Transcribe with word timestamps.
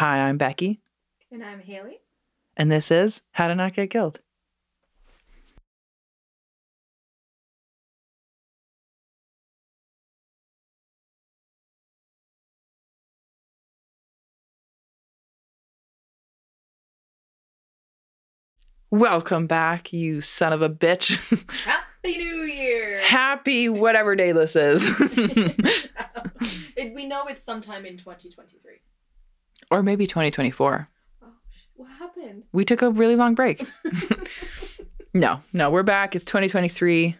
Hi, 0.00 0.20
I'm 0.20 0.38
Becky, 0.38 0.80
And 1.30 1.44
I'm 1.44 1.60
Haley. 1.60 2.00
and 2.56 2.72
this 2.72 2.90
is 2.90 3.20
How 3.32 3.48
to 3.48 3.54
Not 3.54 3.74
Get 3.74 3.90
Killed. 3.90 4.20
Welcome 18.90 19.46
back, 19.46 19.92
you 19.92 20.22
son 20.22 20.54
of 20.54 20.62
a 20.62 20.70
bitch. 20.70 21.18
Happy 21.64 22.16
New 22.16 22.44
Year! 22.44 23.02
Happy 23.02 23.68
whatever 23.68 24.16
day 24.16 24.32
this 24.32 24.56
is. 24.56 24.88
We 26.94 27.04
know 27.04 27.26
it's 27.26 27.44
sometime 27.44 27.84
in 27.84 27.98
2023. 27.98 28.80
Or 29.70 29.82
maybe 29.82 30.06
2024. 30.06 30.88
Oh, 31.22 31.26
what 31.76 31.88
happened? 31.98 32.44
We 32.52 32.64
took 32.64 32.82
a 32.82 32.90
really 32.90 33.16
long 33.16 33.34
break. 33.34 33.64
No, 35.12 35.42
no, 35.52 35.70
we're 35.70 35.82
back. 35.82 36.14
It's 36.14 36.24
2023. 36.24 37.16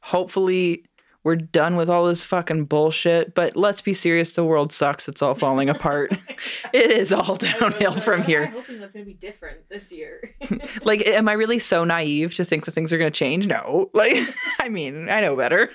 Hopefully, 0.00 0.84
we're 1.22 1.36
done 1.36 1.76
with 1.76 1.88
all 1.88 2.04
this 2.04 2.22
fucking 2.22 2.64
bullshit. 2.64 3.32
But 3.32 3.56
let's 3.56 3.80
be 3.80 3.94
serious 3.94 4.32
the 4.34 4.44
world 4.44 4.72
sucks. 4.72 5.08
It's 5.08 5.22
all 5.22 5.34
falling 5.34 5.68
apart. 5.68 6.12
It 6.72 6.90
is 6.90 7.12
all 7.12 7.36
downhill 7.36 7.92
from 7.92 8.24
here. 8.24 8.46
I'm 8.46 8.52
hoping 8.52 8.80
that's 8.80 8.92
going 8.92 9.04
to 9.04 9.10
be 9.10 9.14
different 9.16 9.68
this 9.68 9.90
year. 9.92 10.34
Like, 10.82 11.06
am 11.06 11.28
I 11.28 11.32
really 11.32 11.58
so 11.60 11.84
naive 11.84 12.34
to 12.34 12.44
think 12.44 12.64
that 12.64 12.72
things 12.72 12.92
are 12.92 12.98
going 12.98 13.10
to 13.10 13.16
change? 13.16 13.46
No. 13.46 13.88
Like, 13.94 14.16
I 14.60 14.68
mean, 14.68 15.08
I 15.08 15.20
know 15.20 15.36
better. 15.36 15.70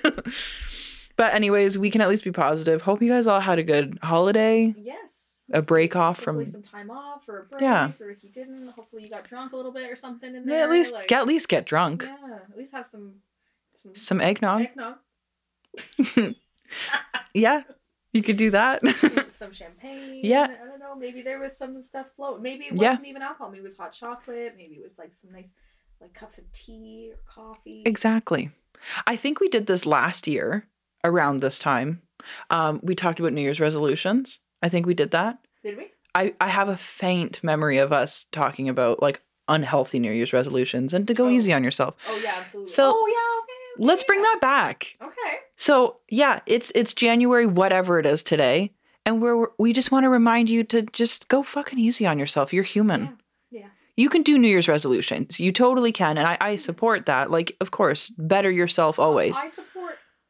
But, 1.16 1.34
anyways, 1.34 1.78
we 1.78 1.90
can 1.90 2.02
at 2.02 2.08
least 2.08 2.24
be 2.24 2.30
positive. 2.30 2.82
Hope 2.82 3.02
you 3.02 3.08
guys 3.08 3.26
all 3.26 3.40
had 3.40 3.58
a 3.58 3.62
good 3.62 3.98
holiday, 4.02 4.74
yes. 4.76 5.11
A 5.52 5.60
break 5.62 5.96
off 5.96 6.18
Hopefully 6.24 6.44
from. 6.44 6.52
some 6.52 6.62
time 6.62 6.90
off 6.90 7.28
or 7.28 7.40
a 7.40 7.44
break. 7.44 7.62
Yeah. 7.62 7.92
Or 8.00 8.10
if 8.10 8.22
you 8.22 8.30
didn't, 8.30 8.68
hopefully 8.68 9.02
you 9.02 9.08
got 9.08 9.24
drunk 9.24 9.52
a 9.52 9.56
little 9.56 9.72
bit 9.72 9.90
or 9.90 9.96
something 9.96 10.34
in 10.34 10.48
Yeah, 10.48 10.56
at 10.64 10.70
least 10.70 10.94
like, 10.94 11.08
get 11.08 11.20
at 11.22 11.26
least 11.26 11.48
get 11.48 11.66
drunk. 11.66 12.04
Yeah, 12.06 12.36
at 12.50 12.56
least 12.56 12.72
have 12.72 12.86
some. 12.86 13.14
Some 13.74 13.94
Some 13.96 14.20
eggnog. 14.20 14.62
eggnog, 14.62 14.96
yeah, 17.34 17.62
you 18.12 18.22
could 18.22 18.36
do 18.36 18.50
that. 18.50 18.86
some, 19.34 19.52
champagne. 19.52 20.20
Yeah. 20.22 20.42
I 20.44 20.66
don't 20.66 20.78
know. 20.78 20.94
Maybe 20.94 21.22
there 21.22 21.40
was 21.40 21.56
some 21.56 21.82
stuff 21.82 22.06
floating. 22.14 22.42
Maybe 22.42 22.66
it 22.66 22.74
Yeah. 22.74 22.90
wasn't 22.90 23.08
even 23.08 23.22
alcohol. 23.22 23.48
Maybe 23.50 23.60
it 23.60 23.64
was 23.64 23.76
hot 23.76 23.92
chocolate. 23.92 24.54
Maybe 24.56 24.74
it 24.76 24.82
was 24.82 24.96
like 24.98 25.12
some 25.20 25.32
nice, 25.32 25.52
like 26.00 26.14
cups 26.14 26.38
of 26.38 26.44
tea 26.52 27.10
or 27.12 27.18
coffee. 27.26 27.82
Exactly. 27.86 28.50
I 29.06 29.16
think 29.16 29.40
we 29.40 29.48
did 29.48 29.66
this 29.66 29.86
last 29.86 30.26
year 30.28 30.68
around 31.04 31.40
this 31.40 31.58
time. 31.58 32.02
Um, 32.50 32.78
we 32.82 32.94
talked 32.94 33.18
about 33.18 33.32
New 33.32 33.40
Year's 33.42 33.60
resolutions. 33.60 34.38
I 34.62 34.68
think 34.68 34.86
we 34.86 34.94
did 34.94 35.10
that. 35.10 35.38
Did 35.62 35.76
we? 35.76 35.86
I, 36.14 36.34
I 36.40 36.48
have 36.48 36.68
a 36.68 36.76
faint 36.76 37.42
memory 37.42 37.78
of 37.78 37.92
us 37.92 38.26
talking 38.32 38.68
about 38.68 39.00
like 39.02 39.20
unhealthy 39.48 39.98
New 39.98 40.12
Year's 40.12 40.32
resolutions 40.32 40.92
and 40.94 41.06
to 41.08 41.14
go 41.14 41.26
Oh. 41.26 41.30
easy 41.30 41.52
on 41.52 41.64
yourself. 41.64 41.96
Oh 42.08 42.20
yeah, 42.22 42.34
absolutely. 42.38 42.70
So, 42.72 42.92
oh 42.94 43.06
yeah, 43.06 43.40
okay. 43.42 43.82
okay, 43.82 43.84
Let's 43.86 44.04
bring 44.04 44.22
that 44.22 44.38
back. 44.40 44.96
Okay. 45.02 45.36
So 45.56 45.98
yeah, 46.08 46.40
it's 46.46 46.70
it's 46.74 46.92
January, 46.92 47.46
whatever 47.46 47.98
it 47.98 48.06
is 48.06 48.22
today, 48.22 48.72
and 49.06 49.20
we're 49.22 49.48
we 49.58 49.72
just 49.72 49.90
want 49.90 50.04
to 50.04 50.08
remind 50.10 50.50
you 50.50 50.64
to 50.64 50.82
just 50.82 51.28
go 51.28 51.42
fucking 51.42 51.78
easy 51.78 52.06
on 52.06 52.18
yourself. 52.18 52.52
You're 52.52 52.62
human. 52.64 53.02
Yeah. 53.02 53.60
Yeah. 53.60 53.66
You 53.96 54.08
can 54.08 54.22
do 54.22 54.38
New 54.38 54.48
Year's 54.48 54.68
resolutions. 54.68 55.38
You 55.40 55.52
totally 55.52 55.92
can, 55.92 56.18
and 56.18 56.26
I, 56.26 56.36
I 56.40 56.56
support 56.56 57.06
that. 57.06 57.30
Like, 57.30 57.56
of 57.60 57.70
course, 57.70 58.10
better 58.16 58.50
yourself 58.50 58.98
always. 58.98 59.36
I 59.36 59.48
support 59.48 59.68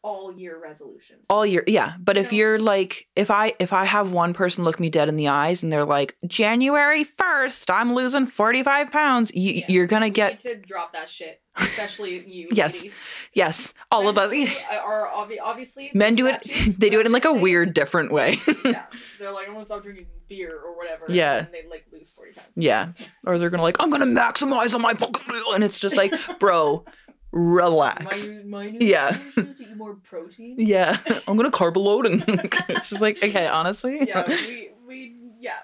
all 0.05 0.33
year 0.37 0.59
resolutions. 0.61 1.21
all 1.31 1.47
year 1.47 1.63
yeah 1.69 1.93
but 2.01 2.17
if 2.17 2.33
Yeah. 2.33 2.39
you're 2.39 2.59
like 2.59 3.07
if 3.15 3.31
i 3.31 3.55
if 3.61 3.73
i 3.73 3.85
have 3.85 4.11
one 4.11 4.35
person 4.35 4.65
look 4.65 4.81
me 4.81 4.91
dead 4.91 5.09
in 5.09 5.15
the 5.17 5.29
eyes 5.29 5.63
and 5.63 5.73
they're 5.73 5.85
like 5.85 6.17
january 6.27 7.05
1st 7.05 7.71
i'm 7.73 7.95
losing 7.95 8.27
45 8.27 8.91
pounds 8.91 9.33
you, 9.35 9.53
Yeah. 9.53 9.65
you're 9.69 9.87
gonna 9.87 10.11
get 10.11 10.33
need 10.33 10.39
to 10.41 10.57
drop 10.57 10.93
that 10.95 11.09
shit, 11.09 11.41
especially 11.57 12.19
you. 12.27 12.49
Yes. 12.53 12.83
ladies. 12.83 12.95
yes 13.33 13.75
all 13.93 14.09
of 14.09 14.19
us 14.19 14.33
uh, 14.33 14.77
Are 14.85 15.09
obvi- 15.15 15.39
obviously 15.41 15.91
men 15.95 16.17
do 16.17 16.27
it 16.27 16.43
too, 16.43 16.73
they 16.79 16.91
do 16.91 16.99
it 16.99 17.07
in 17.07 17.13
like 17.13 17.25
a 17.25 17.33
weird 17.33 17.73
different 17.73 18.11
way 18.13 18.39
yeah, 18.65 18.87
they're 19.21 19.33
like, 19.33 19.47
I'm 19.47 19.55
gonna 19.55 19.67
stop 19.67 19.83
drinking 19.85 20.07
beer 20.29 20.59
or 20.59 20.77
whatever. 20.77 21.05
Yeah. 21.09 21.39
and 21.39 21.49
they 21.53 21.65
like 21.71 21.85
lose 21.93 22.11
forty 22.11 22.33
pounds. 22.33 22.49
Yeah. 22.57 22.93
or 23.27 23.39
they're 23.39 23.51
gonna 23.51 23.63
like 23.63 23.77
i'm 23.79 23.91
gonna 23.91 24.07
maximize 24.07 24.75
on 24.75 24.83
my 24.83 24.95
fucking 24.95 25.27
meal 25.33 25.53
and 25.55 25.63
it's 25.63 25.79
just 25.79 25.97
like 25.97 26.13
bro 26.41 26.85
relax 27.33 28.29
My, 28.29 28.43
my 28.45 28.77
Yeah. 28.79 29.19
eat 29.39 29.77
more 29.77 29.95
protein. 29.97 30.57
yeah 30.59 30.99
i'm 31.27 31.37
gonna 31.37 31.51
carb 31.51 31.77
load 31.77 32.07
and 32.07 32.23
she's 32.85 33.01
like 33.01 33.23
okay 33.23 33.47
honestly 33.47 34.01
yeah, 34.07 34.27
we 34.29 34.71
we 34.87 35.17
yeah. 35.41 35.59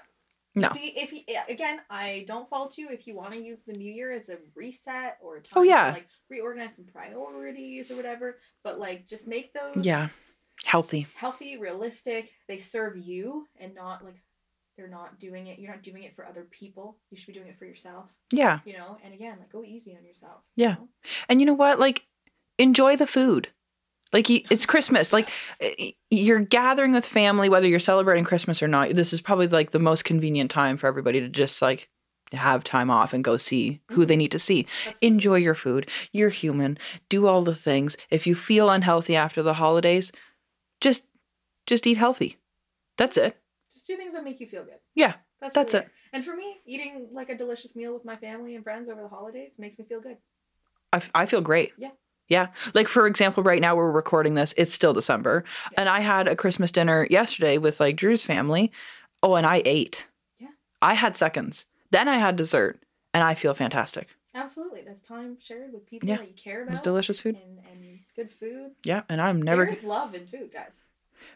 No. 0.55 0.71
If 0.75 1.13
you, 1.13 1.21
again, 1.47 1.79
I 1.89 2.25
don't 2.27 2.49
fault 2.49 2.77
you 2.77 2.89
if 2.89 3.07
you 3.07 3.15
want 3.15 3.31
to 3.33 3.39
use 3.39 3.59
the 3.65 3.71
new 3.71 3.93
year 3.93 4.11
as 4.11 4.27
a 4.29 4.37
reset 4.55 5.17
or 5.21 5.35
a 5.35 5.39
oh, 5.39 5.41
time 5.41 5.51
Oh, 5.55 5.61
yeah. 5.61 5.85
to 5.85 5.93
like 5.93 6.07
reorganize 6.29 6.75
some 6.75 6.85
priorities 6.85 7.91
or 7.91 7.95
whatever. 7.95 8.39
But 8.63 8.79
like, 8.79 9.07
just 9.07 9.27
make 9.27 9.53
those 9.53 9.85
yeah 9.85 10.09
healthy 10.65 11.07
healthy, 11.15 11.55
realistic. 11.57 12.31
They 12.47 12.57
serve 12.57 12.97
you 12.97 13.45
and 13.59 13.73
not 13.73 14.03
like 14.03 14.15
they're 14.79 14.87
not 14.87 15.19
doing 15.19 15.47
it. 15.47 15.59
You're 15.59 15.71
not 15.71 15.83
doing 15.83 16.03
it 16.03 16.15
for 16.15 16.25
other 16.25 16.47
people. 16.49 16.97
You 17.11 17.17
should 17.17 17.27
be 17.27 17.33
doing 17.33 17.47
it 17.47 17.59
for 17.59 17.65
yourself. 17.65 18.05
yeah 18.31 18.59
You 18.63 18.77
know. 18.77 18.97
And 19.03 19.13
again, 19.13 19.35
like 19.39 19.51
go 19.51 19.63
easy 19.63 19.95
on 19.95 20.05
yourself. 20.05 20.41
Yeah. 20.55 20.69
You 20.69 20.75
know? 20.75 20.89
And 21.27 21.39
you 21.41 21.45
know 21.45 21.53
what? 21.53 21.79
Like, 21.79 22.07
enjoy 22.57 22.95
the 22.95 23.05
food. 23.05 23.49
Like, 24.13 24.29
it's 24.29 24.65
Christmas. 24.65 25.13
Like, 25.19 25.29
you're 26.09 26.39
gathering 26.39 26.93
with 26.93 27.05
family, 27.05 27.49
whether 27.49 27.67
you're 27.67 27.79
celebrating 27.79 28.23
Christmas 28.23 28.63
or 28.63 28.67
not. 28.69 28.95
This 28.95 29.11
is 29.11 29.19
probably 29.19 29.47
like 29.47 29.71
the 29.71 29.79
most 29.79 30.05
convenient 30.05 30.49
time 30.49 30.77
for 30.77 30.87
everybody 30.87 31.19
to 31.19 31.27
just 31.27 31.61
like 31.61 31.89
have 32.31 32.63
time 32.63 32.89
off 32.89 33.11
and 33.11 33.23
go 33.23 33.35
see 33.35 33.81
who 33.91 34.05
they 34.05 34.13
mm-hmm. 34.13 34.19
need 34.19 34.31
to 34.31 34.39
see. 34.39 34.65
Enjoy 35.01 35.35
your 35.35 35.55
food. 35.55 35.89
You're 36.13 36.29
human. 36.29 36.77
Do 37.09 37.27
all 37.27 37.41
the 37.41 37.55
things. 37.55 37.97
If 38.09 38.25
you 38.25 38.33
feel 38.33 38.69
unhealthy 38.69 39.15
after 39.15 39.43
the 39.43 39.55
holidays, 39.55 40.13
just 40.79 41.03
just 41.67 41.85
eat 41.85 41.97
healthy. 41.97 42.37
That's 42.97 43.17
it. 43.17 43.37
Do 43.89 43.97
things 43.97 44.13
that 44.13 44.23
make 44.23 44.39
you 44.39 44.45
feel 44.47 44.63
good. 44.63 44.75
Yeah, 44.93 45.13
That's, 45.41 45.55
that's 45.55 45.73
it. 45.73 45.89
And 46.13 46.23
for 46.23 46.35
me, 46.35 46.57
eating 46.65 47.07
like 47.11 47.29
a 47.29 47.35
delicious 47.37 47.75
meal 47.75 47.91
with 47.93 48.05
my 48.05 48.15
family 48.15 48.53
and 48.55 48.63
friends 48.63 48.87
over 48.87 49.01
the 49.01 49.07
holidays 49.07 49.49
makes 49.57 49.79
me 49.79 49.85
feel 49.85 49.99
good. 49.99 50.17
I, 50.93 50.97
f- 50.97 51.09
I 51.15 51.25
feel 51.25 51.41
great. 51.41 51.73
Yeah. 51.77 51.89
Yeah. 52.27 52.49
Like, 52.75 52.87
for 52.87 53.07
example, 53.07 53.41
right 53.41 53.59
now 53.59 53.75
we're 53.75 53.89
recording 53.89 54.35
this, 54.35 54.53
it's 54.57 54.75
still 54.75 54.93
December. 54.93 55.43
Yeah. 55.71 55.79
And 55.81 55.89
I 55.89 56.01
had 56.01 56.27
a 56.27 56.35
Christmas 56.35 56.71
dinner 56.71 57.07
yesterday 57.09 57.57
with 57.57 57.79
like 57.79 57.95
Drew's 57.95 58.23
family. 58.23 58.71
Oh, 59.23 59.33
and 59.35 59.45
I 59.47 59.63
ate. 59.65 60.05
Yeah. 60.39 60.49
I 60.83 60.93
had 60.93 61.17
seconds. 61.17 61.65
Then 61.89 62.07
I 62.07 62.17
had 62.19 62.35
dessert. 62.35 62.79
And 63.15 63.23
I 63.23 63.33
feel 63.33 63.55
fantastic. 63.55 64.07
Absolutely. 64.35 64.81
That's 64.85 65.07
time 65.07 65.37
shared 65.39 65.73
with 65.73 65.87
people 65.87 66.07
Yeah. 66.07 66.17
that 66.17 66.27
you 66.27 66.35
care 66.35 66.61
about. 66.61 66.71
was 66.71 66.81
delicious 66.81 67.19
food. 67.19 67.35
And, 67.43 67.57
and 67.71 67.99
good 68.15 68.31
food. 68.31 68.71
Yeah. 68.83 69.01
And 69.09 69.19
I'm 69.19 69.41
never, 69.41 69.65
There 69.65 69.73
is 69.73 69.83
love 69.83 70.13
in 70.13 70.27
food, 70.27 70.51
guys. 70.53 70.83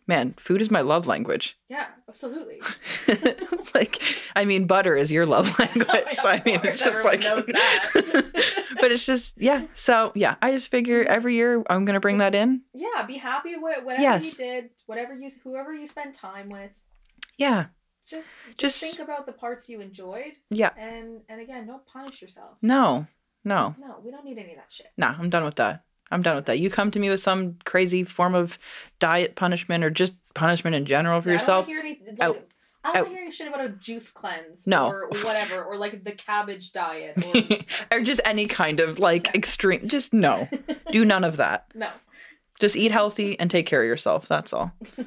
Man, 0.07 0.33
food 0.37 0.61
is 0.61 0.69
my 0.71 0.81
love 0.81 1.07
language. 1.07 1.57
Yeah, 1.73 1.87
absolutely. 2.07 2.61
like, 3.73 3.99
I 4.35 4.45
mean, 4.45 4.67
butter 4.67 4.95
is 4.95 5.11
your 5.11 5.25
love 5.25 5.57
language. 5.59 5.87
so 6.13 6.29
I 6.29 6.39
mean, 6.45 6.59
it's 6.63 6.83
just 6.83 7.03
like, 7.03 7.21
but 8.79 8.91
it's 8.91 9.07
just, 9.07 9.41
yeah. 9.41 9.65
So, 9.73 10.11
yeah, 10.13 10.35
I 10.39 10.51
just 10.51 10.69
figure 10.69 11.03
mm-hmm. 11.03 11.11
every 11.11 11.33
year 11.35 11.63
I'm 11.69 11.85
going 11.85 11.95
to 11.95 11.99
bring 11.99 12.19
that 12.19 12.35
in. 12.35 12.61
yeah, 12.75 13.01
be 13.07 13.17
happy 13.17 13.55
with 13.55 13.83
whatever 13.83 14.01
Yes. 14.03 14.37
you 14.37 14.45
did, 14.45 14.69
whatever 14.85 15.15
you, 15.15 15.31
whoever 15.43 15.73
you 15.73 15.87
spent 15.87 16.13
time 16.13 16.49
with. 16.49 16.69
Yeah. 17.37 17.65
Just, 18.07 18.27
Just- 18.57 18.59
just 18.59 18.81
think 18.81 18.99
about 18.99 19.25
the 19.25 19.31
parts 19.31 19.67
you 19.67 19.81
enjoyed, 19.81 20.33
Yeah. 20.51 20.71
and 20.77 21.21
and 21.29 21.41
again, 21.41 21.65
don't 21.65 21.85
punish 21.87 22.21
yourself. 22.21 22.57
No, 22.61 23.07
no. 23.43 23.73
No, 23.79 23.99
we 24.03 24.11
don't 24.11 24.25
need 24.25 24.37
any 24.37 24.51
of 24.51 24.57
that 24.57 24.71
shit. 24.71 24.87
Nah, 24.97 25.15
I'm 25.17 25.29
done 25.29 25.45
with 25.45 25.55
that. 25.55 25.85
I'm 26.13 26.21
done 26.21 26.35
with 26.35 26.45
that. 26.45 26.59
You 26.59 26.69
come 26.69 26.91
to 26.91 26.99
me 26.99 27.09
with 27.09 27.19
some 27.19 27.57
crazy 27.65 28.03
form 28.03 28.35
of 28.35 28.57
diet 28.99 29.35
punishment 29.35 29.83
or 29.83 29.89
just 29.89 30.13
punishment 30.33 30.75
in 30.75 30.85
general 30.85 31.21
for 31.21 31.29
Yeah, 31.29 31.33
yourself. 31.33 31.67
I 31.67 31.71
don't 31.71 31.75
want 31.83 31.87
to 31.87 31.93
hear 32.03 32.07
any, 32.09 32.17
like, 32.17 32.49
I 32.85 32.93
don't 32.93 32.95
want 32.95 33.07
to 33.07 33.13
hear 33.13 33.21
any 33.23 33.31
shit 33.31 33.47
about 33.47 33.65
a 33.65 33.69
juice 33.69 34.09
cleanse. 34.11 34.67
No. 34.67 34.87
Or 34.89 35.07
whatever, 35.23 35.63
or 35.63 35.77
like 35.77 36.03
the 36.03 36.11
cabbage 36.11 36.71
diet. 36.73 37.25
Or, 37.91 37.97
or 37.97 38.01
just 38.01 38.21
any 38.25 38.45
kind 38.45 38.79
of 38.79 38.99
like 38.99 39.33
extreme 39.35 39.87
just 39.87 40.13
no. 40.13 40.47
Do 40.91 41.05
none 41.13 41.23
of 41.23 41.37
that. 41.37 41.67
no. 41.75 41.89
Just 42.59 42.75
eat 42.75 42.91
healthy 42.91 43.37
and 43.39 43.49
take 43.49 43.65
care 43.65 43.81
of 43.81 43.87
yourself. 43.87 44.27
That's 44.27 44.53
all. 44.53 44.73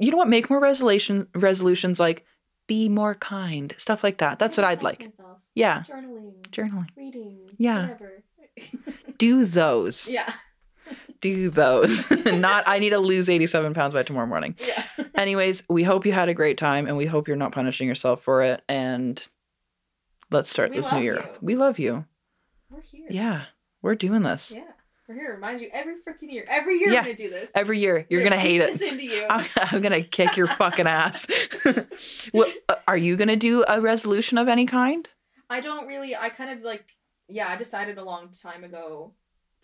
You 0.00 0.10
know 0.10 0.16
what? 0.16 0.28
Make 0.30 0.48
more 0.48 0.60
resolution 0.60 1.28
resolutions 1.34 2.00
like 2.00 2.24
be 2.66 2.88
more 2.88 3.14
kind. 3.14 3.74
Stuff 3.76 4.02
like 4.02 4.16
that. 4.16 4.38
That's 4.38 4.56
what 4.56 4.64
I'd 4.64 4.82
like. 4.82 5.00
Myself. 5.00 5.38
Yeah. 5.54 5.82
Journaling. 5.86 6.40
Journaling. 6.48 6.88
Reading. 6.96 7.50
Yeah. 7.58 7.82
Whatever. 7.82 8.22
Do 9.18 9.44
those. 9.44 10.08
yeah. 10.08 10.32
Do 11.20 11.48
those. 11.48 12.10
Not 12.26 12.64
I 12.66 12.78
need 12.78 12.90
to 12.90 12.98
lose 12.98 13.28
87 13.28 13.72
pounds 13.74 13.94
by 13.94 14.02
tomorrow 14.02 14.26
morning. 14.26 14.56
Yeah. 14.66 14.84
Anyways, 15.14 15.62
we 15.68 15.82
hope 15.82 16.04
you 16.04 16.12
had 16.12 16.28
a 16.28 16.34
great 16.34 16.58
time 16.58 16.86
and 16.86 16.96
we 16.96 17.06
hope 17.06 17.28
you're 17.28 17.36
not 17.36 17.52
punishing 17.52 17.88
yourself 17.88 18.22
for 18.22 18.42
it. 18.42 18.62
And 18.68 19.24
let's 20.30 20.50
start 20.50 20.70
We 20.70 20.76
this 20.76 20.92
new 20.92 21.00
year. 21.00 21.14
you. 21.16 21.22
We 21.40 21.54
love 21.56 21.78
you. 21.78 22.04
We're 22.70 22.82
here. 22.82 23.06
Yeah, 23.08 23.42
we're 23.80 23.94
doing 23.94 24.22
this. 24.22 24.52
Yeah. 24.54 24.64
We're 25.08 25.14
here 25.14 25.26
to 25.28 25.32
remind 25.34 25.60
you 25.60 25.68
every 25.72 25.94
freaking 25.96 26.32
year. 26.32 26.44
Every 26.48 26.78
year 26.78 26.88
Yeah. 26.90 27.00
we're 27.00 27.04
gonna 27.04 27.16
do 27.16 27.30
this. 27.30 27.50
Every 27.54 27.78
year, 27.78 28.06
you're 28.10 28.20
We're 28.20 28.24
gonna 28.30 28.40
hate 28.40 28.58
beat 28.60 28.82
it. 28.82 28.92
into 28.92 29.04
you. 29.04 29.26
I'm, 29.30 29.44
I'm 29.56 29.80
gonna 29.82 30.02
kick 30.02 30.36
your 30.36 30.46
fucking 30.46 30.86
ass. 30.86 31.26
well, 32.32 32.50
uh, 32.68 32.74
are 32.88 32.96
you 32.96 33.16
gonna 33.16 33.36
do 33.36 33.64
a 33.68 33.80
resolution 33.80 34.38
of 34.38 34.48
any 34.48 34.66
kind? 34.66 35.08
I 35.50 35.60
don't 35.60 35.86
really. 35.86 36.16
I 36.16 36.28
kind 36.30 36.50
of 36.58 36.64
like. 36.64 36.84
Yeah, 37.28 37.48
I 37.48 37.56
decided 37.56 37.98
a 37.98 38.04
long 38.04 38.28
time 38.30 38.64
ago 38.64 39.12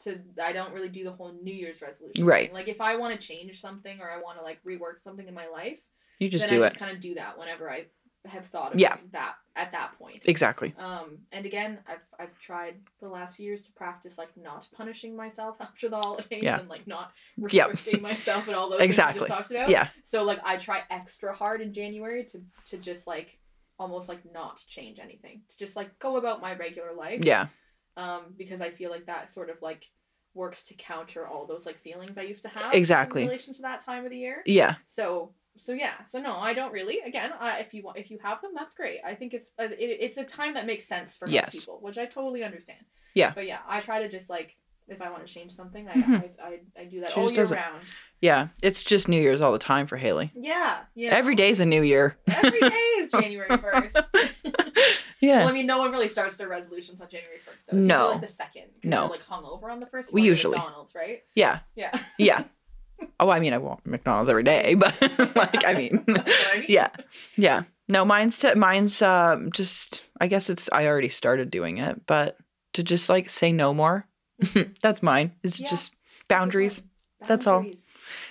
to. 0.05 0.19
I 0.43 0.53
don't 0.53 0.73
really 0.73 0.89
do 0.89 1.05
the 1.05 1.13
whole 1.13 1.33
New 1.43 1.53
Year's 1.55 1.83
resolution. 1.83 2.25
Right. 2.25 2.47
thing. 2.47 2.55
Like 2.55 2.69
if 2.69 2.81
I 2.81 2.97
want 2.97 3.19
to 3.19 3.27
change 3.27 3.61
something 3.61 4.01
or 4.01 4.11
I 4.11 4.21
want 4.21 4.39
to 4.39 4.45
like 4.45 4.63
rework 4.65 5.01
something 5.03 5.29
in 5.29 5.35
my 5.35 5.47
life, 5.49 5.79
You 6.19 6.29
just 6.29 6.49
then 6.49 6.59
do 6.59 6.63
I 6.63 6.67
it. 6.67 6.71
just 6.71 6.79
kind 6.81 6.93
of 6.95 7.01
do 7.01 7.15
that 7.15 7.39
whenever 7.39 7.71
I 7.71 7.87
have 8.27 8.47
thought 8.47 8.75
of 8.75 8.81
Yeah. 8.81 8.97
that 9.13 9.35
at 9.57 9.73
that 9.73 9.99
point. 9.99 10.23
Exactly. 10.27 10.75
Um, 10.79 11.19
and 11.33 11.45
again, 11.47 11.79
I've 11.87 12.01
I've 12.19 12.39
tried 12.39 12.77
the 13.01 13.09
last 13.09 13.37
few 13.37 13.47
years 13.47 13.63
to 13.63 13.73
practice 13.73 14.17
like 14.19 14.35
not 14.37 14.67
punishing 14.75 15.17
myself 15.17 15.57
after 15.61 15.89
the 15.91 15.97
holidays 15.97 16.43
Yeah. 16.43 16.61
and 16.61 16.69
like 16.69 16.87
not 16.87 17.13
restricting 17.39 18.01
myself 18.03 18.47
and 18.47 18.57
all 18.57 18.69
those 18.71 18.79
things 18.79 18.89
we 18.89 19.03
Exactly. 19.03 19.21
just 19.21 19.29
talked 19.39 19.51
about. 19.51 19.69
Yeah. 19.71 19.89
So 20.03 20.25
like 20.25 20.41
I 20.45 20.57
try 20.57 20.83
extra 20.91 21.35
hard 21.35 21.61
in 21.61 21.73
January 21.75 22.25
to 22.25 22.41
to 22.71 22.77
just 22.79 23.07
like 23.07 23.39
almost 23.81 24.09
like 24.09 24.21
not 24.33 24.61
change 24.69 24.99
anything. 25.01 25.41
To 25.51 25.57
just 25.59 25.75
like 25.75 25.99
go 25.99 26.19
about 26.19 26.41
my 26.43 26.55
regular 26.55 26.93
life. 26.95 27.25
Yeah. 27.25 27.49
Um, 27.97 28.35
because 28.37 28.61
I 28.61 28.71
feel 28.71 28.91
like 28.91 29.07
that 29.07 29.33
sort 29.33 29.51
of 29.51 29.61
like 29.63 29.87
works 30.35 30.63
to 30.65 30.75
counter 30.75 31.27
all 31.27 31.47
those 31.47 31.67
like 31.67 31.81
feelings 31.83 32.17
I 32.17 32.23
used 32.23 32.43
to 32.43 32.49
have 32.51 32.73
Exactly. 32.75 33.23
in 33.23 33.29
relation 33.29 33.55
to 33.55 33.63
that 33.63 33.85
time 33.85 34.05
of 34.05 34.11
the 34.11 34.19
year. 34.19 34.43
Yeah. 34.47 34.77
So 34.87 35.33
so 35.57 35.73
yeah. 35.73 35.95
So 36.09 36.21
no, 36.21 36.37
I 36.37 36.55
don't 36.55 36.73
really. 36.73 37.01
Again, 37.01 37.33
uh, 37.41 37.57
if 37.59 37.75
you 37.75 37.83
want, 37.83 37.99
if 37.99 38.11
you 38.11 38.19
have 38.23 38.41
them, 38.43 38.53
that's 38.55 38.75
great. 38.75 39.01
I 39.05 39.15
think 39.15 39.35
it's 39.35 39.51
a, 39.59 39.65
it, 39.65 39.99
it's 40.01 40.19
a 40.19 40.25
time 40.25 40.55
that 40.55 40.67
makes 40.67 40.87
sense 40.87 41.17
for 41.17 41.27
most 41.27 41.35
Yes. 41.35 41.61
people, 41.61 41.79
which 41.81 41.99
I 41.99 42.07
totally 42.07 42.45
understand. 42.45 42.85
Yeah. 43.15 43.33
But 43.35 43.47
yeah, 43.47 43.59
I 43.67 43.81
try 43.81 44.03
to 44.03 44.09
just 44.09 44.31
like 44.31 44.57
if 44.91 45.01
I 45.01 45.11
want 45.11 45.27
to 45.27 45.33
change 45.33 45.53
something, 45.55 45.89
I 45.89 45.93
Mhm. 45.93 46.23
I, 46.43 46.45
I, 46.45 46.59
I 46.81 46.85
do 46.85 47.01
that 47.01 47.13
She 47.13 47.21
all 47.21 47.31
year 47.33 47.45
round. 47.47 47.83
Yeah. 48.21 48.49
It's 48.63 48.83
just 48.83 49.09
New 49.09 49.21
Year's 49.21 49.41
all 49.41 49.53
the 49.53 49.59
time 49.59 49.87
for 49.87 49.97
Haley. 49.97 50.31
Yeah. 50.35 50.79
Yeah. 50.95 51.11
Every 51.15 51.35
day's 51.35 51.61
a 51.61 51.67
new 51.67 51.83
year. 51.83 52.17
Every 52.29 52.61
day 52.61 52.69
is 52.99 53.13
January 53.21 53.49
first. 53.57 53.97
yeah. 55.21 55.39
Well, 55.41 55.49
I 55.49 55.53
mean, 55.53 55.67
no 55.67 55.79
one 55.79 55.91
really 55.91 56.09
starts 56.09 56.37
their 56.37 56.49
resolutions 56.49 57.01
on 57.01 57.09
January 57.09 57.39
first. 57.45 57.67
Though. 57.71 57.79
It's 57.79 57.87
No. 57.87 58.09
like 58.11 58.21
the 58.23 58.29
second. 58.29 58.65
No. 58.83 59.07
Like 59.07 59.25
hungover 59.27 59.71
on 59.71 59.81
the 59.81 59.87
first. 59.87 60.13
We 60.13 60.23
You 60.23 60.31
wanna 60.33 60.37
go 60.37 60.37
to 60.37 60.39
usually. 60.39 60.59
McDonald's, 60.59 60.95
right? 60.95 61.23
yeah. 61.35 61.61
Yeah. 61.75 61.99
Yeah. 62.19 62.45
Oh, 63.19 63.31
I 63.31 63.41
mean, 63.41 63.55
I 63.55 63.59
want 63.59 63.87
McDonald's 63.87 64.29
every 64.29 64.43
day, 64.43 64.75
but 64.75 64.95
like, 65.35 65.65
I 65.67 65.73
mean, 65.73 66.05
I 66.07 66.57
mean. 66.59 66.67
yeah, 66.69 66.89
yeah. 67.35 67.63
No, 67.89 68.05
mine's 68.05 68.39
to 68.41 68.55
mine's 68.57 69.01
um 69.01 69.51
just. 69.53 70.03
I 70.21 70.27
guess 70.27 70.51
it's. 70.51 70.69
I 70.71 70.87
already 70.87 71.09
started 71.09 71.51
doing 71.51 71.79
it, 71.79 72.05
but 72.07 72.37
to 72.75 72.83
just 72.83 73.09
like 73.09 73.31
say 73.31 73.53
no 73.53 73.73
more. 73.73 74.07
that's 74.83 75.03
mine. 75.03 75.33
It's 75.43 75.59
Yeah. 75.61 75.69
just 75.69 75.93
Good 75.95 76.29
boundaries. 76.29 76.83
That's 77.27 77.47
all. 77.47 77.67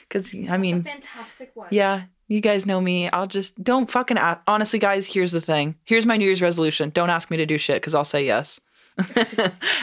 Because 0.07 0.33
I 0.49 0.57
mean, 0.57 0.77
a 0.79 0.83
fantastic 0.83 1.51
one. 1.53 1.67
yeah, 1.71 2.03
you 2.27 2.41
guys 2.41 2.65
know 2.65 2.81
me. 2.81 3.09
I'll 3.09 3.27
just 3.27 3.61
don't 3.63 3.89
fucking 3.91 4.17
ask. 4.17 4.41
Honestly, 4.47 4.79
guys, 4.79 5.05
here's 5.05 5.31
the 5.31 5.41
thing. 5.41 5.75
Here's 5.85 6.05
my 6.05 6.17
New 6.17 6.25
Year's 6.25 6.41
resolution. 6.41 6.89
Don't 6.89 7.09
ask 7.11 7.29
me 7.29 7.37
to 7.37 7.45
do 7.45 7.57
shit 7.59 7.77
because 7.81 7.93
I'll 7.93 8.03
say 8.05 8.25
yes. 8.25 8.59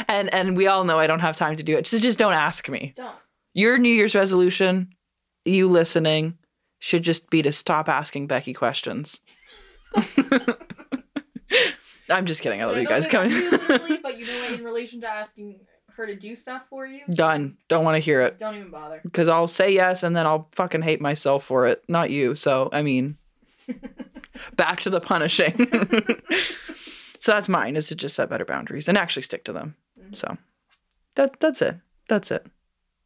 and 0.08 0.32
and 0.34 0.56
we 0.56 0.67
all 0.67 0.84
know 0.84 0.99
I 0.99 1.06
don't 1.06 1.20
have 1.20 1.37
time 1.37 1.56
to 1.56 1.62
do 1.62 1.76
it. 1.76 1.87
So 1.87 1.99
just 1.99 2.19
don't 2.19 2.32
ask 2.32 2.69
me. 2.69 2.93
Don't. 2.96 3.14
Your 3.55 3.78
New 3.78 3.88
Year's 3.88 4.14
resolution, 4.14 4.88
you 5.44 5.69
listening, 5.69 6.37
should 6.81 7.02
just 7.02 7.31
be 7.31 7.40
to 7.43 7.52
stop 7.52 7.88
asking 7.88 8.26
Becky 8.26 8.52
questions. 8.52 9.20
I'm 12.11 12.26
just 12.26 12.40
kidding. 12.43 12.62
I 12.62 12.67
love 12.67 12.76
you 12.76 12.87
guys 12.87 13.06
coming. 13.06 13.31
Literally, 13.32 13.99
but 14.02 14.19
you 14.19 14.26
know 14.26 14.38
what? 14.40 14.52
In 14.52 14.64
relation 14.64 15.00
to 15.00 15.08
asking 15.11 15.61
her 15.97 16.07
to 16.07 16.15
do 16.15 16.37
stuff 16.37 16.63
for 16.71 16.87
you, 16.87 17.01
Done. 17.13 17.57
Don't 17.69 17.85
want 17.85 17.95
to 17.97 17.99
hear 18.01 18.21
it 18.23 18.29
just 18.31 18.39
don't 18.41 18.55
even 18.57 18.71
bother. 18.71 19.01
because 19.03 19.29
I'll 19.29 19.47
say 19.47 19.73
yes 19.73 20.03
and 20.03 20.15
then 20.17 20.27
I'll 20.27 20.49
fucking 20.55 20.83
hate 20.83 21.01
myself 21.01 21.45
for 21.45 21.67
it, 21.67 21.83
not 21.89 22.11
you. 22.11 22.35
So 22.35 22.69
I 22.73 22.83
mean, 22.83 23.17
back 24.57 24.81
to 24.83 24.91
the 24.91 25.01
punishing. 25.01 25.69
so 27.21 27.33
that's 27.33 27.49
mine 27.49 27.77
is 27.77 27.89
to 27.89 27.95
just 27.95 28.15
set 28.17 28.29
better 28.31 28.45
boundaries 28.45 28.89
and 28.89 28.97
actually 28.99 29.23
stick 29.23 29.45
to 29.45 29.53
them. 29.53 29.75
Mhm. 30.01 30.15
So 30.17 30.37
that 31.15 31.41
that's 31.41 31.63
it. 31.63 31.77
That's 32.09 32.31
it. 32.31 32.47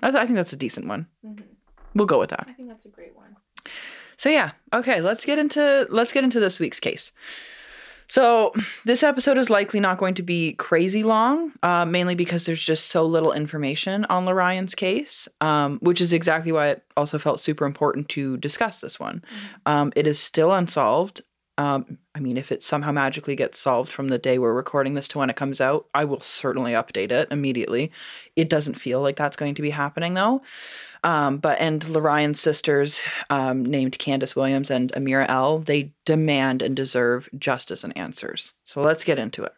I, 0.03 0.09
I 0.09 0.25
think 0.27 0.35
that's 0.37 0.53
a 0.53 0.57
decent 0.57 0.87
one. 0.87 1.07
Mhm. 1.25 1.43
We'll 1.95 2.07
go 2.07 2.19
with 2.19 2.31
that. 2.31 2.47
I 2.49 2.53
think 2.53 2.69
that's 2.69 2.87
a 2.87 2.91
great 2.91 3.17
one. 3.17 3.37
So 4.17 4.29
yeah, 4.29 4.53
okay, 4.73 5.01
let's 5.01 5.25
get 5.25 5.39
into 5.39 5.87
let's 5.91 6.13
get 6.13 6.25
into 6.25 6.41
this 6.41 6.61
week's 6.61 6.81
case. 6.81 7.13
So 8.11 8.53
this 8.85 9.05
episode 9.05 9.39
is 9.39 9.51
likely 9.51 9.79
not 9.79 9.99
going 9.99 10.15
to 10.17 10.25
be 10.25 10.55
crazy 10.55 11.05
long, 11.05 11.53
uh, 11.62 11.85
mainly 11.85 12.17
because 12.17 12.45
there's 12.45 12.62
just 12.62 12.89
so 12.89 13.07
little 13.07 13.33
information 13.33 14.05
on 14.07 14.27
Leryan's 14.27 14.75
case, 14.75 15.29
um, 15.41 15.79
which 15.81 16.01
is 16.01 16.12
exactly 16.12 16.51
why 16.51 16.71
it 16.71 16.85
also 16.97 17.21
felt 17.21 17.39
super 17.39 17.65
important 17.65 18.09
to 18.09 18.37
discuss 18.39 18.81
this 18.81 18.99
one. 18.99 19.23
Um, 19.65 19.93
it 19.95 20.09
is 20.09 20.19
still 20.19 20.53
unsolved. 20.53 21.23
Um, 21.57 21.99
I 22.17 22.19
mean, 22.19 22.37
if 22.37 22.51
it 22.51 22.65
somehow 22.65 22.91
magically 22.91 23.37
gets 23.37 23.61
solved 23.61 23.93
from 23.93 24.09
the 24.09 24.19
day 24.19 24.41
we're 24.41 24.55
recording 24.55 24.95
this 24.95 25.06
to 25.09 25.19
when 25.19 25.31
it 25.31 25.37
comes 25.37 25.61
out, 25.61 25.87
I 25.95 26.05
will 26.05 26.21
certainly 26.21 26.73
update 26.73 27.13
it 27.13 27.29
immediately. 27.31 27.93
It 28.35 28.51
doesn't 28.51 28.75
feel 28.81 29.01
like 29.03 29.17
that's 29.17 29.37
going 29.37 29.55
to 29.55 29.63
be 29.63 29.71
happening 29.71 30.15
though. 30.15 30.43
Um, 31.02 31.38
but 31.38 31.58
and 31.61 31.82
Leryan's 31.82 32.41
sisters, 32.41 33.00
um, 33.31 33.64
named 33.64 33.99
Candace 33.99 34.37
Williams 34.37 34.70
and 34.70 34.93
Amira 34.93 35.26
L, 35.29 35.58
they 35.58 35.93
demand 36.05 36.62
and 36.62 36.76
deserve 36.76 37.29
justice 37.38 37.85
and 37.85 37.97
answers. 37.97 38.52
So 38.64 38.82
let's 38.82 39.05
get 39.05 39.19
into 39.19 39.43
it. 39.43 39.55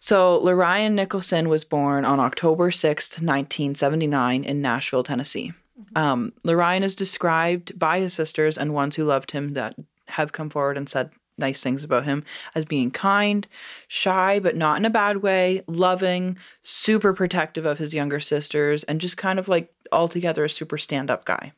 So 0.00 0.40
Leryan 0.40 0.94
Nicholson 0.94 1.48
was 1.48 1.64
born 1.64 2.04
on 2.04 2.18
October 2.18 2.70
6th, 2.70 3.22
1979 3.22 4.42
in 4.42 4.60
Nashville, 4.60 5.04
Tennessee. 5.04 5.52
Um, 5.94 6.32
Leryan 6.44 6.82
is 6.82 6.96
described 6.96 7.78
by 7.78 8.00
his 8.00 8.12
sisters 8.12 8.58
and 8.58 8.74
ones 8.74 8.96
who 8.96 9.04
loved 9.04 9.30
him 9.30 9.52
that 9.54 9.76
have 10.08 10.32
come 10.32 10.50
forward 10.50 10.76
and 10.76 10.88
said 10.88 11.10
nice 11.42 11.60
things 11.60 11.84
about 11.84 12.06
him 12.06 12.24
as 12.54 12.64
being 12.64 12.90
kind, 12.90 13.46
shy, 13.86 14.40
but 14.40 14.56
not 14.56 14.78
in 14.78 14.86
a 14.86 14.90
bad 14.90 15.18
way, 15.18 15.62
loving, 15.66 16.38
super 16.62 17.12
protective 17.12 17.66
of 17.66 17.76
his 17.76 17.92
younger 17.92 18.20
sisters, 18.20 18.84
and 18.84 19.02
just 19.02 19.18
kind 19.18 19.38
of 19.38 19.48
like 19.48 19.70
altogether 19.92 20.44
a 20.46 20.48
super 20.48 20.78
stand 20.78 21.10
up 21.10 21.26
guy. 21.26 21.52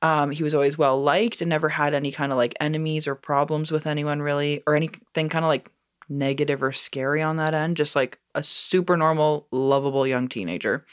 Um, 0.00 0.30
he 0.30 0.42
was 0.42 0.54
always 0.54 0.78
well 0.78 1.02
liked 1.02 1.42
and 1.42 1.50
never 1.50 1.68
had 1.68 1.92
any 1.92 2.12
kind 2.12 2.32
of 2.32 2.38
like 2.38 2.54
enemies 2.60 3.06
or 3.06 3.14
problems 3.14 3.70
with 3.70 3.86
anyone 3.86 4.22
really, 4.22 4.62
or 4.66 4.74
anything 4.74 5.28
kind 5.28 5.44
of 5.44 5.48
like 5.48 5.70
negative 6.08 6.62
or 6.62 6.72
scary 6.72 7.20
on 7.20 7.36
that 7.36 7.52
end. 7.52 7.76
Just 7.76 7.94
like 7.94 8.18
a 8.34 8.42
super 8.42 8.96
normal, 8.96 9.46
lovable 9.50 10.06
young 10.06 10.28
teenager. 10.28 10.86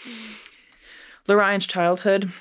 Leryan's 1.28 1.66
childhood 1.66 2.32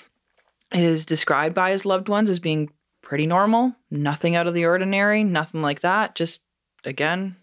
is 0.73 1.07
described 1.07 1.55
by 1.55 1.71
his 1.71 1.87
loved 1.87 2.09
ones 2.09 2.29
as 2.29 2.41
being 2.41 2.71
pretty 3.05 3.27
normal, 3.27 3.77
nothing 3.91 4.35
out 4.35 4.47
of 4.47 4.55
the 4.55 4.65
ordinary, 4.65 5.23
nothing 5.23 5.63
like 5.63 5.81
that. 5.81 6.15
Just 6.15 6.43
again, 6.85 7.37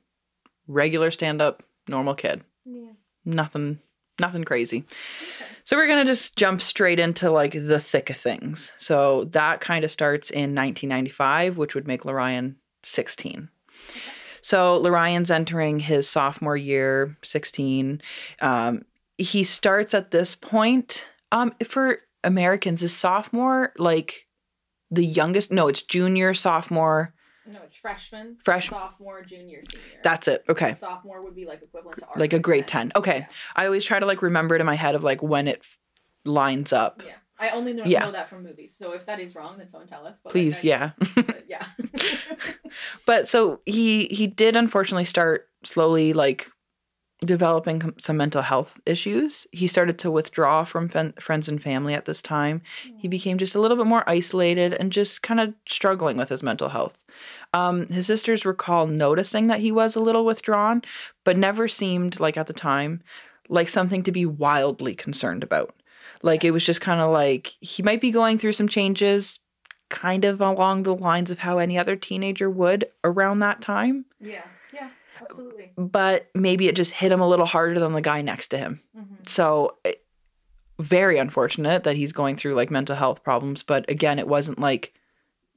regular 0.68 1.12
stand 1.12 1.42
up, 1.42 1.64
normal 1.88 2.16
kid. 2.16 2.44
Yeah. 2.66 2.92
Nothing 3.24 3.80
nothing 4.20 4.44
crazy. 4.44 4.80
Okay. 4.80 5.52
So 5.64 5.78
we're 5.78 5.88
gonna 5.88 6.06
just 6.06 6.36
jump 6.36 6.62
straight 6.62 7.00
into 7.00 7.30
like 7.30 7.54
the 7.54 7.80
thick 7.80 8.10
of 8.10 8.18
things. 8.18 8.72
So 8.78 9.26
that 9.26 9.62
kind 9.62 9.86
of 9.86 9.92
starts 9.92 10.30
in 10.30 10.56
1995, 10.56 11.58
which 11.58 11.76
would 11.76 11.88
make 11.88 12.04
Leryan 12.04 12.56
16. 12.84 13.50
So 14.42 14.82
Leryan's 14.82 15.32
entering 15.32 15.80
his 15.80 16.10
sophomore 16.10 16.58
year, 16.58 17.16
16. 17.22 18.02
Um, 18.42 18.86
he 19.18 19.44
starts 19.44 19.94
at 19.94 20.12
this 20.12 20.34
point. 20.34 21.06
Um, 21.32 21.54
for 21.64 22.00
Americans, 22.24 22.84
is 22.84 22.94
sophomore 22.94 23.72
like 23.78 24.28
the 24.92 25.04
youngest? 25.06 25.52
No, 25.52 25.68
it's 25.68 25.82
junior, 25.82 26.34
sophomore. 26.34 27.14
No, 27.48 27.60
it's 27.64 27.76
freshman, 27.76 28.38
freshman, 28.44 28.80
sophomore, 28.80 29.24
junior, 29.24 29.62
senior. 29.64 29.84
That's 30.04 30.28
it. 30.28 30.44
Okay. 30.48 30.76
Sophomore 30.76 31.24
would 31.24 31.36
be 31.36 31.46
like 31.46 31.64
equivalent 31.64 31.98
to 32.00 32.06
our 32.06 32.14
Like 32.16 32.34
a 32.34 32.40
grade 32.40 32.68
ten. 32.68 32.90
10. 32.92 33.00
Okay. 33.00 33.28
I 33.56 33.66
always 33.66 33.84
try 33.84 34.00
to 34.00 34.06
like 34.06 34.22
remember 34.22 34.54
it 34.56 34.62
in 34.62 34.68
my 34.68 34.76
head 34.76 34.94
of 34.94 35.04
like 35.04 35.24
when 35.24 35.48
it 35.48 35.60
f- 35.62 35.78
lines 36.24 36.72
up. 36.72 37.02
Yeah. 37.04 37.08
yeah. 37.10 37.16
I 37.40 37.50
only 37.50 37.74
know, 37.74 37.84
Yeah. 37.86 38.02
know 38.06 38.12
that 38.12 38.30
from 38.30 38.44
movies. 38.44 38.76
So 38.78 38.92
if 38.92 39.08
that 39.08 39.20
is 39.20 39.34
wrong, 39.34 39.58
then 39.58 39.68
someone 39.68 39.88
tell 39.88 40.06
us. 40.06 40.20
But 40.24 40.32
Please, 40.32 40.58
like, 40.58 40.64
yeah. 40.66 40.92
but 41.16 41.46
yeah. 41.50 41.66
but 43.08 43.28
so 43.28 43.62
he 43.66 44.06
he 44.06 44.28
did 44.28 44.56
unfortunately 44.56 45.06
start 45.06 45.48
slowly 45.64 46.14
like 46.14 46.48
developing 47.22 47.94
some 48.00 48.18
mental 48.18 48.42
health 48.42 48.80
issues. 48.86 49.46
He 49.52 49.68
started 49.68 50.00
to 50.00 50.12
withdraw 50.12 50.64
from 50.64 50.90
fen- 50.90 51.14
friends 51.20 51.48
and 51.48 51.62
family 51.62 51.94
at 51.94 52.06
this 52.06 52.22
time. 52.22 52.62
He 52.98 53.08
became 53.08 53.38
just 53.38 53.54
a 53.54 53.60
little 53.60 53.78
bit 53.78 53.86
more 53.86 54.04
isolated 54.10 54.74
and 54.74 54.92
just 54.92 55.22
kind 55.22 55.40
of 55.40 55.54
struggling 55.68 56.18
with 56.18 56.30
his 56.30 56.42
mental 56.42 56.70
health. 56.70 57.04
Um, 57.54 57.88
his 57.88 58.08
sisters 58.08 58.44
recall 58.44 58.88
noticing 58.88 59.48
that 59.48 59.60
he 59.60 59.72
was 59.72 59.96
a 59.96 60.00
little 60.00 60.26
withdrawn 60.26 60.82
but 61.24 61.38
never 61.38 61.68
seemed 61.68 62.20
like 62.20 62.38
at 62.38 62.48
the 62.48 62.54
time 62.54 63.04
like 63.50 63.70
something 63.70 64.02
to 64.04 64.12
be 64.12 64.26
wildly 64.26 64.96
concerned 64.96 65.44
about. 65.44 65.76
Like 66.24 66.44
it 66.44 66.52
was 66.52 66.66
just 66.66 66.82
kind 66.82 67.02
of 67.02 67.12
like 67.12 67.56
he 67.60 67.84
might 67.84 68.02
be 68.02 68.12
going 68.12 68.40
through 68.40 68.54
some 68.54 68.68
changes 68.68 69.40
kind 69.90 70.26
of 70.26 70.42
along 70.42 70.84
the 70.84 70.96
lines 70.96 71.30
of 71.30 71.40
how 71.40 71.60
any 71.60 71.78
other 71.78 71.96
teenager 71.96 72.50
would 72.50 72.86
around 73.04 73.40
that 73.40 73.62
time. 73.62 74.06
Yeah. 74.20 74.44
Absolutely. 75.30 75.72
but 75.78 76.28
maybe 76.36 76.68
it 76.68 76.76
just 76.76 76.94
hit 76.94 77.12
him 77.12 77.22
a 77.22 77.28
little 77.28 77.46
harder 77.46 77.80
than 77.80 77.94
the 77.94 78.02
guy 78.02 78.22
next 78.22 78.50
to 78.50 78.58
him 78.58 78.82
hmm 78.96 79.04
so 79.28 79.76
it- 79.84 80.04
very 80.80 81.20
unfortunate 81.20 81.84
that 81.84 81.96
he's 81.96 82.12
going 82.12 82.36
through 82.36 82.56
like 82.56 82.72
mental 82.72 82.96
health 82.96 83.24
problems. 83.24 83.62
But 83.62 83.88
again, 83.88 84.18
it 84.18 84.28
wasn't 84.28 84.58
like, 84.58 84.96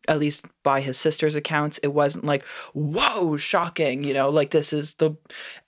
at 0.07 0.19
least 0.19 0.45
by 0.63 0.83
his 0.83 0.99
sister's 0.99 1.35
accounts, 1.35 1.79
it 1.83 1.95
wasn't 1.95 2.27
like, 2.27 2.45
whoa, 2.75 3.39
shocking, 3.39 4.05
you 4.05 4.13
know, 4.13 4.29
like 4.29 4.51
this 4.51 4.71
is 4.75 4.93
the 4.95 5.13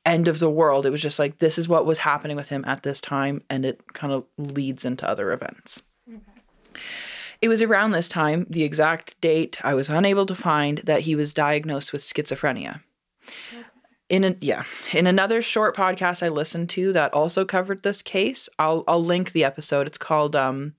end 0.05 0.29
of 0.29 0.41
the 0.41 0.51
world. 0.51 0.85
It 0.85 0.91
was 0.91 1.01
just 1.01 1.19
like, 1.19 1.39
this 1.39 1.57
is 1.57 1.71
what 1.71 1.87
was 1.87 2.01
happening 2.01 2.37
with 2.37 2.49
him 2.51 2.65
at 2.67 2.83
this 2.83 3.01
time. 3.01 3.43
And 3.49 3.65
it 3.65 3.95
kind 3.95 4.13
of 4.13 4.27
leads 4.37 4.85
into 4.85 5.09
other 5.09 5.33
events. 5.33 5.81
Okay. 6.07 6.21
It 7.41 7.49
was 7.49 7.63
around 7.63 7.93
this 7.93 8.11
time, 8.11 8.47
the 8.51 8.63
exact 8.63 9.19
date 9.23 9.59
I 9.65 9.73
was 9.73 9.89
unable 9.89 10.27
to 10.27 10.35
find, 10.35 10.79
that 10.85 11.01
he 11.03 11.15
was 11.17 11.33
diagnosed 11.33 11.95
with 11.95 12.03
schizophrenia. 12.03 12.83
Okay. 13.55 13.65
In 14.09 14.23
a, 14.23 14.37
yeah, 14.41 14.65
in 14.93 15.07
another 15.09 15.43
short 15.43 15.77
podcast 15.77 16.23
I 16.23 16.29
listened 16.29 16.71
to 16.71 16.93
that 16.93 17.13
also 17.13 17.45
covered 17.45 17.83
this 17.83 18.03
case, 18.03 18.49
I'll 18.59 18.85
I'll 18.87 19.03
link 19.03 19.33
the 19.33 19.43
episode. 19.43 19.89
It's 19.89 19.99
called 19.99 20.37
um, 20.37 20.75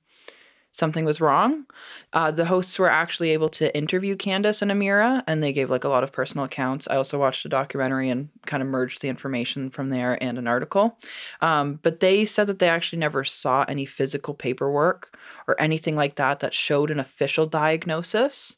"Something 0.72 1.04
Was 1.04 1.20
Wrong." 1.20 1.66
Uh, 2.14 2.32
the 2.32 2.46
hosts 2.46 2.80
were 2.80 2.90
actually 2.90 3.32
able 3.32 3.50
to 3.50 3.76
interview 3.76 4.16
Candace 4.16 4.62
and 4.62 4.72
Amira, 4.72 5.24
and 5.28 5.44
they 5.44 5.52
gave 5.52 5.70
like 5.70 5.84
a 5.84 5.90
lot 5.90 6.06
of 6.06 6.14
personal 6.14 6.46
accounts. 6.46 6.88
I 6.90 6.96
also 6.96 7.20
watched 7.20 7.44
a 7.44 7.50
documentary 7.50 8.10
and 8.10 8.30
kind 8.46 8.64
of 8.64 8.70
merged 8.70 9.02
the 9.02 9.10
information 9.10 9.72
from 9.72 9.90
there 9.90 10.18
and 10.24 10.38
an 10.38 10.48
article. 10.48 10.98
Um, 11.42 11.80
but 11.84 12.00
they 12.00 12.24
said 12.24 12.48
that 12.48 12.60
they 12.60 12.70
actually 12.70 13.00
never 13.00 13.26
saw 13.26 13.66
any 13.68 13.86
physical 13.86 14.36
paperwork 14.36 15.18
or 15.50 15.60
anything 15.60 15.98
like 15.98 16.16
that 16.16 16.40
that 16.40 16.54
showed 16.54 16.92
an 16.92 17.00
official 17.00 17.46
diagnosis. 17.46 18.56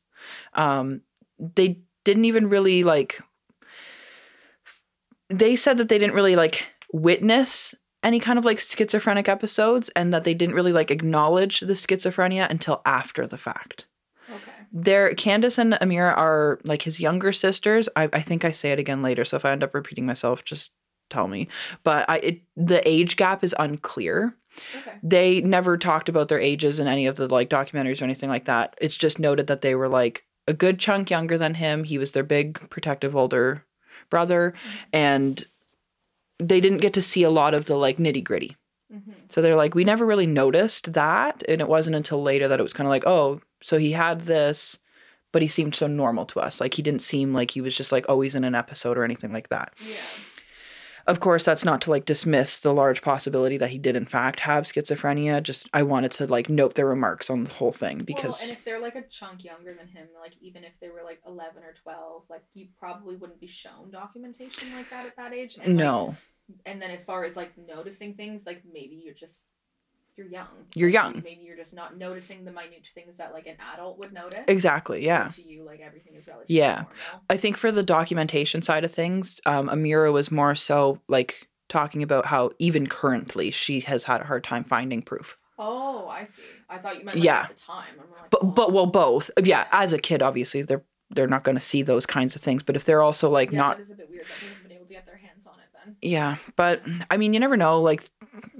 Um, 0.53 1.01
they 1.39 1.79
didn't 2.03 2.25
even 2.25 2.49
really 2.49 2.83
like 2.83 3.19
they 5.29 5.55
said 5.55 5.77
that 5.77 5.89
they 5.89 5.97
didn't 5.97 6.15
really 6.15 6.35
like 6.35 6.65
witness 6.91 7.75
any 8.03 8.19
kind 8.19 8.39
of 8.39 8.45
like 8.45 8.59
schizophrenic 8.59 9.27
episodes 9.27 9.89
and 9.89 10.13
that 10.13 10.23
they 10.23 10.33
didn't 10.33 10.55
really 10.55 10.71
like 10.71 10.91
acknowledge 10.91 11.59
the 11.59 11.73
schizophrenia 11.73 12.49
until 12.49 12.81
after 12.85 13.27
the 13.27 13.37
fact. 13.37 13.87
Okay. 14.29 14.51
They're 14.71 15.13
Candace 15.15 15.57
and 15.57 15.73
Amira 15.73 16.17
are 16.17 16.59
like 16.63 16.83
his 16.83 16.99
younger 16.99 17.31
sisters. 17.31 17.89
I, 17.95 18.09
I 18.13 18.21
think 18.21 18.45
I 18.45 18.51
say 18.51 18.71
it 18.71 18.79
again 18.79 19.01
later, 19.01 19.25
so 19.25 19.37
if 19.37 19.45
I 19.45 19.51
end 19.51 19.63
up 19.63 19.73
repeating 19.73 20.05
myself, 20.05 20.45
just 20.45 20.71
tell 21.09 21.27
me. 21.27 21.47
But 21.83 22.09
I 22.09 22.17
it, 22.19 22.41
the 22.55 22.87
age 22.87 23.15
gap 23.17 23.43
is 23.43 23.55
unclear. 23.59 24.33
Okay. 24.77 24.97
They 25.03 25.41
never 25.41 25.77
talked 25.77 26.09
about 26.09 26.29
their 26.29 26.39
ages 26.39 26.79
in 26.79 26.87
any 26.87 27.05
of 27.05 27.17
the 27.17 27.27
like 27.27 27.49
documentaries 27.49 28.01
or 28.01 28.05
anything 28.05 28.29
like 28.29 28.45
that. 28.45 28.75
It's 28.79 28.97
just 28.97 29.19
noted 29.19 29.47
that 29.47 29.61
they 29.61 29.75
were 29.75 29.89
like 29.89 30.25
a 30.47 30.53
good 30.53 30.79
chunk 30.79 31.09
younger 31.09 31.37
than 31.37 31.55
him. 31.55 31.83
He 31.83 31.97
was 31.97 32.13
their 32.13 32.23
big 32.23 32.69
protective 32.69 33.15
older 33.15 33.65
brother 34.09 34.53
and 34.93 35.45
they 36.39 36.61
didn't 36.61 36.79
get 36.79 36.93
to 36.93 37.01
see 37.01 37.23
a 37.23 37.29
lot 37.29 37.53
of 37.53 37.65
the 37.65 37.75
like 37.75 37.97
nitty 37.97 38.23
gritty. 38.23 38.55
Mm-hmm. 38.93 39.11
So 39.29 39.41
they're 39.41 39.55
like, 39.55 39.75
we 39.75 39.83
never 39.83 40.05
really 40.05 40.27
noticed 40.27 40.93
that. 40.93 41.43
And 41.47 41.61
it 41.61 41.67
wasn't 41.67 41.95
until 41.95 42.23
later 42.23 42.47
that 42.47 42.59
it 42.59 42.63
was 42.63 42.73
kind 42.73 42.87
of 42.87 42.91
like, 42.91 43.05
oh, 43.05 43.41
so 43.61 43.77
he 43.77 43.91
had 43.91 44.21
this, 44.21 44.79
but 45.31 45.41
he 45.41 45.47
seemed 45.47 45.75
so 45.75 45.85
normal 45.85 46.25
to 46.27 46.39
us. 46.39 46.59
Like 46.59 46.73
he 46.73 46.81
didn't 46.81 47.01
seem 47.01 47.33
like 47.33 47.51
he 47.51 47.61
was 47.61 47.75
just 47.75 47.91
like 47.91 48.09
always 48.09 48.35
in 48.35 48.43
an 48.43 48.55
episode 48.55 48.97
or 48.97 49.03
anything 49.03 49.31
like 49.31 49.49
that. 49.49 49.73
Yeah. 49.85 49.95
Of 51.09 51.19
course, 51.19 51.43
that's 51.43 51.65
not 51.65 51.81
to 51.81 51.89
like 51.89 52.05
dismiss 52.05 52.59
the 52.59 52.71
large 52.71 53.01
possibility 53.01 53.57
that 53.57 53.71
he 53.71 53.79
did 53.79 53.95
in 53.95 54.05
fact 54.05 54.41
have 54.41 54.65
schizophrenia. 54.65 55.41
Just 55.41 55.67
I 55.73 55.81
wanted 55.81 56.11
to 56.11 56.27
like 56.27 56.49
note 56.49 56.75
their 56.75 56.85
remarks 56.85 57.31
on 57.31 57.45
the 57.45 57.49
whole 57.49 57.71
thing 57.71 58.03
because 58.03 58.39
well, 58.39 58.49
and 58.49 58.51
if 58.51 58.63
they're 58.63 58.79
like 58.79 58.95
a 58.95 59.01
chunk 59.07 59.43
younger 59.43 59.73
than 59.73 59.87
him, 59.87 60.07
like 60.21 60.33
even 60.39 60.63
if 60.63 60.73
they 60.79 60.89
were 60.89 61.01
like 61.03 61.19
eleven 61.25 61.63
or 61.63 61.73
twelve, 61.81 62.25
like 62.29 62.43
you 62.53 62.67
probably 62.77 63.15
wouldn't 63.15 63.41
be 63.41 63.47
shown 63.47 63.89
documentation 63.91 64.71
like 64.75 64.87
that 64.91 65.07
at 65.07 65.15
that 65.17 65.33
age. 65.33 65.57
And, 65.57 65.69
like, 65.69 65.83
no, 65.83 66.15
and 66.67 66.79
then 66.79 66.91
as 66.91 67.03
far 67.03 67.23
as 67.23 67.35
like 67.35 67.53
noticing 67.57 68.13
things, 68.13 68.45
like 68.45 68.61
maybe 68.71 69.01
you're 69.03 69.15
just 69.15 69.41
you're 70.19 70.27
young. 70.27 70.47
You're 70.75 70.89
young. 70.89 71.21
Maybe 71.23 71.41
you're 71.43 71.55
just 71.57 71.73
not 71.73 71.97
noticing 71.97 72.45
the 72.45 72.51
minute 72.51 72.87
things 72.93 73.17
that 73.17 73.33
like 73.33 73.47
an 73.47 73.55
adult 73.73 73.97
would 73.99 74.13
notice. 74.13 74.41
exactly, 74.47 75.03
yeah. 75.05 75.29
To 75.29 75.41
you, 75.41 75.63
like 75.63 75.79
everything 75.79 76.13
is 76.15 76.27
relatively 76.27 76.55
Yeah. 76.57 76.75
normal. 76.75 76.91
I 77.29 77.37
think 77.37 77.57
for 77.57 77.71
the 77.71 77.83
documentation 77.83 78.61
side 78.61 78.83
of 78.83 78.91
things, 78.91 79.39
um, 79.45 79.67
Amira 79.69 80.11
was 80.13 80.29
more 80.31 80.53
so 80.55 80.99
like 81.07 81.47
talking 81.69 82.03
about 82.03 82.25
how 82.25 82.51
even 82.59 82.87
currently 82.87 83.51
she 83.51 83.79
has 83.81 84.03
had 84.03 84.21
a 84.21 84.25
hard 84.25 84.43
time 84.43 84.63
finding 84.63 85.01
proof. 85.01 85.37
Oh, 85.57 86.07
I 86.07 86.23
see. 86.25 86.41
I 86.69 86.77
thought 86.77 86.97
you 86.99 87.03
meant 87.05 87.17
like, 87.17 87.23
Yeah. 87.25 87.41
at 87.41 87.49
the 87.49 87.61
time. 87.61 87.85
I'm 87.93 88.09
like, 88.11 88.29
But 88.29 88.41
oh. 88.43 88.47
but 88.47 88.71
well, 88.73 88.85
both. 88.85 89.29
Yeah, 89.43 89.67
as 89.71 89.93
a 89.93 89.97
kid, 89.99 90.21
obviously 90.21 90.61
they're 90.63 90.83
they're 91.11 91.27
not 91.27 91.43
going 91.43 91.55
to 91.57 91.61
see 91.63 91.81
those 91.81 92.05
kinds 92.05 92.35
of 92.35 92.41
things. 92.41 92.61
But 92.63 92.75
if 92.75 92.85
they're 92.85 93.01
also 93.01 93.29
like 93.29 93.51
yeah, 93.51 93.57
not 93.57 93.77
that 93.77 93.83
is 93.83 93.89
a 93.89 93.95
bit 93.95 94.09
weird 94.09 94.25
that 94.25 94.27
they 94.41 94.47
haven't 94.47 94.63
been 94.67 94.75
able 94.77 94.85
to 94.85 94.93
get 94.93 95.05
their 95.07 95.17
hands 95.17 95.28
then. 95.85 95.95
Yeah, 96.01 96.37
but 96.55 96.81
I 97.09 97.17
mean, 97.17 97.33
you 97.33 97.39
never 97.39 97.57
know. 97.57 97.79
Like, 97.81 98.09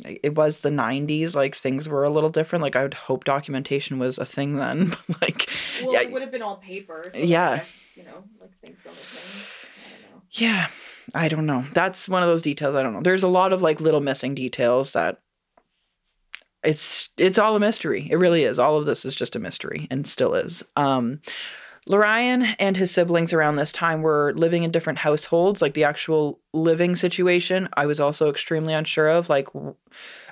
it 0.06 0.36
was 0.36 0.60
the 0.60 0.70
'90s. 0.70 1.36
Like, 1.36 1.56
things 1.56 1.88
were 1.90 2.04
a 2.04 2.10
little 2.10 2.30
different. 2.30 2.64
Like, 2.64 2.76
I 2.76 2.84
would 2.84 2.94
hope 2.94 3.24
documentation 3.24 4.00
was 4.00 4.18
a 4.18 4.26
thing 4.26 4.54
then. 4.54 4.96
like, 5.22 5.50
Well, 5.84 5.94
yeah, 5.94 6.02
it 6.02 6.12
would 6.12 6.22
have 6.22 6.32
been 6.32 6.42
all 6.42 6.58
paper. 6.58 7.10
So 7.14 7.18
Yeah. 7.20 7.58
Guess, 7.58 7.70
you 7.96 8.04
know, 8.04 8.24
like 8.40 8.52
things 8.62 8.80
go 8.84 8.90
missing. 8.92 9.20
I 9.86 10.02
don't 10.02 10.16
know. 10.16 10.22
yeah, 10.32 10.68
I 11.16 11.28
don't 11.28 11.46
know. 11.46 11.66
That's 11.74 12.08
one 12.10 12.24
of 12.24 12.30
those 12.30 12.42
details. 12.42 12.76
I 12.76 12.84
don't 12.84 12.94
know. 12.94 13.02
There's 13.02 13.24
a 13.24 13.28
lot 13.28 13.54
of 13.54 13.62
like 13.62 13.80
little 13.82 14.02
missing 14.02 14.36
details 14.36 14.94
that 14.94 15.20
it's 16.64 17.10
it's 17.18 17.38
all 17.38 17.56
a 17.56 17.60
mystery. 17.60 18.08
It 18.12 18.16
really 18.18 18.44
is. 18.44 18.60
All 18.60 18.78
of 18.78 18.86
this 18.86 19.06
is 19.06 19.16
just 19.16 19.36
a 19.36 19.40
mystery, 19.40 19.88
and 19.90 20.06
still 20.08 20.34
is. 20.36 20.64
Um, 20.76 21.22
Leryan 21.90 22.56
and 22.60 22.78
his 22.78 22.92
siblings 22.92 23.34
around 23.34 23.56
this 23.56 23.72
time 23.72 24.04
were 24.04 24.34
living 24.36 24.64
in 24.64 24.72
different 24.72 25.00
households. 25.00 25.62
Like 25.62 25.74
the 25.74 25.84
actual 25.84 26.40
living 26.54 26.96
situation, 26.96 27.68
I 27.74 27.88
was 27.88 28.00
also 28.00 28.30
extremely 28.30 28.74
unsure 28.74 29.10
of. 29.10 29.28
Like, 29.28 29.48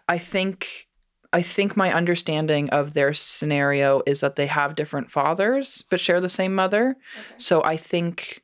I 0.08 0.20
think, 0.20 0.88
I 1.34 1.42
think 1.42 1.76
my 1.76 1.92
understanding 1.92 2.70
of 2.70 2.94
their 2.94 3.12
scenario 3.14 4.04
is 4.06 4.20
that 4.20 4.36
they 4.36 4.48
have 4.48 4.76
different 4.76 5.12
fathers 5.12 5.84
but 5.90 6.00
share 6.00 6.22
the 6.22 6.30
same 6.30 6.54
mother. 6.54 6.90
Okay. 6.90 7.36
So 7.38 7.64
I 7.64 7.76
think, 7.76 8.44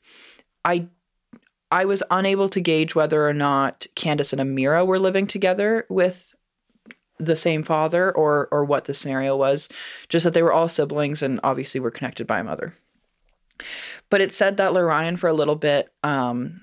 I, 0.65 0.87
I 1.71 1.85
was 1.85 2.03
unable 2.09 2.49
to 2.49 2.61
gauge 2.61 2.95
whether 2.95 3.27
or 3.27 3.33
not 3.33 3.85
Candace 3.95 4.33
and 4.33 4.41
Amira 4.41 4.85
were 4.85 4.99
living 4.99 5.27
together 5.27 5.85
with 5.89 6.33
the 7.19 7.35
same 7.35 7.63
father 7.63 8.11
or 8.11 8.47
or 8.51 8.65
what 8.65 8.85
the 8.85 8.93
scenario 8.93 9.37
was 9.37 9.69
just 10.09 10.23
that 10.23 10.33
they 10.33 10.43
were 10.43 10.51
all 10.51 10.67
siblings 10.67 11.21
and 11.21 11.39
obviously 11.43 11.79
were 11.79 11.91
connected 11.91 12.25
by 12.27 12.39
a 12.39 12.43
mother 12.43 12.75
but 14.09 14.21
it 14.21 14.31
said 14.31 14.57
that 14.57 14.71
Leryan 14.73 15.17
for 15.17 15.27
a 15.27 15.33
little 15.33 15.55
bit 15.55 15.91
um 16.03 16.59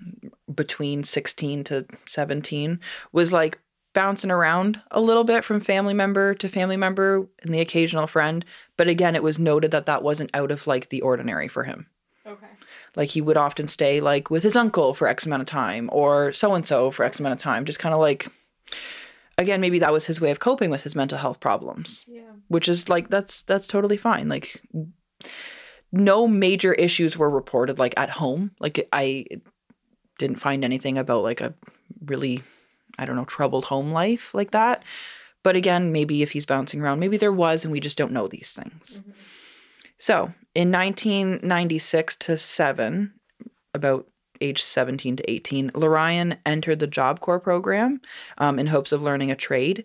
between 0.54 1.04
16 1.04 1.64
to 1.64 1.86
17 2.06 2.80
was 3.12 3.32
like 3.32 3.58
bouncing 3.92 4.30
around 4.30 4.80
a 4.90 5.00
little 5.00 5.24
bit 5.24 5.44
from 5.44 5.60
family 5.60 5.94
member 5.94 6.34
to 6.34 6.48
family 6.48 6.76
member 6.76 7.26
and 7.42 7.52
the 7.54 7.60
occasional 7.60 8.06
friend 8.06 8.44
but 8.76 8.88
again 8.88 9.14
it 9.16 9.22
was 9.22 9.38
noted 9.38 9.70
that 9.72 9.86
that 9.86 10.02
wasn't 10.02 10.30
out 10.34 10.50
of 10.50 10.66
like 10.66 10.88
the 10.90 11.00
ordinary 11.02 11.48
for 11.48 11.64
him 11.64 11.86
Okay. 12.26 12.46
like 12.96 13.08
he 13.08 13.20
would 13.20 13.36
often 13.36 13.66
stay 13.66 13.98
like 14.00 14.30
with 14.30 14.42
his 14.42 14.54
uncle 14.56 14.94
for 14.94 15.08
x 15.08 15.26
amount 15.26 15.40
of 15.42 15.46
time 15.48 15.88
or 15.92 16.32
so 16.32 16.54
and 16.54 16.64
so 16.66 16.90
for 16.90 17.04
x 17.04 17.18
amount 17.18 17.32
of 17.32 17.38
time 17.40 17.64
just 17.64 17.78
kind 17.80 17.94
of 17.94 18.00
like 18.00 18.28
again 19.38 19.60
maybe 19.60 19.78
that 19.78 19.92
was 19.92 20.04
his 20.04 20.20
way 20.20 20.30
of 20.30 20.38
coping 20.38 20.70
with 20.70 20.82
his 20.82 20.94
mental 20.94 21.18
health 21.18 21.40
problems 21.40 22.04
Yeah. 22.06 22.22
which 22.48 22.68
is 22.68 22.88
like 22.88 23.08
that's 23.08 23.42
that's 23.42 23.66
totally 23.66 23.96
fine 23.96 24.28
like 24.28 24.60
no 25.92 26.26
major 26.28 26.72
issues 26.74 27.16
were 27.16 27.30
reported 27.30 27.78
like 27.78 27.94
at 27.96 28.10
home 28.10 28.50
like 28.60 28.86
i 28.92 29.24
didn't 30.18 30.40
find 30.40 30.64
anything 30.64 30.98
about 30.98 31.22
like 31.22 31.40
a 31.40 31.54
really 32.04 32.42
i 32.98 33.04
don't 33.04 33.16
know 33.16 33.24
troubled 33.24 33.64
home 33.64 33.90
life 33.92 34.32
like 34.34 34.50
that 34.52 34.82
but 35.42 35.56
again 35.56 35.92
maybe 35.92 36.22
if 36.22 36.30
he's 36.32 36.46
bouncing 36.46 36.80
around 36.80 36.98
maybe 37.00 37.16
there 37.16 37.32
was 37.32 37.64
and 37.64 37.72
we 37.72 37.80
just 37.80 37.96
don't 37.98 38.12
know 38.12 38.28
these 38.28 38.52
things 38.52 39.00
Mhm. 39.04 39.12
so 39.98 40.32
in 40.54 40.70
1996 40.70 42.16
to 42.16 42.36
7 42.38 43.12
about 43.74 44.06
age 44.42 44.62
17 44.62 45.16
to 45.16 45.30
18 45.30 45.70
Leryan 45.70 46.38
entered 46.46 46.78
the 46.78 46.86
job 46.86 47.20
corps 47.20 47.40
program 47.40 48.00
um, 48.38 48.58
in 48.58 48.68
hopes 48.68 48.90
of 48.92 49.02
learning 49.02 49.30
a 49.30 49.36
trade 49.36 49.84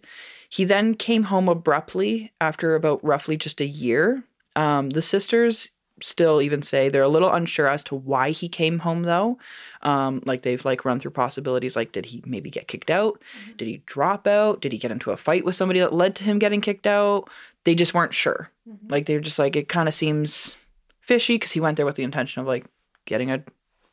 he 0.49 0.63
then 0.63 0.93
came 0.95 1.23
home 1.23 1.49
abruptly 1.49 2.31
after 2.39 2.75
about 2.75 3.03
roughly 3.03 3.35
just 3.35 3.59
a 3.59 3.65
year. 3.65 4.23
Um, 4.55 4.91
the 4.91 5.01
sisters 5.01 5.71
still 6.01 6.41
even 6.41 6.61
say 6.61 6.89
they're 6.89 7.01
a 7.03 7.07
little 7.07 7.31
unsure 7.31 7.67
as 7.67 7.83
to 7.85 7.95
why 7.95 8.31
he 8.31 8.49
came 8.49 8.79
home 8.79 9.03
though. 9.03 9.37
Um, 9.81 10.21
like 10.25 10.41
they've 10.41 10.63
like 10.65 10.83
run 10.85 10.99
through 10.99 11.11
possibilities 11.11 11.75
like 11.75 11.91
did 11.93 12.05
he 12.07 12.21
maybe 12.25 12.49
get 12.49 12.67
kicked 12.67 12.89
out? 12.89 13.21
Mhm. 13.49 13.57
Did 13.57 13.67
he 13.67 13.81
drop 13.85 14.27
out? 14.27 14.61
Did 14.61 14.71
he 14.73 14.77
get 14.77 14.91
into 14.91 15.11
a 15.11 15.17
fight 15.17 15.45
with 15.45 15.55
somebody 15.55 15.79
that 15.79 15.93
led 15.93 16.15
to 16.17 16.23
him 16.25 16.37
getting 16.39 16.59
kicked 16.61 16.85
out? 16.87 17.29
They 17.63 17.75
just 17.75 17.93
weren't 17.93 18.13
sure. 18.13 18.49
Mhm. 18.69 18.91
Like 18.91 19.05
they're 19.05 19.19
just 19.21 19.39
like 19.39 19.55
it 19.55 19.69
kind 19.69 19.87
of 19.87 19.93
seems 19.93 20.57
fishy 21.01 21.35
because 21.35 21.51
he 21.53 21.59
went 21.61 21.77
there 21.77 21.85
with 21.85 21.95
the 21.95 22.03
intention 22.03 22.41
of 22.41 22.47
like 22.47 22.65
getting 23.05 23.31
a 23.31 23.43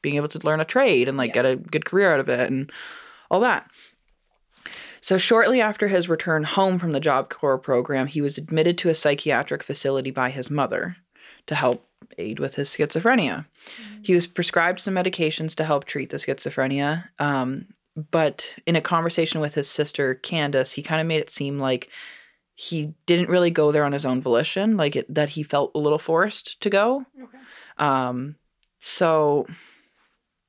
being 0.00 0.16
able 0.16 0.28
to 0.28 0.40
learn 0.44 0.58
a 0.60 0.64
trade 0.64 1.08
and 1.08 1.16
like 1.16 1.28
Yeah. 1.28 1.34
get 1.42 1.46
a 1.46 1.56
good 1.56 1.84
career 1.84 2.12
out 2.12 2.18
of 2.20 2.28
it 2.28 2.50
and 2.50 2.72
all 3.30 3.40
that. 3.40 3.70
So 5.00 5.18
shortly 5.18 5.60
after 5.60 5.88
his 5.88 6.08
return 6.08 6.44
home 6.44 6.78
from 6.78 6.92
the 6.92 7.00
Job 7.00 7.28
Corps 7.28 7.58
program, 7.58 8.06
he 8.06 8.20
was 8.20 8.38
admitted 8.38 8.78
to 8.78 8.88
a 8.88 8.94
psychiatric 8.94 9.62
facility 9.62 10.10
by 10.10 10.30
his 10.30 10.50
mother 10.50 10.96
to 11.46 11.54
help 11.56 11.88
aid 12.18 12.38
with 12.38 12.54
his 12.56 12.68
schizophrenia. 12.68 13.46
Mhm. 13.66 14.06
He 14.06 14.14
was 14.14 14.26
prescribed 14.26 14.80
some 14.80 14.94
medications 14.94 15.54
to 15.56 15.64
help 15.64 15.84
treat 15.84 16.10
the 16.10 16.16
schizophrenia. 16.16 17.08
Um, 17.18 17.66
but 18.10 18.54
in 18.66 18.76
a 18.76 18.80
conversation 18.80 19.40
with 19.40 19.54
his 19.54 19.68
sister 19.68 20.14
Candace, 20.14 20.72
he 20.72 20.82
kind 20.82 21.00
of 21.00 21.06
made 21.06 21.20
it 21.20 21.30
seem 21.30 21.58
like 21.58 21.90
he 22.54 22.94
didn't 23.06 23.28
really 23.28 23.50
go 23.50 23.72
there 23.72 23.84
on 23.84 23.92
his 23.92 24.06
own 24.06 24.22
volition, 24.22 24.76
like 24.76 24.96
it, 24.96 25.14
that 25.14 25.30
he 25.30 25.42
felt 25.42 25.72
a 25.74 25.78
little 25.78 25.98
forced 25.98 26.60
to 26.60 26.70
go. 26.70 27.04
Okay. 27.22 27.38
Um, 27.78 28.36
so 28.78 29.46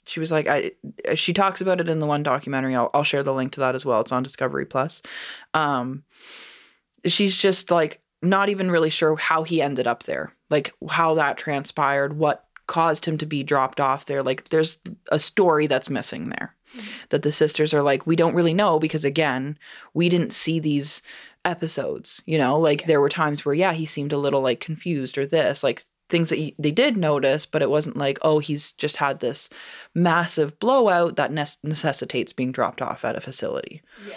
she 0.06 0.20
was 0.20 0.32
like, 0.32 0.48
I. 0.48 0.72
She 1.16 1.34
talks 1.34 1.62
about 1.62 1.80
it 1.80 1.90
in 1.90 2.00
the 2.00 2.06
one 2.06 2.24
documentary. 2.24 2.76
I'll 2.76 2.90
I'll 2.94 3.04
share 3.04 3.24
the 3.24 3.34
link 3.34 3.54
to 3.54 3.62
that 3.62 3.76
as 3.76 3.86
well. 3.86 4.02
It's 4.02 4.12
on 4.12 4.24
Discovery 4.24 4.66
Plus. 4.66 5.02
Um, 5.54 6.04
she's 7.06 7.38
just 7.38 7.72
like 7.72 8.02
not 8.22 8.50
even 8.50 8.72
really 8.72 8.90
sure 8.90 9.16
how 9.16 9.44
he 9.44 9.62
ended 9.62 9.88
up 9.88 10.04
there, 10.04 10.34
like 10.54 10.72
how 10.90 11.14
that 11.16 11.38
transpired, 11.38 12.12
what 12.18 12.46
caused 12.68 13.06
him 13.06 13.18
to 13.18 13.26
be 13.26 13.44
dropped 13.44 13.80
off 13.80 14.06
there. 14.06 14.24
Like 14.24 14.50
there's 14.50 14.78
a 15.12 15.20
story 15.20 15.68
that's 15.68 15.90
missing 15.90 16.30
there 16.30 16.56
Mhm. 16.76 16.86
that 17.10 17.22
the 17.24 17.32
sisters 17.32 17.74
are 17.74 17.82
like, 17.84 18.08
we 18.08 18.16
don't 18.16 18.36
really 18.36 18.54
know 18.54 18.80
because 18.80 19.04
again, 19.06 19.58
we 19.94 20.08
didn't 20.10 20.34
see 20.34 20.60
these 20.60 21.02
episodes, 21.46 22.22
you 22.26 22.38
know, 22.38 22.58
like 22.58 22.82
Yeah. 22.82 22.88
there 22.88 23.02
were 23.02 23.10
times 23.10 23.44
where, 23.44 23.56
yeah, 23.56 23.74
he 23.74 23.86
seemed 23.86 24.14
a 24.14 24.18
little 24.26 24.42
like 24.42 24.60
confused 24.62 25.18
or 25.18 25.26
this, 25.28 25.64
like 25.64 25.84
things 26.10 26.30
that 26.30 26.40
y- 26.40 26.54
they 26.60 26.72
did 26.72 26.96
notice, 26.96 27.46
but 27.46 27.62
it 27.62 27.70
wasn't 27.70 27.98
like, 27.98 28.18
oh, 28.22 28.40
he's 28.40 28.72
just 28.74 28.98
had 28.98 29.20
this 29.20 29.50
massive 29.94 30.58
blowout 30.60 31.16
that 31.18 31.32
nes- 31.32 31.58
necessitates 31.64 32.34
being 32.34 32.52
dropped 32.52 32.82
off 32.82 33.04
at 33.04 33.16
a 33.16 33.22
facility. 33.22 33.82
Yeah. 34.08 34.16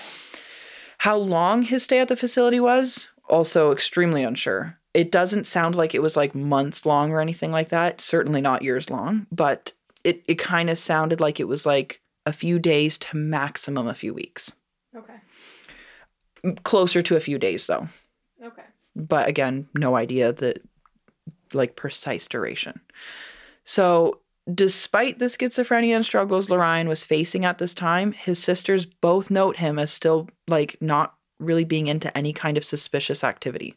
How 0.98 1.16
long 1.16 1.62
his 1.62 1.82
stay 1.84 1.98
at 1.98 2.08
the 2.08 2.16
facility 2.16 2.60
was, 2.60 3.08
also 3.28 3.72
extremely 3.72 4.22
unsure. 4.22 4.78
It 4.96 5.12
doesn't 5.12 5.46
sound 5.46 5.74
like 5.74 5.94
it 5.94 6.00
was 6.00 6.16
like 6.16 6.34
months 6.34 6.86
long 6.86 7.12
or 7.12 7.20
anything 7.20 7.52
like 7.52 7.68
that. 7.68 8.00
Certainly 8.00 8.40
not 8.40 8.62
years 8.62 8.88
long, 8.88 9.26
but 9.30 9.74
it, 10.04 10.24
it 10.26 10.38
kind 10.38 10.70
of 10.70 10.78
sounded 10.78 11.20
like 11.20 11.38
it 11.38 11.48
was 11.48 11.66
like 11.66 12.00
a 12.24 12.32
few 12.32 12.58
days 12.58 12.96
to 12.98 13.16
maximum 13.16 13.88
a 13.88 13.94
few 13.94 14.14
weeks. 14.14 14.52
Okay. 14.96 16.54
Closer 16.64 17.02
to 17.02 17.14
a 17.14 17.20
few 17.20 17.38
days 17.38 17.66
though. 17.66 17.88
Okay. 18.42 18.62
But 18.94 19.28
again, 19.28 19.68
no 19.74 19.96
idea 19.96 20.32
the 20.32 20.56
like 21.52 21.76
precise 21.76 22.26
duration. 22.26 22.80
So 23.64 24.20
despite 24.52 25.18
the 25.18 25.26
schizophrenia 25.26 25.94
and 25.94 26.06
struggles 26.06 26.48
Leryan 26.48 26.88
was 26.88 27.04
facing 27.04 27.44
at 27.44 27.58
this 27.58 27.74
time, 27.74 28.12
his 28.12 28.38
sisters 28.38 28.86
both 28.86 29.30
note 29.30 29.56
him 29.56 29.78
as 29.78 29.92
still 29.92 30.30
like 30.48 30.76
not 30.80 31.16
really 31.38 31.64
being 31.64 31.86
into 31.86 32.16
any 32.16 32.32
kind 32.32 32.56
of 32.56 32.64
suspicious 32.64 33.22
activity. 33.22 33.74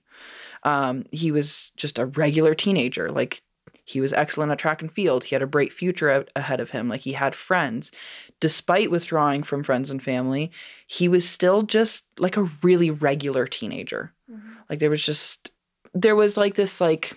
Um, 0.63 1.06
he 1.12 1.32
was 1.32 1.72
just 1.78 1.98
a 2.00 2.06
regular 2.06 2.54
teenager. 2.56 3.12
Like 3.12 3.42
he 3.86 4.01
was 4.01 4.13
excellent 4.13 4.51
at 4.51 4.60
track 4.60 4.82
and 4.82 4.92
field. 4.92 5.24
He 5.24 5.36
had 5.36 5.42
a 5.42 5.48
bright 5.48 5.74
future 5.74 6.10
out 6.10 6.30
ahead 6.36 6.60
of 6.60 6.72
him. 6.72 6.89
Like 6.89 7.01
he 7.01 7.13
had 7.13 7.34
friends. 7.36 7.92
Despite 8.39 8.92
withdrawing 8.92 9.44
from 9.44 9.63
friends 9.63 9.89
and 9.89 10.01
family, 10.01 10.51
he 10.88 11.08
was 11.08 11.28
still 11.28 11.63
just 11.63 12.06
like 12.20 12.38
a 12.38 12.50
really 12.62 12.92
regular 12.92 13.48
teenager. 13.48 14.13
Mhm. 14.32 14.42
Like 14.70 14.80
there 14.80 14.89
was 14.92 15.04
just 15.04 15.51
there 15.94 16.16
was 16.16 16.38
like 16.38 16.56
this 16.56 16.80
like 16.80 17.13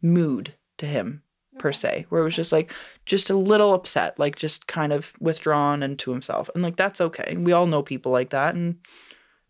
mood 0.00 0.54
to 0.78 0.86
him 0.86 1.22
per 1.58 1.70
se, 1.72 2.06
where 2.08 2.20
it 2.20 2.24
was 2.24 2.34
just 2.34 2.50
like 2.52 2.72
just 3.06 3.30
a 3.30 3.36
little 3.36 3.74
upset, 3.74 4.18
like 4.18 4.36
just 4.36 4.66
kind 4.66 4.92
of 4.92 5.12
withdrawn 5.20 5.82
and 5.82 5.98
to 6.00 6.10
himself. 6.10 6.50
And 6.54 6.62
like 6.62 6.76
that's 6.76 7.00
okay. 7.00 7.36
We 7.36 7.52
all 7.52 7.66
know 7.66 7.82
people 7.82 8.10
like 8.12 8.30
that 8.30 8.54
and 8.54 8.78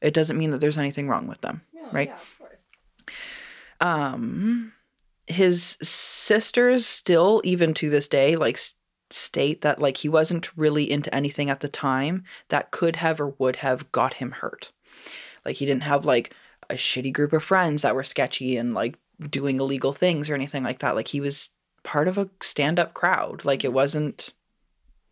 it 0.01 0.13
doesn't 0.15 0.37
mean 0.37 0.51
that 0.51 0.61
there's 0.61 0.79
anything 0.79 1.09
wrong 1.09 1.27
with 1.29 1.41
them. 1.41 1.63
Right? 1.93 2.09
Yeah. 2.09 2.42
Um 3.83 4.73
his 5.27 5.77
sisters 5.83 6.87
still 6.87 7.41
even 7.45 7.75
to 7.75 7.89
this 7.89 8.09
day 8.09 8.35
like 8.35 8.59
state 9.11 9.61
that 9.61 9.79
like 9.79 9.99
he 9.99 10.09
wasn't 10.09 10.57
really 10.57 10.91
into 10.91 11.15
anything 11.15 11.51
at 11.51 11.61
the 11.61 11.69
time 11.69 12.25
that 12.49 12.71
could 12.71 12.97
have 12.97 13.21
or 13.21 13.35
would 13.39 13.57
have 13.57 13.91
got 13.93 14.15
him 14.15 14.33
hurt. 14.33 14.73
Like 15.45 15.57
he 15.57 15.67
didn't 15.67 15.85
have 15.85 16.05
like 16.05 16.35
a 16.71 16.75
shitty 16.75 17.13
group 17.13 17.33
of 17.33 17.45
friends 17.45 17.83
that 17.83 17.95
were 17.95 18.03
sketchy 18.05 18.57
and 18.57 18.75
like 18.75 18.99
doing 19.31 19.61
illegal 19.61 19.93
things 19.93 20.29
or 20.29 20.35
anything 20.35 20.63
like 20.63 20.79
that. 20.81 20.95
Like 20.95 21.09
he 21.09 21.21
was 21.21 21.51
part 21.83 22.09
of 22.09 22.19
a 22.19 22.31
stand-up 22.41 22.95
crowd. 22.95 23.45
Like 23.45 23.65
it 23.65 23.73
wasn't 23.73 24.33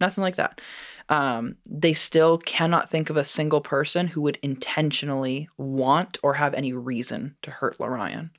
nothing 0.01 0.23
like 0.23 0.37
that. 0.37 0.61
Um, 1.09 1.57
they 1.67 1.93
still 1.93 2.39
cannot 2.39 2.91
think 2.91 3.11
of 3.11 3.17
a 3.17 3.25
single 3.25 3.61
person 3.61 4.07
who 4.09 4.21
would 4.23 4.39
intentionally 4.43 5.49
want 5.57 6.19
or 6.23 6.35
have 6.35 6.55
any 6.55 6.73
reason 6.73 7.37
to 7.43 7.51
hurt 7.51 7.79
Leryan. 7.79 8.31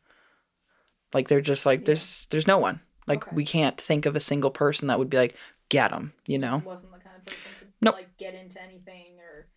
Like 1.13 1.27
they're 1.27 1.41
just 1.41 1.65
like 1.65 1.81
Yeah. 1.81 1.85
there's 1.87 2.27
there's 2.29 2.47
no 2.47 2.57
one. 2.57 2.81
Like 3.07 3.25
Okay. 3.27 3.35
we 3.35 3.45
can't 3.45 3.79
think 3.79 4.05
of 4.05 4.15
a 4.15 4.19
single 4.19 4.51
person 4.51 4.87
that 4.87 4.99
would 4.99 5.09
be 5.09 5.17
like 5.17 5.35
get 5.69 5.91
him. 5.91 6.13
You 6.27 6.39
know. 6.39 6.61
Wasn't 6.65 6.91
the 6.91 6.99
kind 6.99 7.15
of 7.17 7.25
person 7.25 7.67
to 7.67 7.73
Nope. 7.81 7.95
like 7.95 8.17
get 8.17 8.33
into 8.35 8.61
anything 8.61 9.19
or 9.19 9.47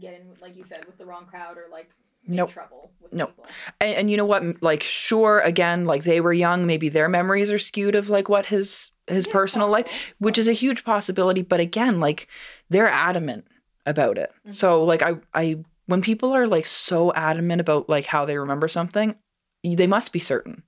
get 0.00 0.14
in 0.20 0.34
like 0.40 0.56
you 0.56 0.64
said 0.64 0.84
with 0.86 0.98
the 0.98 1.04
wrong 1.06 1.26
crowd 1.26 1.56
or 1.58 1.66
like 1.70 1.90
make 2.26 2.36
Nope. 2.36 2.50
trouble 2.50 2.92
with 3.00 3.12
Nope. 3.12 3.46
and, 3.80 3.94
and 3.96 4.10
you 4.10 4.16
know 4.16 4.24
what 4.24 4.62
like 4.62 4.82
sure 4.82 5.40
again 5.40 5.84
like 5.84 6.04
they 6.04 6.20
were 6.20 6.32
young 6.32 6.66
maybe 6.66 6.88
their 6.88 7.08
memories 7.08 7.50
are 7.50 7.58
skewed 7.58 7.94
of 7.94 8.08
like 8.08 8.28
what 8.28 8.46
his 8.46 8.90
his 9.08 9.26
Yeah, 9.26 9.32
personal 9.32 9.68
life 9.68 10.14
which 10.18 10.38
is 10.38 10.46
a 10.48 10.52
huge 10.52 10.84
possibility 10.84 11.42
but 11.42 11.58
again 11.60 11.98
like 12.00 12.28
they're 12.70 12.88
adamant 12.88 13.44
about 13.84 14.16
it 14.18 14.30
Mhm. 14.46 14.54
so 14.54 14.82
like 14.84 15.02
i 15.02 15.16
i 15.34 15.58
when 15.86 16.00
people 16.00 16.32
are 16.32 16.46
like 16.46 16.66
so 16.66 17.12
adamant 17.14 17.60
about 17.60 17.88
like 17.88 18.06
how 18.06 18.24
they 18.24 18.38
remember 18.38 18.68
something 18.68 19.16
they 19.64 19.88
must 19.88 20.12
be 20.12 20.20
certain 20.20 20.62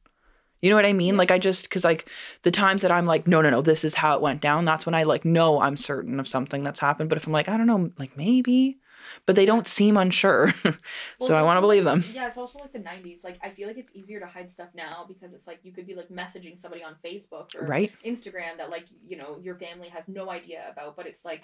you 0.65 0.71
know 0.71 0.77
what 0.77 0.87
i 0.87 0.93
mean? 0.93 1.15
Yeah. 1.15 1.19
like 1.19 1.31
i 1.31 1.39
just 1.39 1.65
because 1.65 1.85
like 1.85 2.09
the 2.43 2.51
times 2.51 2.83
that 2.83 2.91
i'm 2.91 3.07
like 3.07 3.27
no 3.27 3.43
no 3.43 3.51
no 3.51 3.61
this 3.63 3.85
is 3.85 3.95
how 3.95 4.15
it 4.15 4.23
went 4.23 4.41
down 4.41 4.65
that's 4.65 4.87
when 4.87 4.95
i 4.95 5.03
like 5.03 5.25
know 5.25 5.61
i'm 5.61 5.77
certain 5.77 6.19
of 6.19 6.27
something 6.27 6.65
that's 6.65 6.81
happened. 6.81 7.09
But 7.11 7.19
if 7.19 7.27
i'm 7.27 7.33
like 7.33 7.49
i 7.49 7.57
don't 7.57 7.67
know 7.67 7.91
like 7.99 8.17
maybe. 8.17 8.79
But 9.27 9.37
they 9.37 9.45
don't 9.45 9.67
seem 9.67 9.99
unsure. 9.99 10.55
Well, 10.65 11.29
so 11.29 11.37
i 11.37 11.43
want 11.43 11.59
to 11.59 11.61
believe 11.61 11.85
them. 11.85 12.03
Yeah, 12.13 12.27
it's 12.27 12.39
also 12.39 12.59
like 12.59 12.73
the 12.73 12.79
'90s. 12.79 13.23
Like 13.23 13.39
I 13.43 13.51
feel 13.51 13.69
like 13.69 13.77
it's 13.77 13.95
easier 13.95 14.19
to 14.19 14.27
hide 14.27 14.51
stuff 14.51 14.71
now 14.75 15.05
because 15.07 15.35
it's 15.35 15.47
like 15.47 15.59
you 15.63 15.73
could 15.73 15.87
be 15.87 15.95
like 15.95 16.09
messaging 16.09 16.59
somebody 16.59 16.83
on 16.83 16.97
Facebook 17.05 17.55
or 17.55 17.67
right. 17.67 17.93
Instagram 18.05 18.57
that 18.57 18.71
like 18.71 18.87
you 19.07 19.19
know 19.19 19.39
your 19.43 19.57
family 19.57 19.89
has 19.89 20.09
no 20.09 20.31
idea 20.31 20.67
about, 20.73 20.97
but 20.97 21.07
it's 21.07 21.25
like 21.25 21.43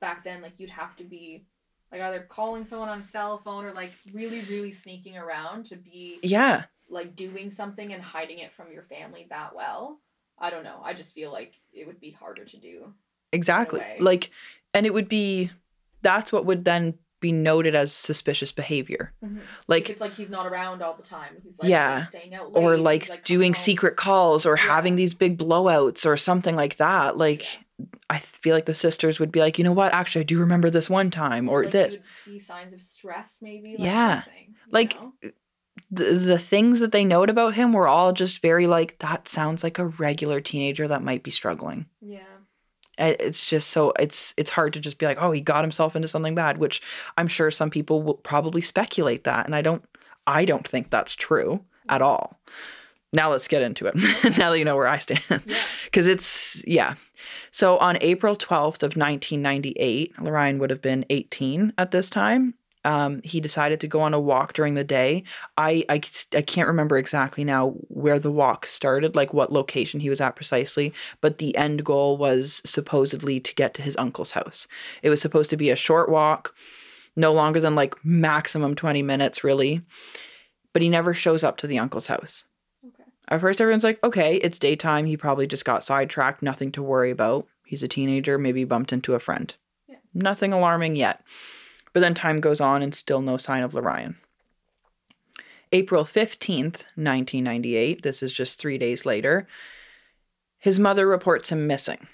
back 0.00 0.24
then 0.24 0.42
like 0.42 0.54
you'd 0.58 0.70
have 0.70 0.96
to 0.96 1.04
be 1.04 1.46
like 1.92 2.00
either 2.00 2.20
calling 2.28 2.64
someone 2.64 2.88
on 2.88 2.98
a 3.00 3.02
cell 3.02 3.38
phone 3.38 3.64
or 3.64 3.72
like 3.72 3.92
really 4.12 4.40
really 4.42 4.72
sneaking 4.72 5.16
around 5.16 5.64
to 5.66 5.76
be 5.76 6.18
yeah 6.22 6.64
like 6.92 7.16
doing 7.16 7.50
something 7.50 7.92
and 7.92 8.02
hiding 8.02 8.38
it 8.38 8.52
from 8.52 8.70
your 8.72 8.82
family 8.82 9.26
that 9.30 9.54
well. 9.56 9.98
I 10.38 10.50
don't 10.50 10.64
know. 10.64 10.80
I 10.84 10.92
just 10.94 11.12
feel 11.14 11.32
like 11.32 11.54
it 11.72 11.86
would 11.86 12.00
be 12.00 12.10
harder 12.10 12.44
to 12.44 12.56
do. 12.58 12.92
Exactly. 13.32 13.82
Like, 13.98 14.30
and 14.74 14.84
it 14.86 14.92
would 14.94 15.08
be 15.08 15.50
that's 16.02 16.32
what 16.32 16.44
would 16.46 16.64
then 16.64 16.94
be 17.20 17.30
noted 17.32 17.74
as 17.76 17.92
suspicious 17.92 18.50
behavior. 18.52 19.12
Mm-hmm. 19.24 19.36
Like 19.68 19.84
Like, 19.84 19.90
it's 19.90 20.00
like 20.00 20.12
he's 20.14 20.28
not 20.28 20.44
around 20.46 20.82
all 20.82 20.94
the 20.94 21.04
time. 21.04 21.36
He's 21.44 21.56
like 21.58 21.68
Yeah. 21.68 22.06
staying 22.06 22.34
out 22.34 22.52
late. 22.52 22.62
or 22.62 22.74
he's, 22.74 23.08
like, 23.10 23.24
doing 23.24 23.54
secret 23.54 23.96
calls 23.96 24.44
or 24.44 24.56
Yeah. 24.56 24.64
having 24.64 24.96
these 24.96 25.14
big 25.14 25.38
blowouts 25.38 26.04
or 26.04 26.16
something 26.16 26.56
like 26.56 26.76
that. 26.78 27.16
Like, 27.16 27.60
I 28.10 28.18
feel 28.18 28.54
like 28.56 28.66
the 28.66 28.74
sisters 28.74 29.20
would 29.20 29.30
be 29.32 29.38
like, 29.40 29.56
you 29.56 29.64
know 29.64 29.72
what? 29.72 29.94
Actually, 29.94 30.22
I 30.22 30.24
do 30.24 30.38
remember 30.40 30.68
this 30.68 30.90
one 30.90 31.10
time 31.12 31.48
or 31.48 31.62
like 31.62 31.72
this. 31.72 31.98
see 32.24 32.38
signs 32.40 32.72
of 32.72 32.82
stress 32.82 33.38
maybe. 33.40 33.76
Like 33.78 33.86
Yeah. 33.86 34.22
Like, 34.70 35.00
know? 35.00 35.12
The, 35.90 36.04
the 36.14 36.38
things 36.38 36.80
that 36.80 36.92
they 36.92 37.04
note 37.04 37.30
about 37.30 37.54
him 37.54 37.72
were 37.72 37.88
all 37.88 38.12
just 38.12 38.42
very 38.42 38.66
like, 38.66 38.98
that 38.98 39.28
sounds 39.28 39.62
like 39.64 39.78
a 39.78 39.86
regular 39.86 40.40
teenager 40.40 40.88
that 40.88 41.02
might 41.02 41.22
be 41.22 41.30
struggling. 41.30 41.86
yeah. 42.00 42.20
It's 42.98 43.44
just 43.44 43.70
so 43.70 43.94
it's 43.98 44.34
it's 44.36 44.50
hard 44.50 44.74
to 44.74 44.80
just 44.80 44.98
be 44.98 45.06
like, 45.06 45.16
oh, 45.18 45.32
he 45.32 45.40
got 45.40 45.64
himself 45.64 45.96
into 45.96 46.08
something 46.08 46.34
bad, 46.34 46.58
which 46.58 46.82
I'm 47.16 47.26
sure 47.26 47.50
some 47.50 47.70
people 47.70 48.02
will 48.02 48.14
probably 48.14 48.60
speculate 48.60 49.24
that, 49.24 49.46
and 49.46 49.56
I 49.56 49.62
don't 49.62 49.82
I 50.26 50.44
don't 50.44 50.68
think 50.68 50.90
that's 50.90 51.14
true 51.14 51.64
at 51.88 52.00
mm-hmm. 52.00 52.04
all. 52.04 52.38
Now 53.12 53.30
let's 53.30 53.48
get 53.48 53.62
into 53.62 53.86
it. 53.86 53.94
now 54.38 54.50
that 54.50 54.58
you 54.58 54.64
know 54.64 54.76
where 54.76 54.86
I 54.86 54.98
stand, 54.98 55.22
Yeah. 55.28 55.56
because 55.84 56.06
it's 56.06 56.62
yeah. 56.66 56.94
So 57.50 57.78
on 57.78 57.98
April 58.00 58.36
12th 58.36 58.82
of 58.82 58.96
1998, 58.96 60.16
Leryan 60.16 60.58
would 60.58 60.70
have 60.70 60.82
been 60.82 61.04
18 61.10 61.74
at 61.76 61.90
this 61.90 62.08
time. 62.08 62.54
Um, 62.84 63.20
he 63.22 63.40
decided 63.40 63.80
to 63.80 63.88
go 63.88 64.00
on 64.00 64.14
a 64.14 64.20
walk 64.20 64.54
during 64.54 64.74
the 64.74 64.84
day. 64.84 65.22
I, 65.56 65.84
I 65.88 66.00
I 66.34 66.42
can't 66.42 66.68
remember 66.68 66.96
exactly 66.96 67.44
now 67.44 67.70
where 67.88 68.18
the 68.18 68.32
walk 68.32 68.66
started, 68.66 69.14
like 69.14 69.32
what 69.32 69.52
location 69.52 70.00
he 70.00 70.10
was 70.10 70.20
at 70.20 70.36
precisely, 70.36 70.92
but 71.20 71.38
the 71.38 71.56
end 71.56 71.84
goal 71.84 72.16
was 72.16 72.60
supposedly 72.64 73.38
to 73.40 73.54
get 73.54 73.74
to 73.74 73.82
his 73.82 73.96
uncle's 73.96 74.32
house. 74.32 74.66
It 75.02 75.10
was 75.10 75.20
supposed 75.20 75.50
to 75.50 75.56
be 75.56 75.70
a 75.70 75.76
short 75.76 76.08
walk, 76.08 76.54
no 77.14 77.32
longer 77.32 77.60
than 77.60 77.74
like 77.74 77.94
maximum 78.04 78.74
20 78.74 79.02
minutes, 79.02 79.44
really. 79.44 79.82
But 80.72 80.82
he 80.82 80.88
never 80.88 81.14
shows 81.14 81.44
up 81.44 81.58
to 81.58 81.66
the 81.66 81.78
uncle's 81.78 82.06
house. 82.06 82.44
Okay. 82.84 83.04
At 83.28 83.40
first, 83.40 83.60
everyone's 83.60 83.84
like, 83.84 84.02
okay, 84.02 84.36
it's 84.36 84.58
daytime. 84.58 85.06
He 85.06 85.16
probably 85.16 85.46
just 85.46 85.64
got 85.64 85.84
sidetracked. 85.84 86.42
Nothing 86.42 86.72
to 86.72 86.82
worry 86.82 87.10
about. 87.10 87.46
He's 87.66 87.82
a 87.82 87.88
teenager. 87.88 88.38
Maybe 88.38 88.64
bumped 88.64 88.92
into 88.92 89.14
a 89.14 89.20
friend. 89.20 89.54
Yeah. 89.86 89.96
Nothing 90.14 90.52
alarming 90.52 90.96
yet. 90.96 91.22
But 91.92 92.00
then 92.00 92.14
time 92.14 92.40
goes 92.40 92.60
on 92.60 92.82
and 92.82 92.94
still 92.94 93.20
no 93.20 93.36
sign 93.36 93.62
of 93.62 93.72
Leryan. 93.72 94.16
April 95.72 96.04
15th, 96.04 96.84
1998, 96.96 98.02
this 98.02 98.22
is 98.22 98.32
just 98.32 98.58
three 98.58 98.76
days 98.78 99.06
later, 99.06 99.46
his 100.58 100.78
mother 100.78 101.06
reports 101.06 101.50
him 101.50 101.66
missing 101.66 102.06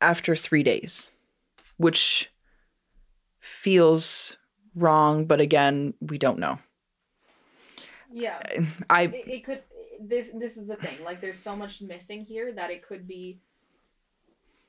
after 0.00 0.34
three 0.34 0.62
days, 0.62 1.10
which 1.76 2.30
feels 3.40 4.36
wrong, 4.74 5.24
but 5.26 5.40
again, 5.40 5.94
we 6.00 6.18
don't 6.18 6.38
know. 6.38 6.58
Yeah. 8.12 8.38
I 8.88 9.02
It, 9.02 9.28
it 9.28 9.44
could. 9.44 9.62
This 10.00 10.30
this 10.34 10.56
is 10.56 10.68
the 10.68 10.76
thing. 10.76 11.04
Like, 11.04 11.20
there's 11.20 11.38
so 11.38 11.56
much 11.56 11.80
missing 11.80 12.24
here 12.24 12.52
that 12.52 12.70
it 12.70 12.82
could 12.82 13.06
be. 13.06 13.40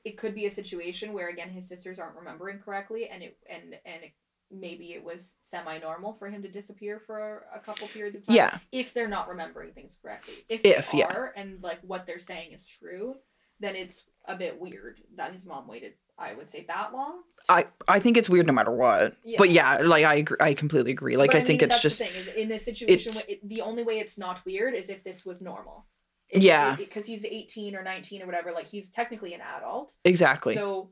It 0.04 0.16
could 0.16 0.34
be 0.34 0.46
a 0.46 0.50
situation 0.50 1.12
where 1.12 1.28
again 1.28 1.50
his 1.50 1.68
sisters 1.68 1.98
aren't 1.98 2.16
remembering 2.16 2.58
correctly, 2.58 3.08
and 3.08 3.22
it 3.22 3.36
and 3.48 3.74
and 3.84 4.04
it, 4.04 4.12
maybe 4.50 4.92
it 4.92 5.04
was 5.04 5.34
semi-normal 5.42 6.14
for 6.14 6.28
him 6.28 6.42
to 6.42 6.48
disappear 6.48 6.98
for 7.06 7.44
a 7.54 7.60
couple 7.60 7.86
periods 7.88 8.16
of 8.16 8.26
time. 8.26 8.34
yeah, 8.36 8.58
If 8.72 8.92
they're 8.92 9.08
not 9.08 9.28
remembering 9.28 9.72
things 9.72 9.96
correctly, 10.02 10.34
if, 10.48 10.62
If, 10.64 10.90
they 10.90 10.98
yeah. 10.98 11.06
are, 11.06 11.32
and 11.36 11.62
like 11.62 11.78
what 11.82 12.04
they're 12.06 12.18
saying 12.18 12.52
is 12.52 12.64
true, 12.64 13.14
then 13.60 13.76
it's 13.76 14.02
a 14.26 14.34
bit 14.36 14.58
weird 14.60 15.00
that 15.16 15.32
his 15.34 15.46
mom 15.46 15.68
waited. 15.68 15.92
I 16.18 16.34
would 16.34 16.50
say 16.50 16.64
that 16.68 16.92
long. 16.92 17.22
I 17.48 17.66
I 17.88 17.98
think 17.98 18.18
it's 18.18 18.28
weird 18.28 18.46
no 18.46 18.52
matter 18.52 18.72
what. 18.72 19.16
Yeah. 19.24 19.36
But 19.38 19.50
yeah, 19.50 19.78
like 19.78 20.04
I 20.04 20.16
agree, 20.16 20.36
I 20.40 20.52
completely 20.54 20.90
agree. 20.90 21.16
Like 21.16 21.30
But 21.32 21.40
I, 21.42 21.44
think 21.44 21.62
mean, 21.62 21.70
it's 21.70 21.80
just 21.80 21.98
the 21.98 22.04
thing 22.06 22.14
is 22.14 22.26
in 22.28 22.48
this 22.48 22.64
situation. 22.64 23.12
it, 23.26 23.48
the 23.48 23.62
only 23.62 23.84
way 23.84 23.98
it's 24.00 24.18
not 24.18 24.44
weird 24.44 24.74
is 24.74 24.90
if 24.90 25.02
this 25.02 25.24
was 25.24 25.40
normal. 25.40 25.86
Yeah. 26.32 26.76
because 26.76 27.06
he's 27.06 27.24
eighteen 27.24 27.74
or 27.76 27.82
nineteen 27.82 28.22
or 28.22 28.26
whatever. 28.26 28.52
Like 28.52 28.66
he's 28.66 28.90
technically 28.90 29.34
an 29.34 29.40
adult. 29.40 29.94
exactly. 30.04 30.54
So 30.54 30.90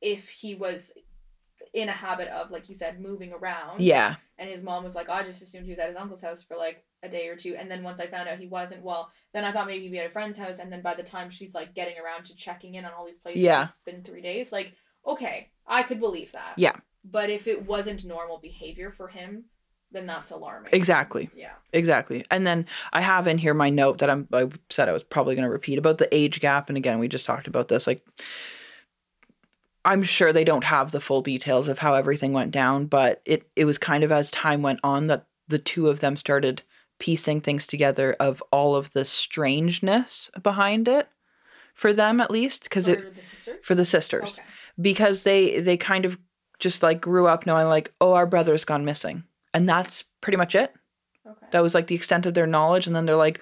if 0.00 0.28
he 0.28 0.54
was 0.54 0.92
in 1.74 1.88
a 1.88 1.92
habit 1.92 2.28
of, 2.28 2.50
like 2.50 2.68
you 2.68 2.76
said, 2.76 3.00
moving 3.00 3.32
around. 3.32 3.80
yeah, 3.80 4.16
And 4.38 4.48
his 4.50 4.62
mom 4.62 4.84
was 4.84 4.94
like, 4.94 5.06
"Oh, 5.08 5.14
I 5.14 5.22
just 5.22 5.40
assumed 5.42 5.64
he 5.64 5.70
was 5.72 5.78
at 5.78 5.88
his 5.88 5.96
uncle's 5.96 6.20
house 6.20 6.42
for 6.42 6.56
like 6.56 6.84
a 7.02 7.08
day 7.08 7.28
or 7.28 7.36
two. 7.36 7.56
And 7.56 7.70
then 7.70 7.82
once 7.82 7.98
I 7.98 8.06
found 8.06 8.28
out 8.28 8.38
he 8.38 8.46
wasn't, 8.46 8.82
well, 8.82 9.10
then 9.32 9.44
I 9.44 9.52
thought 9.52 9.66
maybe 9.66 9.84
he'd 9.84 9.92
be 9.92 9.98
at 9.98 10.06
a 10.06 10.10
friend's 10.12 10.36
house. 10.38 10.58
And 10.58 10.70
then 10.70 10.82
by 10.82 10.94
the 10.94 11.02
time 11.02 11.30
she's 11.30 11.54
like 11.54 11.74
getting 11.74 11.94
around 11.98 12.26
to 12.26 12.36
checking 12.36 12.74
in 12.74 12.84
on 12.84 12.92
all 12.92 13.06
these 13.06 13.18
places, 13.18 13.42
Yeah. 13.42 13.64
it's 13.64 13.78
been 13.86 14.02
three 14.04 14.20
days. 14.20 14.52
Like, 14.52 14.74
okay, 15.06 15.50
I 15.66 15.82
could 15.82 15.98
believe 15.98 16.30
that. 16.32 16.54
Yeah. 16.58 16.76
But 17.04 17.30
if 17.30 17.46
it 17.48 17.64
wasn't 17.66 18.04
normal 18.04 18.38
behavior 18.38 18.92
for 18.92 19.08
him, 19.08 19.46
then 19.92 20.06
that's 20.06 20.30
alarming. 20.30 20.70
exactly. 20.72 21.30
Yeah. 21.36 21.52
Exactly. 21.72 22.24
And 22.30 22.46
then 22.46 22.66
I 22.92 23.00
have 23.00 23.26
in 23.26 23.38
here 23.38 23.54
my 23.54 23.70
note 23.70 23.98
that 23.98 24.10
I'm 24.10 24.28
I 24.32 24.48
said 24.70 24.88
I 24.88 24.92
was 24.92 25.02
probably 25.02 25.34
going 25.34 25.44
to 25.46 25.50
repeat 25.50 25.78
about 25.78 25.98
the 25.98 26.14
age 26.14 26.40
gap 26.40 26.68
and 26.68 26.76
again 26.76 26.98
we 26.98 27.08
just 27.08 27.26
talked 27.26 27.46
about 27.46 27.68
this 27.68 27.86
like 27.86 28.04
I'm 29.84 30.02
sure 30.04 30.32
they 30.32 30.44
don't 30.44 30.64
have 30.64 30.92
the 30.92 31.00
full 31.00 31.22
details 31.22 31.66
of 31.66 31.80
how 31.80 31.94
everything 31.94 32.32
went 32.32 32.52
down, 32.52 32.86
but 32.86 33.20
it 33.24 33.48
it 33.56 33.64
was 33.64 33.78
kind 33.78 34.04
of 34.04 34.12
as 34.12 34.30
time 34.30 34.62
went 34.62 34.80
on 34.84 35.08
that 35.08 35.26
the 35.48 35.58
two 35.58 35.88
of 35.88 36.00
them 36.00 36.16
started 36.16 36.62
piecing 36.98 37.40
things 37.40 37.66
together 37.66 38.14
of 38.20 38.42
all 38.52 38.76
of 38.76 38.92
the 38.92 39.04
strangeness 39.04 40.30
behind 40.42 40.86
it 40.86 41.08
for 41.74 41.92
them 41.92 42.20
at 42.20 42.30
least 42.30 42.62
because 42.64 42.86
it 42.86 43.14
the 43.46 43.58
for 43.62 43.74
the 43.74 43.84
sisters 43.84 44.38
Okay. 44.38 44.48
because 44.80 45.22
they 45.24 45.58
they 45.58 45.76
kind 45.76 46.04
of 46.04 46.16
just 46.60 46.80
like 46.82 47.00
grew 47.00 47.26
up 47.26 47.44
knowing 47.44 47.66
like 47.66 47.92
oh 48.00 48.12
our 48.12 48.26
brother's 48.26 48.64
gone 48.64 48.84
missing 48.84 49.24
and 49.54 49.68
that's 49.68 50.04
pretty 50.20 50.36
much 50.36 50.54
it 50.54 50.72
Okay. 51.24 51.46
that 51.52 51.62
was 51.62 51.72
like 51.72 51.86
the 51.86 51.94
extent 51.94 52.26
of 52.26 52.34
their 52.34 52.48
knowledge 52.48 52.88
and 52.88 52.96
then 52.96 53.06
they're 53.06 53.14
like 53.14 53.40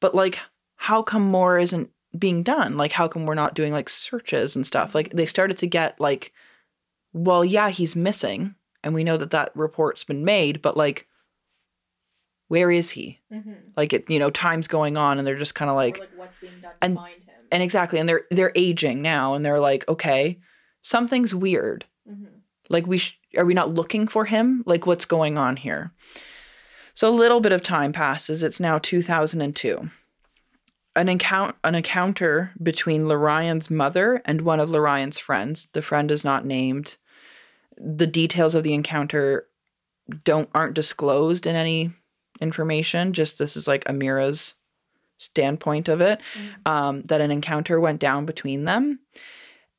but 0.00 0.16
like 0.16 0.40
how 0.76 1.00
come 1.00 1.22
more 1.22 1.58
isn't 1.58 1.90
being 2.18 2.42
done 2.42 2.76
like 2.76 2.90
how 2.90 3.06
come 3.06 3.24
we're 3.24 3.34
not 3.34 3.54
doing 3.54 3.72
like 3.72 3.88
searches 3.88 4.56
and 4.56 4.66
stuff 4.66 4.96
like 4.96 5.10
they 5.10 5.26
started 5.26 5.56
to 5.58 5.68
get 5.68 5.98
like 6.00 6.32
well 7.12 7.44
yeah 7.44 7.68
he's 7.68 7.94
missing 7.94 8.56
and 8.82 8.94
we 8.94 9.04
know 9.04 9.16
that 9.16 9.30
that 9.30 9.54
report's 9.54 10.02
been 10.02 10.24
made 10.24 10.60
but 10.60 10.76
like 10.76 11.06
where 12.48 12.70
is 12.70 12.90
he 12.90 13.20
mm-hmm. 13.32 13.52
like 13.76 13.92
it 13.92 14.10
you 14.10 14.18
know 14.18 14.30
time's 14.30 14.66
going 14.66 14.96
on 14.96 15.18
and 15.18 15.26
they're 15.26 15.36
just 15.36 15.54
kind 15.54 15.70
of 15.70 15.76
like, 15.76 16.00
like 16.00 16.10
what's 16.16 16.38
being 16.38 16.52
done 16.60 16.72
to 16.72 16.76
and- 16.84 16.96
find 16.96 17.22
him. 17.22 17.34
and 17.52 17.62
exactly 17.62 18.00
and 18.00 18.08
they're 18.08 18.24
they're 18.32 18.52
aging 18.56 19.02
now 19.02 19.34
and 19.34 19.46
they're 19.46 19.60
like 19.60 19.88
okay 19.88 20.38
something's 20.84 21.34
weird. 21.34 21.86
Like 22.68 22.86
we 22.86 22.98
sh- 22.98 23.18
are 23.36 23.44
we 23.44 23.54
not 23.54 23.74
looking 23.74 24.06
for 24.06 24.24
him? 24.24 24.62
Like 24.66 24.86
what's 24.86 25.04
going 25.04 25.38
on 25.38 25.56
here? 25.56 25.92
So 26.94 27.08
a 27.08 27.10
little 27.10 27.40
bit 27.40 27.52
of 27.52 27.62
time 27.62 27.92
passes. 27.92 28.42
It's 28.42 28.60
now 28.60 28.78
2002 28.78 29.90
an 30.96 31.08
encounter 31.08 31.56
an 31.64 31.74
encounter 31.74 32.52
between 32.62 33.02
Leryan's 33.02 33.70
mother 33.70 34.22
and 34.24 34.42
one 34.42 34.60
of 34.60 34.70
Leryan's 34.70 35.18
friends. 35.18 35.68
The 35.72 35.82
friend 35.82 36.10
is 36.10 36.24
not 36.24 36.46
named. 36.46 36.96
The 37.76 38.06
details 38.06 38.54
of 38.54 38.62
the 38.62 38.74
encounter 38.74 39.48
don't 40.24 40.48
aren't 40.54 40.74
disclosed 40.74 41.46
in 41.46 41.56
any 41.56 41.92
information. 42.40 43.12
Just 43.12 43.38
this 43.38 43.56
is 43.56 43.66
like 43.66 43.84
Amira's 43.84 44.54
standpoint 45.16 45.88
of 45.88 46.00
it. 46.00 46.20
Mm-hmm. 46.34 46.72
um, 46.72 47.02
that 47.02 47.20
an 47.20 47.30
encounter 47.30 47.80
went 47.80 48.00
down 48.00 48.26
between 48.26 48.64
them. 48.64 49.00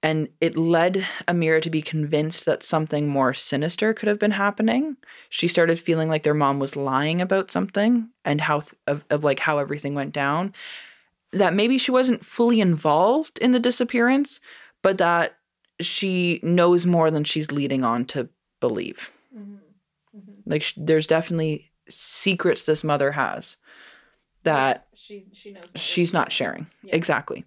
And 0.06 0.30
it 0.40 0.56
led 0.56 1.04
Amira 1.28 1.64
to 1.64 1.72
be 1.72 1.82
convinced 1.82 2.46
that 2.46 2.62
something 2.62 3.08
more 3.08 3.34
sinister 3.34 3.92
could 3.92 4.08
have 4.08 4.20
been 4.20 4.30
happening. 4.30 4.98
She 5.30 5.48
started 5.48 5.80
feeling 5.80 6.10
like 6.10 6.22
their 6.22 6.36
mom 6.36 6.60
was 6.60 6.76
lying 6.76 7.22
about 7.22 7.50
something 7.50 8.10
and 8.24 8.40
how 8.40 8.62
of, 8.86 9.04
of 9.10 9.24
like 9.24 9.40
how 9.40 9.58
everything 9.58 9.96
went 9.96 10.14
down. 10.14 10.54
That 11.32 11.56
maybe 11.56 11.80
she 11.80 11.90
wasn't 11.90 12.24
fully 12.24 12.62
involved 12.62 13.40
in 13.40 13.52
the 13.52 13.60
disappearance, 13.60 14.40
but 14.84 15.00
that 15.00 15.38
she 15.80 16.40
knows 16.44 16.86
more 16.86 17.10
than 17.10 17.24
she's 17.24 17.52
leading 17.52 17.84
on 17.84 18.06
to 18.06 18.30
believe. 18.60 19.10
Mm-hmm. 19.36 19.56
Mm-hmm. 20.18 20.32
Like 20.46 20.62
sh- 20.62 20.76
there's 20.78 21.08
definitely 21.08 21.72
secrets 21.90 22.66
this 22.66 22.84
mother 22.84 23.12
has 23.14 23.58
that 24.44 24.86
she's 24.94 25.28
she 25.34 25.52
knows. 25.52 25.66
she's 25.76 26.14
not 26.14 26.32
sharing. 26.32 26.68
Yeah. 26.84 26.96
Exactly. 26.96 27.44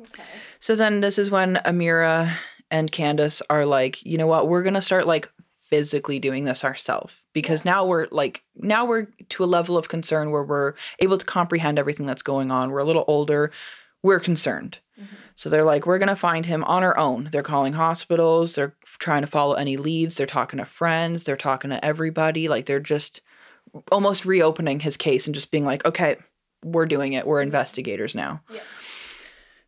Okay. 0.00 0.22
So 0.60 0.74
then 0.74 1.00
this 1.00 1.18
is 1.18 1.30
when 1.30 1.56
Amira 1.64 2.36
and 2.70 2.90
Candace 2.92 3.42
are 3.50 3.64
like, 3.66 4.04
you 4.04 4.18
know 4.18 4.26
what, 4.26 4.48
we're 4.48 4.62
gonna 4.62 4.82
start 4.82 5.06
like 5.06 5.28
physically 5.60 6.18
doing 6.18 6.44
this 6.44 6.64
ourselves 6.64 7.16
because 7.34 7.62
Yeah. 7.64 7.72
now 7.72 7.86
we're 7.86 8.06
like 8.10 8.42
now 8.56 8.84
we're 8.86 9.06
to 9.28 9.44
a 9.44 9.46
level 9.46 9.76
of 9.76 9.88
concern 9.88 10.30
where 10.30 10.42
we're 10.42 10.74
able 11.00 11.18
to 11.18 11.26
comprehend 11.26 11.78
everything 11.78 12.06
that's 12.06 12.22
going 12.22 12.50
on. 12.50 12.70
We're 12.70 12.78
a 12.78 12.84
little 12.84 13.04
older. 13.06 13.50
We're 14.02 14.20
concerned. 14.20 14.78
Mm-hmm. 14.98 15.14
So 15.34 15.50
they're 15.50 15.64
like, 15.64 15.84
we're 15.86 15.98
gonna 15.98 16.16
find 16.16 16.46
him 16.46 16.64
on 16.64 16.82
our 16.82 16.96
own. 16.96 17.28
They're 17.32 17.42
calling 17.42 17.74
hospitals, 17.74 18.54
they're 18.54 18.76
trying 18.98 19.22
to 19.22 19.26
follow 19.28 19.54
any 19.54 19.76
leads, 19.76 20.14
they're 20.14 20.26
talking 20.26 20.58
to 20.58 20.64
friends, 20.64 21.24
they're 21.24 21.36
talking 21.36 21.70
to 21.70 21.84
everybody. 21.84 22.48
Like 22.48 22.66
they're 22.66 22.80
just 22.80 23.20
almost 23.92 24.24
reopening 24.24 24.80
his 24.80 24.96
case 24.96 25.26
and 25.26 25.34
just 25.34 25.50
being 25.50 25.64
like, 25.66 25.84
okay, 25.84 26.16
we're 26.64 26.86
doing 26.86 27.12
it. 27.12 27.26
We're 27.26 27.42
investigators 27.42 28.14
now. 28.14 28.40
Yeah. 28.50 28.60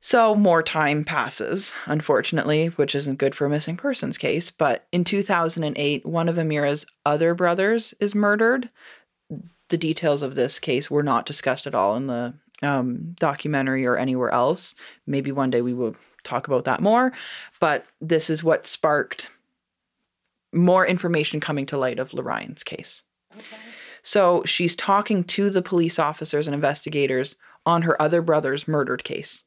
So 0.02 0.34
more 0.34 0.62
time 0.62 1.04
passes, 1.04 1.74
unfortunately, 1.84 2.68
which 2.68 2.94
isn't 2.94 3.18
good 3.18 3.34
for 3.34 3.44
a 3.44 3.50
missing 3.50 3.76
persons 3.76 4.16
case. 4.16 4.50
But 4.50 4.86
in 4.92 5.04
2008, 5.04 6.06
one 6.06 6.28
of 6.28 6.36
Amira's 6.36 6.86
other 7.04 7.34
brothers 7.34 7.92
is 8.00 8.14
murdered. 8.14 8.70
The 9.68 9.76
details 9.76 10.22
of 10.22 10.34
this 10.34 10.58
case 10.58 10.90
were 10.90 11.02
not 11.02 11.26
discussed 11.26 11.66
at 11.66 11.74
all 11.74 11.96
in 11.96 12.06
the 12.06 12.32
um, 12.62 13.14
documentary 13.18 13.84
or 13.84 13.98
anywhere 13.98 14.30
else. 14.30 14.74
Maybe 15.06 15.32
one 15.32 15.50
day 15.50 15.60
we 15.60 15.74
will 15.74 15.94
talk 16.24 16.48
about 16.48 16.64
that 16.64 16.80
more. 16.80 17.12
But 17.60 17.84
this 18.00 18.30
is 18.30 18.42
what 18.42 18.66
sparked 18.66 19.30
more 20.52 20.86
information 20.86 21.40
coming 21.40 21.66
to 21.66 21.78
light 21.78 21.98
of 21.98 22.12
Leryan's 22.12 22.64
case. 22.64 23.02
Okay. 23.34 23.44
So 24.02 24.42
she's 24.46 24.74
talking 24.74 25.24
to 25.24 25.50
the 25.50 25.62
police 25.62 25.98
officers 25.98 26.46
and 26.46 26.54
investigators 26.54 27.36
on 27.66 27.82
her 27.82 28.00
other 28.00 28.22
brother's 28.22 28.66
murdered 28.66 29.04
case. 29.04 29.44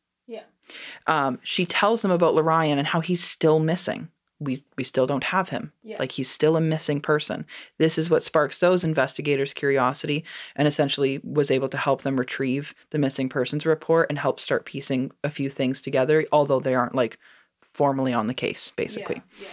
Yeah. 1.07 1.27
Um, 1.27 1.39
she 1.43 1.65
tells 1.65 2.01
them 2.01 2.11
about 2.11 2.35
Leryan 2.35 2.77
and 2.77 2.87
how 2.87 2.99
he's 3.01 3.23
still 3.23 3.59
missing. 3.59 4.09
We 4.39 4.63
we 4.77 4.83
still 4.83 5.07
don't 5.07 5.23
have 5.23 5.49
him. 5.49 5.71
Yeah. 5.83 5.97
Like 5.99 6.11
he's 6.11 6.29
still 6.29 6.57
a 6.57 6.61
missing 6.61 6.99
person. 6.99 7.45
This 7.77 7.97
is 7.97 8.09
what 8.09 8.23
sparks 8.23 8.59
those 8.59 8.83
investigators' 8.83 9.53
curiosity 9.53 10.25
and 10.55 10.67
essentially 10.67 11.19
was 11.23 11.49
able 11.49 11.69
to 11.69 11.77
help 11.77 12.01
them 12.01 12.19
retrieve 12.19 12.73
the 12.89 12.99
missing 12.99 13.29
persons 13.29 13.65
report 13.65 14.09
and 14.09 14.19
help 14.19 14.39
start 14.39 14.65
piecing 14.65 15.11
a 15.23 15.29
few 15.29 15.49
things 15.49 15.81
together, 15.81 16.25
although 16.31 16.59
they 16.59 16.75
aren't 16.75 16.95
like 16.95 17.19
formally 17.59 18.13
on 18.13 18.27
the 18.27 18.33
case, 18.33 18.71
basically. 18.75 19.21
Yeah. 19.39 19.47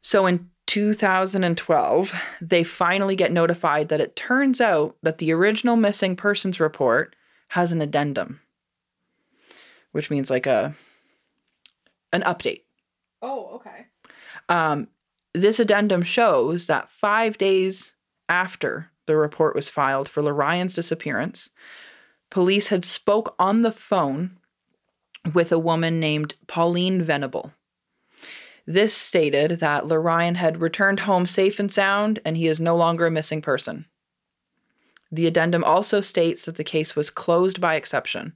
So 0.00 0.26
in 0.26 0.50
2012, 0.66 2.14
they 2.40 2.62
finally 2.62 3.16
get 3.16 3.32
notified 3.32 3.88
that 3.88 4.00
it 4.00 4.16
turns 4.16 4.60
out 4.60 4.96
that 5.02 5.18
the 5.18 5.32
original 5.32 5.76
missing 5.76 6.16
persons 6.16 6.60
report 6.60 7.16
has 7.48 7.72
an 7.72 7.80
addendum, 7.80 8.40
which 9.94 10.10
means 10.10 10.28
like 10.28 10.46
a 10.46 10.74
an 12.12 12.22
update. 12.22 12.62
Oh, 13.22 13.54
okay. 13.54 13.86
Um, 14.48 14.88
this 15.32 15.60
addendum 15.60 16.02
shows 16.02 16.66
that 16.66 16.90
five 16.90 17.38
days 17.38 17.94
after 18.28 18.90
the 19.06 19.16
report 19.16 19.54
was 19.54 19.70
filed 19.70 20.08
for 20.08 20.20
Leryan's 20.20 20.74
disappearance, 20.74 21.48
police 22.28 22.68
had 22.68 22.84
spoke 22.84 23.36
on 23.38 23.62
the 23.62 23.72
phone 23.72 24.36
with 25.32 25.52
a 25.52 25.58
woman 25.58 26.00
named 26.00 26.34
Pauline 26.48 27.00
Venable. 27.00 27.52
This 28.66 28.94
stated 28.94 29.60
that 29.60 29.84
Leryan 29.84 30.34
had 30.36 30.60
returned 30.60 31.00
home 31.00 31.26
safe 31.26 31.60
and 31.60 31.70
sound 31.70 32.18
and 32.24 32.36
he 32.36 32.48
is 32.48 32.60
no 32.60 32.74
longer 32.74 33.06
a 33.06 33.12
missing 33.12 33.40
person. 33.40 33.86
The 35.14 35.28
addendum 35.28 35.62
also 35.62 36.00
states 36.00 36.44
that 36.44 36.56
the 36.56 36.64
case 36.64 36.96
was 36.96 37.08
closed 37.08 37.60
by 37.60 37.76
exception, 37.76 38.32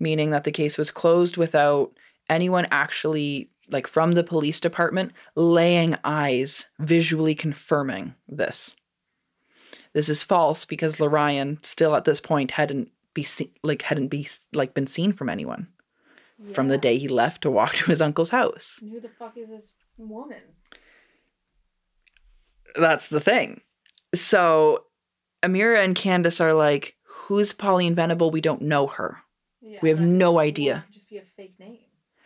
meaning 0.00 0.30
that 0.30 0.44
the 0.44 0.50
case 0.50 0.78
was 0.78 0.90
closed 0.90 1.36
without 1.36 1.92
anyone 2.28 2.66
actually 2.70 3.50
like 3.68 3.86
from 3.86 4.12
the 4.12 4.24
police 4.24 4.58
department 4.58 5.12
laying 5.36 5.96
eyes 6.02 6.66
visually 6.78 7.34
confirming 7.34 8.14
this. 8.28 8.74
This 9.92 10.08
is 10.08 10.22
false 10.22 10.64
because 10.64 10.96
Leryan 10.96 11.64
still 11.64 11.94
at 11.94 12.04
this 12.04 12.20
point 12.20 12.52
hadn't 12.52 12.90
be 13.14 13.22
seen, 13.22 13.50
like 13.62 13.82
hadn't 13.82 14.08
be 14.08 14.26
like 14.52 14.74
been 14.74 14.86
seen 14.86 15.12
from 15.12 15.28
anyone 15.28 15.68
from 16.52 16.68
the 16.68 16.78
day 16.78 16.98
he 16.98 17.08
left 17.08 17.42
to 17.42 17.50
walk 17.50 17.74
to 17.74 17.84
his 17.86 18.00
uncle's 18.00 18.30
house. 18.30 18.78
And 18.80 18.90
Who 18.90 19.00
the 19.00 19.08
fuck 19.08 19.36
is 19.36 19.48
this 19.48 19.72
woman? 19.98 20.40
That's 22.76 23.08
the 23.08 23.20
thing. 23.20 23.60
So 24.14 24.84
Amira 25.42 25.84
and 25.84 25.94
Candace 25.94 26.40
are 26.40 26.54
like, 26.54 26.96
"Who's 27.02 27.52
Pauline 27.52 27.94
Venable? 27.94 28.30
We 28.30 28.40
don't 28.40 28.62
know 28.62 28.86
her." 28.86 29.18
Yeah, 29.62 29.78
We 29.82 29.88
have 29.90 30.00
no 30.00 30.38
idea. 30.38 30.84
could 30.86 30.94
just 30.94 31.08
be 31.10 31.18
a 31.18 31.22
fake 31.22 31.54
name. 31.60 31.78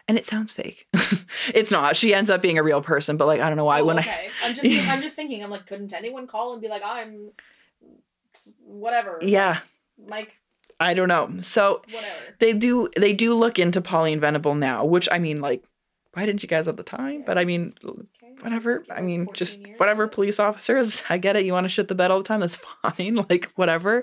And 0.06 0.18
it 0.18 0.26
sounds 0.26 0.52
fake. 0.52 0.86
it's 1.54 1.70
not. 1.70 1.96
She 1.96 2.12
ends 2.14 2.30
up 2.30 2.42
being 2.42 2.58
a 2.58 2.62
real 2.62 2.82
person, 2.82 3.16
but 3.16 3.26
like 3.26 3.40
I 3.40 3.48
don't 3.48 3.56
know 3.56 3.64
why 3.64 3.80
Oh, 3.80 3.86
when 3.86 3.98
I 3.98 4.02
okay. 4.02 4.28
I'm 4.44 4.54
just 4.54 4.88
I'm 4.90 5.02
just 5.02 5.16
thinking. 5.16 5.42
I'm 5.42 5.50
like, 5.50 5.66
couldn't 5.66 5.92
anyone 5.94 6.26
call 6.26 6.52
and 6.52 6.60
be 6.62 6.68
like, 6.68 6.82
I'm 6.84 7.30
whatever. 8.64 9.18
Yeah, 9.22 9.60
Like 9.98 10.36
I 10.80 10.94
don't 10.94 11.08
know. 11.08 11.30
So 11.40 11.82
whatever. 11.86 12.04
they 12.40 12.52
do 12.52 12.88
they 12.96 13.12
do 13.12 13.32
look 13.34 13.58
into 13.58 13.80
Pauline 13.80 14.20
Venable 14.20 14.54
now, 14.54 14.84
which 14.84 15.08
I 15.10 15.18
mean 15.18 15.40
like 15.40 15.64
why 16.12 16.26
didn't 16.26 16.42
you 16.42 16.48
guys 16.48 16.68
at 16.68 16.76
the 16.76 16.82
time? 16.82 17.22
But 17.24 17.38
I 17.38 17.44
mean 17.44 17.74
Okay. 17.84 18.34
whatever. 18.40 18.84
I 18.90 19.00
mean 19.00 19.28
just 19.34 19.60
whatever 19.78 20.06
police 20.08 20.38
officers. 20.38 21.02
I 21.08 21.18
get 21.18 21.36
it. 21.36 21.44
You 21.44 21.52
want 21.52 21.64
to 21.64 21.68
shit 21.68 21.88
the 21.88 21.94
bed 21.94 22.10
all 22.10 22.18
the 22.18 22.24
time. 22.24 22.40
That's 22.40 22.56
fine. 22.82 23.24
Like 23.30 23.50
whatever. 23.54 24.02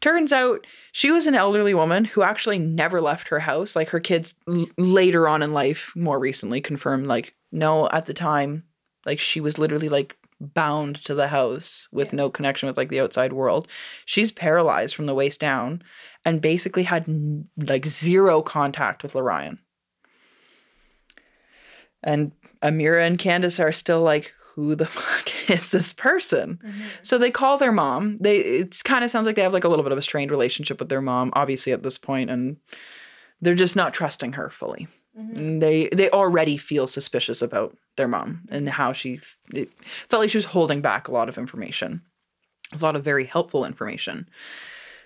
Turns 0.00 0.32
out 0.32 0.66
she 0.92 1.10
was 1.10 1.26
an 1.26 1.34
elderly 1.34 1.74
woman 1.74 2.04
who 2.04 2.22
actually 2.22 2.58
never 2.58 3.00
left 3.00 3.28
her 3.28 3.40
house. 3.40 3.74
Like 3.74 3.90
her 3.90 4.00
kids 4.00 4.34
l- 4.48 4.66
later 4.76 5.26
on 5.28 5.42
in 5.42 5.52
life, 5.52 5.92
more 5.96 6.18
recently 6.18 6.60
confirmed 6.60 7.06
like 7.06 7.34
no 7.50 7.88
at 7.90 8.06
the 8.06 8.14
time 8.14 8.62
like 9.06 9.18
she 9.18 9.40
was 9.40 9.58
literally 9.58 9.88
like 9.88 10.16
bound 10.40 10.96
to 11.04 11.14
the 11.14 11.28
house 11.28 11.88
with 11.90 12.08
Yeah. 12.12 12.16
no 12.16 12.30
connection 12.30 12.68
with 12.68 12.76
like 12.76 12.90
the 12.90 13.00
outside 13.00 13.32
world. 13.32 13.66
She's 14.04 14.30
paralyzed 14.30 14.94
from 14.94 15.06
the 15.06 15.14
waist 15.14 15.40
down 15.40 15.82
and 16.24 16.40
basically 16.40 16.84
had 16.84 17.06
like 17.56 17.86
zero 17.86 18.42
contact 18.42 19.02
with 19.02 19.14
Leryan. 19.14 19.58
And 22.02 22.32
Amira 22.62 23.04
and 23.06 23.18
Candace 23.18 23.58
are 23.58 23.72
still 23.72 24.02
like, 24.02 24.32
who 24.66 24.74
the 24.74 24.86
fuck 24.98 25.50
is 25.50 25.70
this 25.70 25.92
person? 25.94 26.58
Mhm. 26.64 26.72
So 27.02 27.16
they 27.18 27.30
call 27.30 27.58
their 27.58 27.70
mom. 27.72 28.18
They 28.20 28.38
it 28.38 28.82
kind 28.84 29.04
of 29.04 29.10
sounds 29.10 29.26
like 29.26 29.36
they 29.36 29.42
have 29.42 29.52
like 29.52 29.64
a 29.64 29.68
little 29.68 29.82
bit 29.84 29.92
of 29.92 29.98
a 29.98 30.02
strained 30.02 30.30
relationship 30.32 30.80
with 30.80 30.88
their 30.88 31.00
mom, 31.00 31.30
obviously 31.34 31.72
at 31.72 31.82
this 31.82 31.96
point, 31.98 32.28
and 32.30 32.56
they're 33.40 33.54
just 33.54 33.76
not 33.76 33.94
trusting 33.94 34.32
her 34.32 34.50
fully. 34.50 34.88
Mhm. 35.18 35.36
And 35.36 35.62
They 35.62 35.88
they 35.92 36.10
already 36.10 36.56
feel 36.56 36.86
suspicious 36.88 37.40
about 37.40 37.76
their 37.96 38.08
mom 38.08 38.42
and 38.50 38.68
how 38.68 38.92
she 38.92 39.20
it 39.54 39.70
felt 40.08 40.20
like 40.22 40.30
she 40.30 40.38
was 40.38 40.44
holding 40.46 40.80
back 40.80 41.06
a 41.08 41.12
lot 41.12 41.28
of 41.28 41.38
information, 41.38 42.02
a 42.72 42.78
lot 42.78 42.96
of 42.96 43.04
very 43.04 43.26
helpful 43.26 43.64
information. 43.64 44.28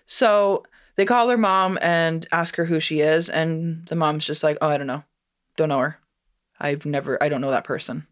So 0.06 0.64
they 0.96 1.04
call 1.04 1.26
their 1.26 1.36
mom 1.38 1.78
and 1.82 2.26
ask 2.32 2.56
her 2.56 2.64
who 2.64 2.80
she 2.80 3.00
is, 3.00 3.28
and 3.28 3.84
the 3.86 3.96
mom's 3.96 4.26
just 4.26 4.42
like, 4.42 4.56
"Oh, 4.62 4.68
I 4.68 4.76
don't 4.78 4.86
know, 4.86 5.04
don't 5.58 5.68
know 5.68 5.78
her. 5.78 5.98
I've 6.60 6.84
never, 6.86 7.22
I 7.22 7.28
don't 7.28 7.40
know 7.40 7.50
that 7.50 7.64
person." 7.64 8.06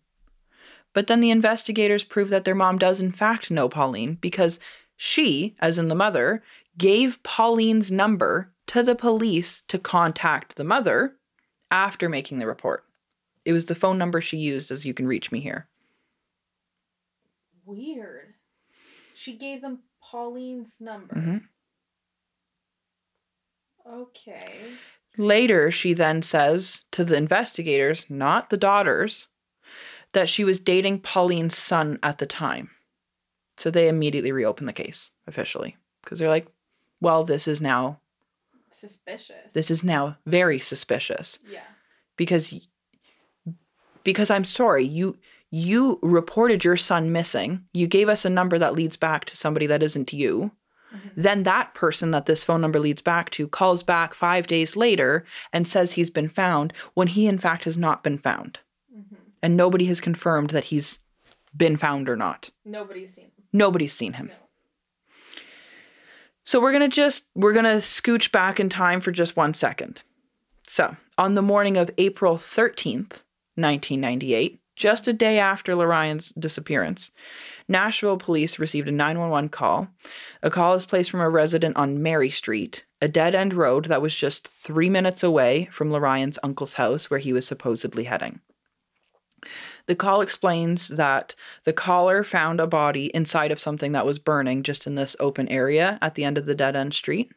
But 0.92 1.06
then 1.06 1.20
the 1.20 1.30
investigators 1.30 2.04
prove 2.04 2.30
that 2.30 2.44
their 2.44 2.54
mom 2.54 2.78
does 2.78 3.00
in 3.00 3.12
fact 3.12 3.50
know 3.50 3.68
Pauline 3.68 4.18
because 4.20 4.58
she, 4.96 5.54
as 5.60 5.78
in 5.78 5.88
the 5.88 5.94
mother, 5.94 6.42
gave 6.76 7.22
Pauline's 7.22 7.90
number 7.92 8.52
to 8.68 8.82
the 8.82 8.94
police 8.94 9.62
to 9.68 9.78
contact 9.78 10.56
the 10.56 10.64
mother 10.64 11.16
after 11.70 12.08
making 12.08 12.38
the 12.38 12.46
report. 12.46 12.84
It 13.44 13.52
was 13.52 13.66
the 13.66 13.74
phone 13.74 13.98
number 13.98 14.20
she 14.20 14.36
used 14.36 14.70
as 14.70 14.84
you 14.84 14.94
can 14.94 15.06
reach 15.06 15.32
me 15.32 15.40
here. 15.40 15.66
Weird. 17.64 18.34
She 19.14 19.36
gave 19.36 19.62
them 19.62 19.80
Pauline's 20.02 20.76
number. 20.80 21.14
Mm-hmm. 21.14 21.38
Okay. 23.92 24.54
Later, 25.16 25.70
she 25.70 25.92
then 25.92 26.22
says 26.22 26.82
to 26.92 27.04
the 27.04 27.16
investigators, 27.16 28.04
not 28.08 28.50
the 28.50 28.56
daughters, 28.56 29.28
that 30.12 30.28
she 30.28 30.44
was 30.44 30.60
dating 30.60 31.00
Pauline's 31.00 31.56
son 31.56 31.98
at 32.02 32.18
the 32.18 32.26
time. 32.26 32.70
So 33.56 33.70
they 33.70 33.88
immediately 33.88 34.32
reopened 34.32 34.68
the 34.68 34.72
case 34.72 35.10
officially 35.26 35.76
because 36.02 36.18
they're 36.18 36.28
like, 36.28 36.46
well, 37.00 37.24
this 37.24 37.46
is 37.46 37.60
now 37.60 38.00
Suspicious. 38.72 39.52
this 39.52 39.70
is 39.70 39.84
now 39.84 40.16
very 40.26 40.58
suspicious 40.58 41.38
Yeah. 41.46 41.60
because 42.16 42.66
because 44.04 44.30
I'm 44.30 44.44
sorry, 44.44 44.84
you 44.84 45.18
you 45.52 45.98
reported 46.00 46.64
your 46.64 46.76
son 46.76 47.10
missing. 47.12 47.64
You 47.74 47.86
gave 47.88 48.08
us 48.08 48.24
a 48.24 48.30
number 48.30 48.56
that 48.58 48.74
leads 48.74 48.96
back 48.96 49.24
to 49.26 49.36
somebody 49.36 49.66
that 49.66 49.82
isn't 49.82 50.12
you. 50.12 50.52
Mhm. 50.94 51.10
Then 51.16 51.42
that 51.42 51.74
person 51.74 52.12
that 52.12 52.26
this 52.26 52.44
phone 52.44 52.60
number 52.60 52.78
leads 52.78 53.02
back 53.02 53.30
to 53.30 53.48
calls 53.48 53.82
back 53.82 54.14
5 54.14 54.46
days 54.46 54.76
later 54.76 55.24
and 55.52 55.66
says 55.68 55.92
he's 55.92 56.10
been 56.10 56.28
found 56.28 56.72
when 56.94 57.08
he 57.08 57.26
in 57.26 57.38
fact 57.38 57.64
has 57.64 57.76
not 57.76 58.02
been 58.04 58.16
found. 58.16 58.60
And 59.42 59.56
nobody 59.56 59.86
has 59.86 60.00
confirmed 60.00 60.50
that 60.50 60.64
he's 60.64 60.98
been 61.56 61.76
found 61.76 62.08
or 62.08 62.16
not. 62.16 62.50
Nobody's 62.64 63.14
seen 63.14 63.30
them. 63.36 63.44
Nobody's 63.52 63.92
seen 63.92 64.14
him. 64.14 64.28
No. 64.28 64.34
So 66.44 66.60
we're 66.60 66.72
going 66.72 66.88
to 66.88 66.94
just 66.94 67.26
we're 67.34 67.52
going 67.52 67.64
to 67.64 67.76
scooch 67.80 68.32
back 68.32 68.58
in 68.58 68.68
time 68.68 69.00
for 69.00 69.12
just 69.12 69.36
1 69.36 69.54
second. 69.54 70.02
So, 70.66 70.96
on 71.18 71.34
the 71.34 71.42
morning 71.42 71.76
of 71.76 71.90
April 71.98 72.36
13th, 72.36 73.22
1998, 73.56 74.60
just 74.76 75.08
a 75.08 75.12
day 75.12 75.38
after 75.38 75.74
Leryan's 75.74 76.30
disappearance, 76.30 77.10
Nashville 77.68 78.16
police 78.16 78.58
received 78.58 78.88
a 78.88 78.92
911 78.92 79.50
call. 79.50 79.88
A 80.42 80.50
call 80.50 80.74
is 80.74 80.86
placed 80.86 81.10
from 81.10 81.20
a 81.20 81.28
resident 81.28 81.76
on 81.76 82.02
Mary 82.02 82.30
Street, 82.30 82.86
a 83.02 83.08
dead 83.08 83.34
end 83.34 83.52
road 83.52 83.86
that 83.86 84.00
was 84.00 84.16
just 84.16 84.48
three 84.48 84.88
minutes 84.88 85.22
away 85.22 85.68
from 85.70 85.90
Leryan's 85.90 86.38
uncle's 86.42 86.74
house 86.74 87.10
where 87.10 87.20
he 87.20 87.32
was 87.32 87.46
supposedly 87.46 88.04
heading. 88.04 88.40
The 89.86 89.96
call 89.96 90.20
explains 90.20 90.88
that 90.88 91.34
the 91.64 91.72
caller 91.72 92.22
found 92.22 92.60
a 92.60 92.66
body 92.66 93.06
inside 93.06 93.50
of 93.50 93.60
something 93.60 93.92
that 93.92 94.06
was 94.06 94.18
burning 94.18 94.62
just 94.62 94.86
in 94.86 94.94
this 94.94 95.16
open 95.18 95.48
area 95.48 95.98
at 96.00 96.14
the 96.14 96.24
end 96.24 96.38
of 96.38 96.46
the 96.46 96.54
dead 96.54 96.76
end 96.76 96.94
street. 96.94 97.32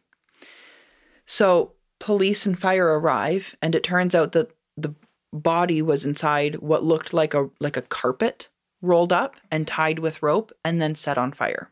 So 1.26 1.74
police 2.00 2.46
and 2.46 2.60
fire 2.60 3.00
arrive, 3.00 3.56
and 3.62 3.74
it 3.76 3.84
turns 3.84 4.14
out 4.14 4.34
that 4.34 4.52
the 4.78 4.94
body 5.32 5.82
was 5.82 6.06
inside 6.06 6.58
what 6.58 6.84
looked 6.84 7.14
like 7.14 7.34
a 7.34 7.50
like 7.60 7.78
a 7.78 7.82
carpet 7.82 8.50
rolled 8.82 9.14
up 9.14 9.38
and 9.50 9.66
tied 9.66 10.00
with 10.00 10.22
rope 10.22 10.52
and 10.64 10.82
then 10.82 10.94
set 10.94 11.18
on 11.18 11.32
fire. 11.32 11.72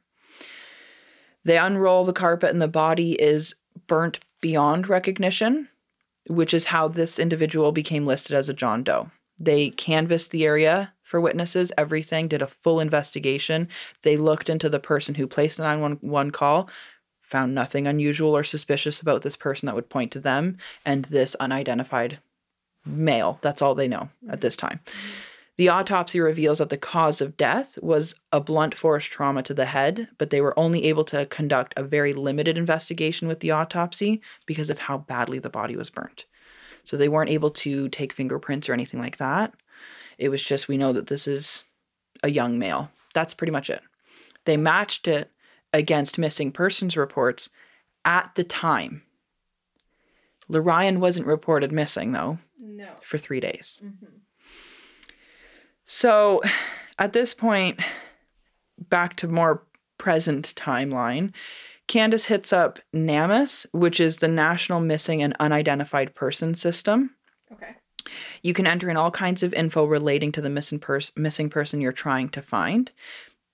They 1.44 1.58
unroll 1.58 2.06
the 2.06 2.14
carpet 2.14 2.50
and 2.52 2.62
the 2.62 2.68
body 2.68 3.14
is 3.14 3.56
burnt 3.88 4.20
beyond 4.42 4.88
recognition, 4.88 5.68
which 6.28 6.54
is 6.54 6.66
how 6.68 6.88
this 6.88 7.20
individual 7.20 7.72
became 7.72 8.06
listed 8.06 8.36
as 8.36 8.50
a 8.50 8.54
John 8.54 8.84
Doe. 8.84 9.12
They 9.44 9.72
canvassed 9.72 10.30
the 10.30 10.46
area 10.46 10.94
for 11.02 11.20
witnesses, 11.20 11.72
everything, 11.76 12.28
did 12.28 12.44
a 12.44 12.48
full 12.48 12.80
investigation. 12.80 13.68
They 14.04 14.16
looked 14.16 14.50
into 14.50 14.70
the 14.70 14.80
person 14.80 15.16
who 15.16 15.26
placed 15.26 15.58
the 15.58 15.64
911 15.64 16.32
call, 16.32 16.70
found 17.24 17.56
nothing 17.56 17.88
unusual 17.88 18.38
or 18.38 18.44
suspicious 18.44 19.02
about 19.02 19.24
this 19.24 19.36
person 19.36 19.66
that 19.66 19.74
would 19.74 19.90
point 19.90 20.12
to 20.12 20.20
them 20.20 20.58
and 20.86 21.06
this 21.06 21.34
unidentified 21.36 22.20
male. 22.86 23.40
That's 23.42 23.64
all 23.64 23.74
they 23.74 23.88
know 23.88 24.10
at 24.30 24.42
this 24.42 24.56
time. 24.56 24.80
The 25.58 25.70
autopsy 25.70 26.20
reveals 26.20 26.60
that 26.60 26.70
the 26.70 26.78
cause 26.78 27.20
of 27.20 27.36
death 27.36 27.80
was 27.82 28.14
a 28.32 28.40
blunt 28.40 28.76
force 28.76 29.06
trauma 29.06 29.42
to 29.44 29.54
the 29.56 29.66
head, 29.66 30.08
but 30.20 30.30
they 30.30 30.42
were 30.42 30.58
only 30.58 30.86
able 30.86 31.04
to 31.06 31.26
conduct 31.26 31.74
a 31.76 31.84
very 31.84 32.14
limited 32.14 32.58
investigation 32.58 33.28
with 33.28 33.40
the 33.40 33.52
autopsy 33.52 34.22
because 34.46 34.70
of 34.70 34.80
how 34.80 35.00
badly 35.00 35.40
the 35.40 35.50
body 35.50 35.76
was 35.76 35.90
burnt. 35.90 36.26
So 36.84 36.98
they 36.98 37.10
weren't 37.10 37.30
able 37.30 37.52
to 37.52 37.90
take 37.90 38.14
fingerprints 38.14 38.68
or 38.70 38.74
anything 38.74 39.00
like 39.00 39.18
that. 39.18 39.54
It 40.18 40.30
was 40.30 40.44
just, 40.44 40.68
we 40.68 40.78
know 40.78 40.94
that 40.94 41.08
this 41.08 41.28
is 41.28 41.64
a 42.24 42.30
young 42.32 42.58
male. 42.60 42.90
That's 43.14 43.34
pretty 43.34 43.52
much 43.52 43.70
it. 43.70 43.82
They 44.46 44.58
matched 44.58 45.08
it 45.08 45.32
against 45.74 46.18
missing 46.18 46.52
persons 46.52 46.98
reports 46.98 47.50
at 48.06 48.32
the 48.36 48.44
time. 48.44 49.04
Leryan 50.50 50.98
wasn't 50.98 51.28
reported 51.28 51.72
missing, 51.72 52.12
though, 52.12 52.40
No. 52.60 52.90
for 53.04 53.18
three 53.18 53.40
days. 53.40 53.80
hmm 53.82 54.06
So 55.86 56.42
at 57.00 57.14
this 57.14 57.34
point, 57.34 57.80
back 58.90 59.16
to 59.18 59.28
more 59.28 59.64
present 59.98 60.54
timeline, 60.56 61.32
Candace 61.92 62.24
hits 62.24 62.54
up 62.54 62.80
NAMUS, 62.96 63.66
which 63.74 64.00
is 64.00 64.18
the 64.18 64.30
National 64.30 64.80
Missing 64.80 65.22
and 65.22 65.36
Unidentified 65.42 66.16
Person 66.16 66.56
System. 66.56 67.18
Okay. 67.52 67.76
You 68.42 68.54
can 68.54 68.66
enter 68.66 68.90
in 68.90 68.96
all 68.96 69.12
kinds 69.12 69.44
of 69.44 69.54
info 69.54 69.84
relating 69.84 70.32
to 70.32 70.42
the 70.42 70.50
missing, 70.50 70.80
pers- 70.80 71.12
missing 71.18 71.50
person 71.50 71.82
you're 71.82 71.92
trying 71.92 72.30
to 72.30 72.42
find 72.42 72.90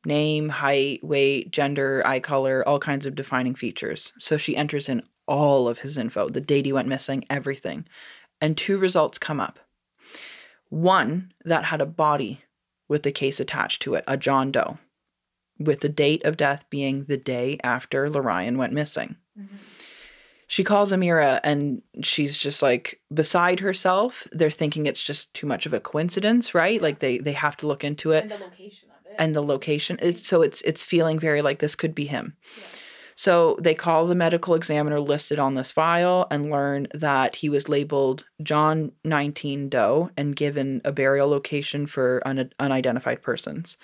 name, 0.06 0.50
height, 0.50 1.04
weight, 1.04 1.50
gender, 1.50 2.04
eye 2.06 2.20
color, 2.20 2.64
all 2.68 2.78
kinds 2.78 3.08
of 3.08 3.16
defining 3.16 3.56
features. 3.56 4.14
So 4.20 4.38
she 4.38 4.56
enters 4.56 4.88
in 4.88 5.02
all 5.28 5.68
of 5.68 5.80
his 5.80 5.98
info, 5.98 6.30
the 6.30 6.40
date 6.40 6.68
he 6.68 6.74
went 6.74 6.88
missing, 6.88 7.26
everything. 7.32 7.88
And 8.40 8.56
two 8.56 8.78
results 8.78 9.18
come 9.18 9.40
up. 9.40 9.58
One 10.70 11.32
that 11.44 11.66
had 11.66 11.82
a 11.82 11.88
body 11.88 12.44
with 12.88 13.02
the 13.02 13.12
case 13.12 13.40
attached 13.40 13.82
to 13.82 13.96
it, 13.96 14.04
a 14.08 14.16
John 14.16 14.52
Doe, 14.52 14.78
with 15.60 15.80
the 15.82 15.90
date 15.90 16.24
of 16.26 16.38
death 16.38 16.66
being 16.70 17.06
the 17.06 17.18
day 17.18 17.58
after 17.64 18.10
Leryan 18.10 18.58
went 18.58 18.74
missing. 18.74 19.16
Mm-hmm. 19.40 19.56
She 20.50 20.64
calls 20.64 20.94
Amira 20.94 21.42
and 21.44 21.82
she's 22.04 22.38
just 22.38 22.62
like 22.62 23.02
beside 23.14 23.60
herself. 23.60 24.26
They're 24.32 24.50
thinking 24.50 24.86
it's 24.86 25.04
just 25.04 25.34
too 25.34 25.46
much 25.46 25.66
of 25.66 25.74
a 25.74 25.80
coincidence, 25.82 26.54
right? 26.56 26.82
Like 26.82 27.00
they 27.00 27.18
they 27.18 27.34
have 27.34 27.58
to 27.58 27.68
look 27.68 27.84
into 27.84 28.12
it 28.12 28.24
And 28.24 28.32
the 28.32 28.38
location 28.38 28.90
of 28.92 29.06
it. 29.12 29.16
and 29.20 29.36
the 29.36 29.44
location. 29.44 29.98
It's 30.02 30.26
so 30.26 30.42
it's 30.42 30.62
it's 30.62 30.84
feeling 30.86 31.20
very 31.20 31.42
like 31.42 31.60
this 31.60 31.76
could 31.76 31.94
be 31.94 32.06
him. 32.06 32.38
Yeah. 32.58 32.64
So 33.20 33.58
they 33.60 33.74
call 33.74 34.06
the 34.06 34.14
medical 34.16 34.54
examiner 34.54 35.00
listed 35.02 35.40
on 35.40 35.56
this 35.56 35.72
file 35.72 36.28
and 36.30 36.52
learn 36.52 36.88
that 36.94 37.38
he 37.38 37.50
was 37.50 37.68
labeled 37.68 38.26
John 38.44 38.92
19 39.04 39.70
Doe 39.70 40.12
and 40.16 40.36
given 40.36 40.82
a 40.86 40.92
burial 40.94 41.28
location 41.28 41.88
for 41.88 42.22
un- 42.26 42.52
unidentified 42.60 43.22
persons. 43.24 43.76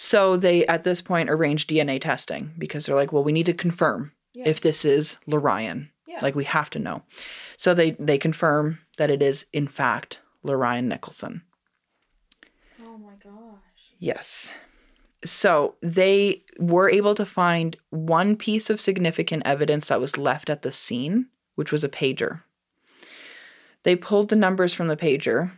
So 0.00 0.36
they 0.36 0.64
at 0.66 0.84
this 0.84 1.02
point 1.02 1.28
arrange 1.28 1.66
DNA 1.66 2.00
testing 2.00 2.54
because 2.56 2.86
they're 2.86 2.94
like, 2.94 3.12
well, 3.12 3.24
we 3.24 3.32
need 3.32 3.46
to 3.46 3.52
confirm 3.52 4.12
yeah. 4.32 4.44
if 4.46 4.60
this 4.60 4.84
is 4.84 5.16
Leryan. 5.28 5.88
yeah. 6.06 6.20
Like 6.22 6.36
we 6.36 6.44
have 6.44 6.70
to 6.70 6.78
know. 6.78 7.02
So 7.56 7.74
they 7.74 7.90
they 7.98 8.16
confirm 8.16 8.78
that 8.96 9.10
it 9.10 9.22
is 9.22 9.46
in 9.52 9.66
fact 9.66 10.20
Leryan 10.46 10.84
Nicholson. 10.84 11.42
oh 12.80 12.96
my 12.96 13.14
gosh. 13.22 13.58
Yes. 13.98 14.54
So 15.24 15.74
they 15.82 16.44
were 16.60 16.88
able 16.88 17.16
to 17.16 17.26
find 17.26 17.76
one 17.90 18.36
piece 18.36 18.70
of 18.70 18.80
significant 18.80 19.42
evidence 19.44 19.88
that 19.88 20.00
was 20.00 20.16
left 20.16 20.48
at 20.48 20.62
the 20.62 20.70
scene, 20.70 21.26
which 21.56 21.72
was 21.72 21.82
a 21.82 21.88
pager. 21.88 22.42
They 23.82 23.96
pulled 23.96 24.28
the 24.28 24.36
numbers 24.36 24.74
from 24.74 24.86
the 24.86 24.96
pager. 24.96 25.50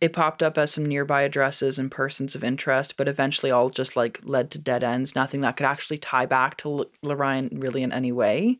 It 0.00 0.12
popped 0.12 0.42
up 0.42 0.56
as 0.58 0.72
some 0.72 0.86
nearby 0.86 1.22
addresses 1.22 1.78
and 1.78 1.90
persons 1.90 2.34
of 2.34 2.44
interest, 2.44 2.96
but 2.96 3.08
eventually 3.08 3.50
all 3.50 3.70
just 3.70 3.96
like 3.96 4.20
led 4.22 4.50
to 4.52 4.58
dead 4.58 4.82
ends, 4.82 5.14
nothing 5.14 5.40
that 5.42 5.56
could 5.56 5.66
actually 5.66 5.98
tie 5.98 6.26
back 6.26 6.56
to 6.58 6.68
L- 6.68 6.86
Leryan 7.04 7.48
really 7.62 7.82
in 7.82 7.92
any 7.92 8.12
way. 8.12 8.58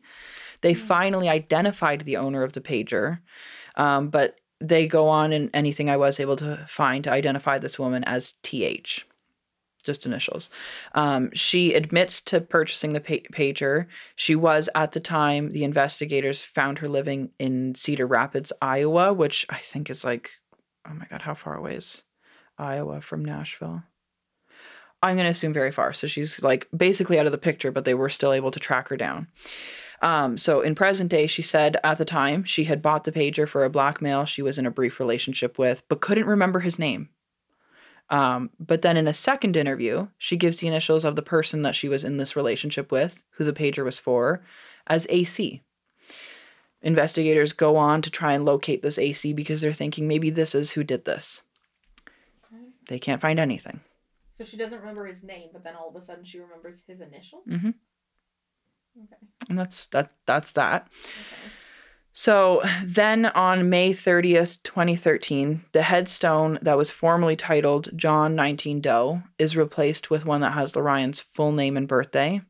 They 0.61 0.73
Mm. 0.73 0.77
finally 0.79 1.29
identified 1.29 2.01
the 2.01 2.17
owner 2.17 2.43
of 2.43 2.53
the 2.53 2.61
pager, 2.61 3.19
um, 3.75 4.09
but 4.09 4.39
they 4.59 4.87
go 4.87 5.07
on 5.07 5.33
and 5.33 5.49
anything 5.53 5.89
I 5.89 5.97
was 5.97 6.19
able 6.19 6.35
to 6.37 6.65
find 6.67 7.03
to 7.03 7.11
identify 7.11 7.59
this 7.59 7.77
woman 7.77 8.03
as 8.05 8.33
TH, 8.41 9.05
just 9.83 10.05
initials. 10.05 10.49
Um, 10.95 11.29
she 11.33 11.73
admits 11.73 12.21
to 12.21 12.41
purchasing 12.41 12.93
the 12.93 12.99
pa- 13.01 13.27
pager. 13.31 13.85
She 14.15 14.35
was 14.35 14.69
at 14.73 14.93
the 14.93 14.99
time 14.99 15.51
the 15.51 15.63
investigators 15.63 16.41
found 16.43 16.79
her 16.79 16.89
living 16.89 17.29
in 17.37 17.75
Cedar 17.75 18.07
Rapids, 18.07 18.51
Iowa, 18.61 19.13
which 19.13 19.45
I 19.49 19.57
think 19.59 19.89
is 19.89 20.03
like, 20.03 20.31
oh 20.89 20.93
my 20.93 21.05
god, 21.09 21.21
how 21.21 21.33
far 21.33 21.55
away 21.55 21.75
is 21.75 22.03
Iowa 22.57 23.01
from 23.01 23.23
Nashville? 23.23 23.83
I'm 25.03 25.15
going 25.15 25.25
to 25.25 25.31
assume 25.31 25.53
very 25.53 25.71
far. 25.71 25.93
So 25.93 26.07
she's 26.07 26.41
like 26.41 26.67
basically 26.75 27.19
out 27.19 27.27
of 27.27 27.31
the 27.31 27.37
picture, 27.37 27.71
but 27.71 27.85
they 27.85 27.93
were 27.93 28.09
still 28.09 28.33
able 28.33 28.51
to 28.51 28.59
track 28.59 28.87
her 28.87 28.97
down. 28.97 29.27
Um, 30.01 30.37
so 30.37 30.61
in 30.61 30.75
present 30.75 31.09
day, 31.09 31.27
she 31.27 31.41
said 31.41 31.77
at 31.83 31.97
the 31.97 32.05
time 32.05 32.43
she 32.43 32.65
had 32.65 32.81
bought 32.81 33.03
the 33.03 33.11
pager 33.11 33.47
for 33.47 33.63
a 33.63 33.69
black 33.69 34.01
male 34.01 34.25
she 34.25 34.41
was 34.41 34.57
in 34.57 34.65
a 34.65 34.71
brief 34.71 34.99
relationship 34.99 35.57
with, 35.57 35.83
but 35.87 36.01
couldn't 36.01 36.27
remember 36.27 36.59
his 36.59 36.77
name. 36.79 37.09
Um, 38.09 38.51
but 38.59 38.83
then 38.83 38.95
in 38.95 39.07
a 39.07 39.13
second 39.13 39.57
interview, 39.57 40.07
she 40.17 40.37
gives 40.37 40.57
the 40.57 40.67
initials 40.67 41.03
of 41.03 41.15
the 41.15 41.21
person 41.21 41.63
that 41.63 41.75
she 41.75 41.89
was 41.89 42.03
in 42.03 42.17
this 42.17 42.35
relationship 42.35 42.91
with, 42.91 43.23
who 43.31 43.43
the 43.43 43.53
pager 43.53 43.83
was 43.83 43.99
for, 43.99 44.43
as 44.87 45.07
AC. 45.09 45.61
Investigators 46.87 47.51
go 47.51 47.75
on 47.75 48.01
to 48.01 48.09
try 48.09 48.31
and 48.31 48.45
locate 48.45 48.81
this 48.81 48.97
AC 48.97 49.33
because 49.33 49.59
they're 49.59 49.73
thinking 49.73 50.07
maybe 50.07 50.29
this 50.29 50.55
is 50.55 50.71
who 50.71 50.85
did 50.85 51.03
this. 51.03 51.41
Okay. 52.45 52.63
They 52.87 52.97
can't 52.97 53.19
find 53.19 53.41
anything. 53.41 53.81
So 54.37 54.45
she 54.45 54.55
doesn't 54.55 54.79
remember 54.79 55.05
his 55.05 55.21
name, 55.21 55.49
but 55.51 55.65
then 55.65 55.75
all 55.75 55.89
of 55.89 55.95
a 56.01 56.01
sudden 56.01 56.23
she 56.23 56.39
remembers 56.39 56.83
his 56.87 57.01
initials. 57.01 57.43
Mhm. 57.45 57.73
Okay. 58.97 59.17
And 59.49 59.59
that's 59.59 59.87
that 59.87 60.13
that's 60.25 60.53
that. 60.53 60.87
Okay. 60.93 61.51
So 62.13 62.63
then 62.83 63.25
on 63.27 63.69
May 63.69 63.93
30th, 63.93 64.63
2013, 64.63 65.65
the 65.73 65.83
headstone 65.83 66.57
that 66.61 66.77
was 66.77 66.89
formerly 66.89 67.35
titled 67.35 67.89
John 67.95 68.33
19 68.33 68.79
Doe 68.79 69.23
is 69.37 69.57
replaced 69.57 70.09
with 70.09 70.25
one 70.25 70.39
that 70.39 70.53
has 70.53 70.71
Leryan's 70.71 71.19
full 71.21 71.51
name 71.51 71.75
and 71.75 71.87
birthday. 71.87 72.41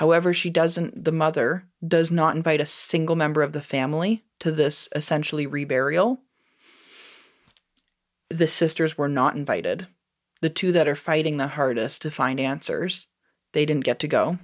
However, 0.00 0.32
she 0.32 0.48
doesn't, 0.48 1.04
the 1.04 1.12
mother 1.12 1.66
does 1.86 2.10
not 2.10 2.34
invite 2.34 2.62
a 2.62 2.64
single 2.64 3.16
member 3.16 3.42
of 3.42 3.52
the 3.52 3.60
family 3.60 4.24
to 4.38 4.50
this 4.50 4.88
essentially 4.96 5.46
reburial. 5.46 6.20
The 8.30 8.48
sisters 8.48 8.96
were 8.96 9.10
not 9.10 9.36
invited. 9.36 9.88
The 10.40 10.48
two 10.48 10.72
that 10.72 10.88
are 10.88 10.96
fighting 10.96 11.36
the 11.36 11.48
hardest 11.48 12.00
to 12.00 12.10
find 12.10 12.40
answers, 12.40 13.08
they 13.52 13.66
didn't 13.66 13.84
get 13.84 13.98
to 13.98 14.08
go. 14.08 14.38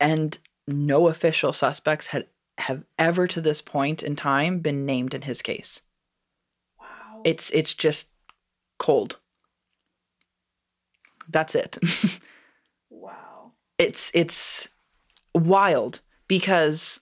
And 0.00 0.36
no 0.66 1.06
official 1.06 1.52
suspects 1.52 2.08
had 2.08 2.26
have 2.58 2.82
ever 2.98 3.28
to 3.28 3.40
this 3.40 3.62
point 3.62 4.02
in 4.02 4.16
time 4.16 4.58
been 4.58 4.84
named 4.84 5.14
in 5.14 5.22
his 5.22 5.42
case. 5.42 5.80
Wow. 6.76 7.20
It's 7.22 7.50
it's 7.50 7.72
just 7.72 8.08
cold. 8.80 9.18
That's 11.28 11.54
it. 11.54 11.78
it's 13.78 14.10
it's 14.14 14.68
wild 15.34 16.00
because 16.28 17.00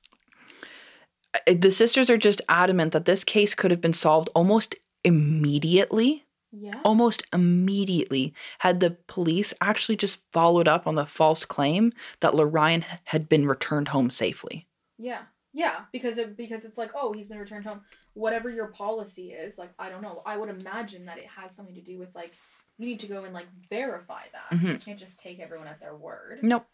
uh, 1.34 1.54
the 1.56 1.70
sisters 1.70 2.10
are 2.10 2.18
just 2.18 2.40
adamant 2.48 2.92
that 2.92 3.04
this 3.04 3.24
case 3.24 3.54
could 3.54 3.70
have 3.70 3.80
been 3.80 3.94
solved 3.94 4.28
almost 4.34 4.74
immediately 5.04 6.24
Yeah. 6.52 6.80
almost 6.84 7.22
immediately 7.32 8.34
had 8.60 8.80
the 8.80 8.96
police 9.06 9.54
actually 9.60 9.96
just 9.96 10.20
followed 10.32 10.68
up 10.68 10.86
on 10.86 10.94
the 10.96 11.06
false 11.06 11.44
claim 11.44 11.92
that 12.20 12.32
Leryan 12.34 12.84
had 13.04 13.28
been 13.28 13.46
returned 13.46 13.88
home 13.88 14.10
safely. 14.10 14.66
Yeah. 14.98 15.22
Yeah, 15.52 15.80
because 15.92 16.16
it 16.18 16.36
because 16.36 16.64
it's 16.64 16.78
like, 16.78 16.92
oh, 16.94 17.12
he's 17.12 17.26
been 17.26 17.38
returned 17.38 17.64
home. 17.64 17.80
Whatever 18.14 18.50
your 18.50 18.68
policy 18.68 19.32
is, 19.32 19.58
like 19.58 19.72
I 19.80 19.88
don't 19.90 20.02
know. 20.02 20.22
I 20.24 20.36
would 20.36 20.48
imagine 20.48 21.06
that 21.06 21.18
it 21.18 21.26
has 21.26 21.56
something 21.56 21.74
to 21.74 21.80
do 21.80 21.98
with 21.98 22.14
like 22.14 22.32
you 22.80 22.86
need 22.86 23.00
to 23.00 23.06
go 23.06 23.24
and 23.24 23.34
like 23.34 23.46
verify 23.68 24.22
that. 24.32 24.58
You 24.58 24.68
Mhm. 24.70 24.80
can't 24.80 24.98
just 24.98 25.18
take 25.18 25.38
everyone 25.38 25.66
at 25.68 25.80
their 25.80 25.94
word. 25.94 26.42
Nope. 26.42 26.66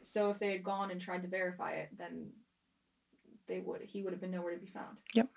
So 0.00 0.30
if 0.30 0.38
they 0.38 0.52
had 0.52 0.62
gone 0.62 0.92
and 0.92 1.00
tried 1.00 1.22
to 1.22 1.28
verify 1.28 1.72
it, 1.72 1.88
then 1.98 2.32
they 3.48 3.58
would 3.58 3.82
he 3.82 4.02
would 4.02 4.12
have 4.12 4.20
been 4.20 4.30
nowhere 4.30 4.54
to 4.54 4.60
be 4.60 4.68
found. 4.68 4.98
Yep. 5.14 5.28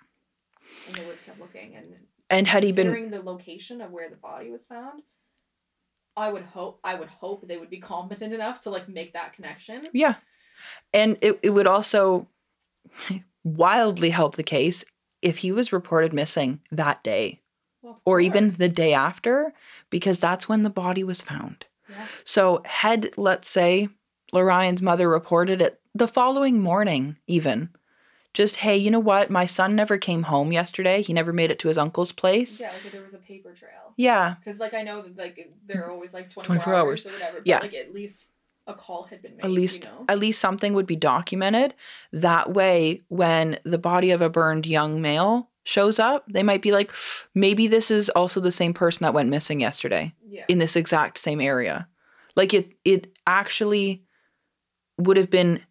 And 0.87 0.95
they 0.95 1.05
would 1.05 1.15
have 1.15 1.25
kept 1.25 1.39
looking 1.39 1.75
and 1.75 2.07
And 2.29 2.47
had 2.47 2.61
he 2.63 2.71
been 2.71 2.87
considering 2.87 3.09
the 3.09 3.21
location 3.23 3.81
of 3.81 3.91
where 3.91 4.09
the 4.09 4.15
body 4.15 4.51
was 4.51 4.65
found, 4.65 5.01
I 6.15 6.31
would 6.31 6.43
hope 6.43 6.79
I 6.83 6.93
would 6.93 7.09
hope 7.09 7.47
they 7.47 7.57
would 7.57 7.71
be 7.71 7.79
competent 7.79 8.31
enough 8.31 8.61
to 8.61 8.69
like 8.69 8.87
make 8.87 9.13
that 9.13 9.33
connection. 9.33 9.87
Yeah. 9.91 10.15
And 10.93 11.17
it, 11.21 11.39
it 11.41 11.49
would 11.49 11.67
also 11.67 12.27
wildly 13.43 14.11
help 14.11 14.35
the 14.35 14.43
case 14.43 14.85
if 15.23 15.39
he 15.39 15.51
was 15.51 15.73
reported 15.73 16.13
missing 16.13 16.61
that 16.71 17.03
day 17.03 17.41
Well, 17.86 18.02
or 18.04 18.19
even 18.19 18.50
the 18.50 18.67
day 18.67 18.93
after, 18.93 19.54
because 19.91 20.17
that's 20.17 20.50
when 20.50 20.63
the 20.63 20.69
body 20.71 21.04
was 21.04 21.21
found. 21.21 21.65
yeah. 21.88 22.08
So, 22.24 22.63
had, 22.65 23.15
let's 23.15 23.48
say, 23.48 23.89
Leryan's 24.34 24.82
mother 24.82 25.08
reported 25.08 25.62
it 25.62 25.80
the 25.93 26.08
following 26.08 26.60
morning, 26.60 27.17
even, 27.28 27.69
just, 28.34 28.58
hey, 28.58 28.76
you 28.76 28.89
know 28.89 29.00
what? 29.00 29.30
My 29.30 29.45
son 29.45 29.76
never 29.76 29.98
came 30.00 30.24
home 30.24 30.52
yesterday. 30.52 31.04
He 31.04 31.13
never 31.13 31.32
made 31.32 31.52
it 31.52 31.60
to 31.60 31.67
his 31.67 31.78
uncle's 31.78 32.12
place. 32.12 32.60
Yeah, 32.60 32.71
like 32.84 32.91
there 32.91 33.04
was 33.04 33.13
a 33.13 33.17
paper 33.19 33.54
trail. 33.54 33.93
Yeah. 33.98 34.36
Because 34.43 34.60
like 34.60 34.74
I 34.74 34.82
know 34.82 35.02
that 35.04 35.15
like 35.17 35.54
they're 35.67 35.89
always 35.89 36.12
like 36.12 36.30
24, 36.32 36.43
24 36.43 36.74
hours, 36.74 36.82
hours. 36.84 37.06
or 37.06 37.12
whatever. 37.12 37.38
But, 37.38 37.48
Yeah. 37.48 37.60
Like 37.60 37.74
at 37.76 37.93
least 37.93 38.26
a 38.67 38.73
call 38.73 39.04
had 39.04 39.21
been 39.21 39.36
made. 39.38 39.45
At 39.45 39.51
least 39.51 39.84
you 39.84 39.89
know? 39.89 40.06
at 40.10 40.19
least 40.19 40.39
something 40.41 40.73
would 40.73 40.88
be 40.88 40.95
documented. 40.95 41.73
That 42.12 42.54
way, 42.54 43.04
when 43.10 43.60
the 43.63 43.78
body 43.78 44.12
of 44.12 44.21
a 44.21 44.30
burned 44.30 44.65
young 44.65 45.01
male 45.01 45.49
shows 45.63 45.99
up, 45.99 46.25
they 46.28 46.43
might 46.43 46.62
be 46.62 46.71
like, 46.71 46.91
maybe 47.34 47.67
this 47.67 47.89
is 47.91 48.10
also 48.10 48.39
the 48.39 48.51
same 48.51 48.73
person 48.73 49.04
that 49.04 49.13
went 49.13 49.30
missing 49.30 49.62
yesterday 49.62 50.13
yeah. 50.28 50.45
in 50.47 50.60
this 50.60 50.75
exact 50.75 51.17
same 51.17 51.41
area. 51.41 51.87
Like 52.35 52.54
it 52.54 52.73
it 52.83 53.17
actually 53.27 54.04
would 54.98 55.17
have 55.17 55.29
been 55.29 55.62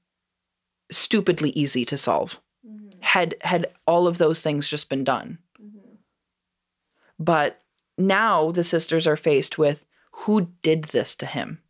stupidly 0.91 1.51
easy 1.51 1.85
to 1.87 1.97
solve 1.97 2.41
Mhm, 2.66 2.93
had 3.01 3.35
had 3.43 3.66
all 3.87 4.07
of 4.07 4.18
those 4.18 4.41
things 4.41 4.68
just 4.68 4.89
been 4.89 5.05
done. 5.05 5.39
mhm. 5.61 5.99
But 7.18 7.61
now 7.99 8.51
the 8.51 8.64
sisters 8.64 9.07
are 9.07 9.16
faced 9.16 9.59
with 9.59 9.87
who 10.12 10.53
did 10.62 10.85
this 10.85 11.14
to 11.16 11.27
him. 11.27 11.61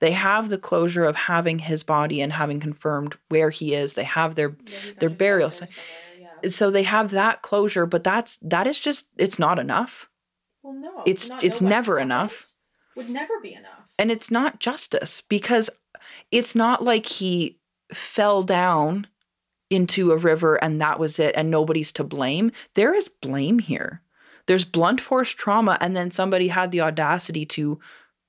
They 0.00 0.12
have 0.12 0.48
the 0.48 0.58
closure 0.58 1.04
of 1.04 1.16
having 1.16 1.58
his 1.58 1.82
body 1.82 2.20
and 2.20 2.32
having 2.32 2.60
confirmed 2.60 3.16
where 3.28 3.50
he 3.50 3.74
is. 3.74 3.94
They 3.94 4.04
have 4.04 4.34
their 4.34 4.56
Yeah, 4.66 4.78
Their 5.00 5.08
burial 5.10 5.50
site. 5.50 5.70
Yeah. 6.20 6.48
so 6.50 6.70
they 6.70 6.82
have 6.84 7.10
that 7.10 7.42
closure, 7.42 7.86
but 7.86 8.04
that's 8.04 8.38
that 8.42 8.66
is 8.66 8.78
just 8.78 9.06
it's 9.16 9.38
not 9.38 9.58
enough. 9.58 10.08
Well, 10.62 10.74
no. 10.74 11.02
it's- 11.06 11.28
it's 11.42 11.60
never 11.60 11.98
enough. 11.98 12.54
Would 12.96 13.10
never 13.10 13.40
be 13.42 13.54
enough. 13.54 13.90
And 13.98 14.10
it's 14.10 14.30
not 14.30 14.60
justice 14.60 15.22
because 15.28 15.68
it's 16.30 16.54
not 16.54 16.82
like 16.84 17.06
he 17.06 17.58
fell 17.92 18.42
down 18.42 19.06
into 19.70 20.12
a 20.12 20.16
river 20.16 20.56
and 20.62 20.80
that 20.80 20.98
was 20.98 21.18
it 21.18 21.34
and 21.36 21.50
nobody's 21.50 21.90
to 21.92 22.04
blame. 22.04 22.52
There 22.74 22.94
is 22.94 23.08
blame 23.08 23.58
here. 23.58 24.00
There's 24.46 24.64
blunt 24.64 25.00
force 25.00 25.30
trauma 25.30 25.76
and 25.80 25.96
then 25.96 26.10
somebody 26.10 26.48
had 26.48 26.70
the 26.70 26.82
audacity 26.82 27.44
to 27.46 27.80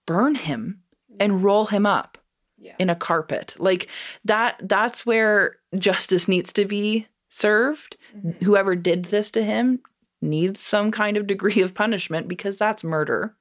burn 0.08 0.36
him 0.36 0.82
and 1.20 1.44
roll 1.44 1.66
him 1.66 1.86
up 1.86 2.18
yeah. 2.58 2.76
in 2.80 2.90
a 2.90 2.96
carpet. 2.96 3.56
Like 3.60 3.88
that 4.24 4.60
that's 4.64 5.06
where 5.06 5.58
justice 5.78 6.28
needs 6.28 6.54
to 6.54 6.66
be 6.66 7.08
served. 7.30 7.98
Mhm. 8.16 8.42
Whoever 8.44 8.76
did 8.76 9.06
this 9.06 9.32
to 9.32 9.44
him 9.44 9.82
needs 10.22 10.60
some 10.60 10.92
kind 10.92 11.18
of 11.18 11.28
degree 11.28 11.62
of 11.62 11.74
punishment 11.74 12.28
because 12.28 12.58
that's 12.58 12.84
murder. 12.84 13.36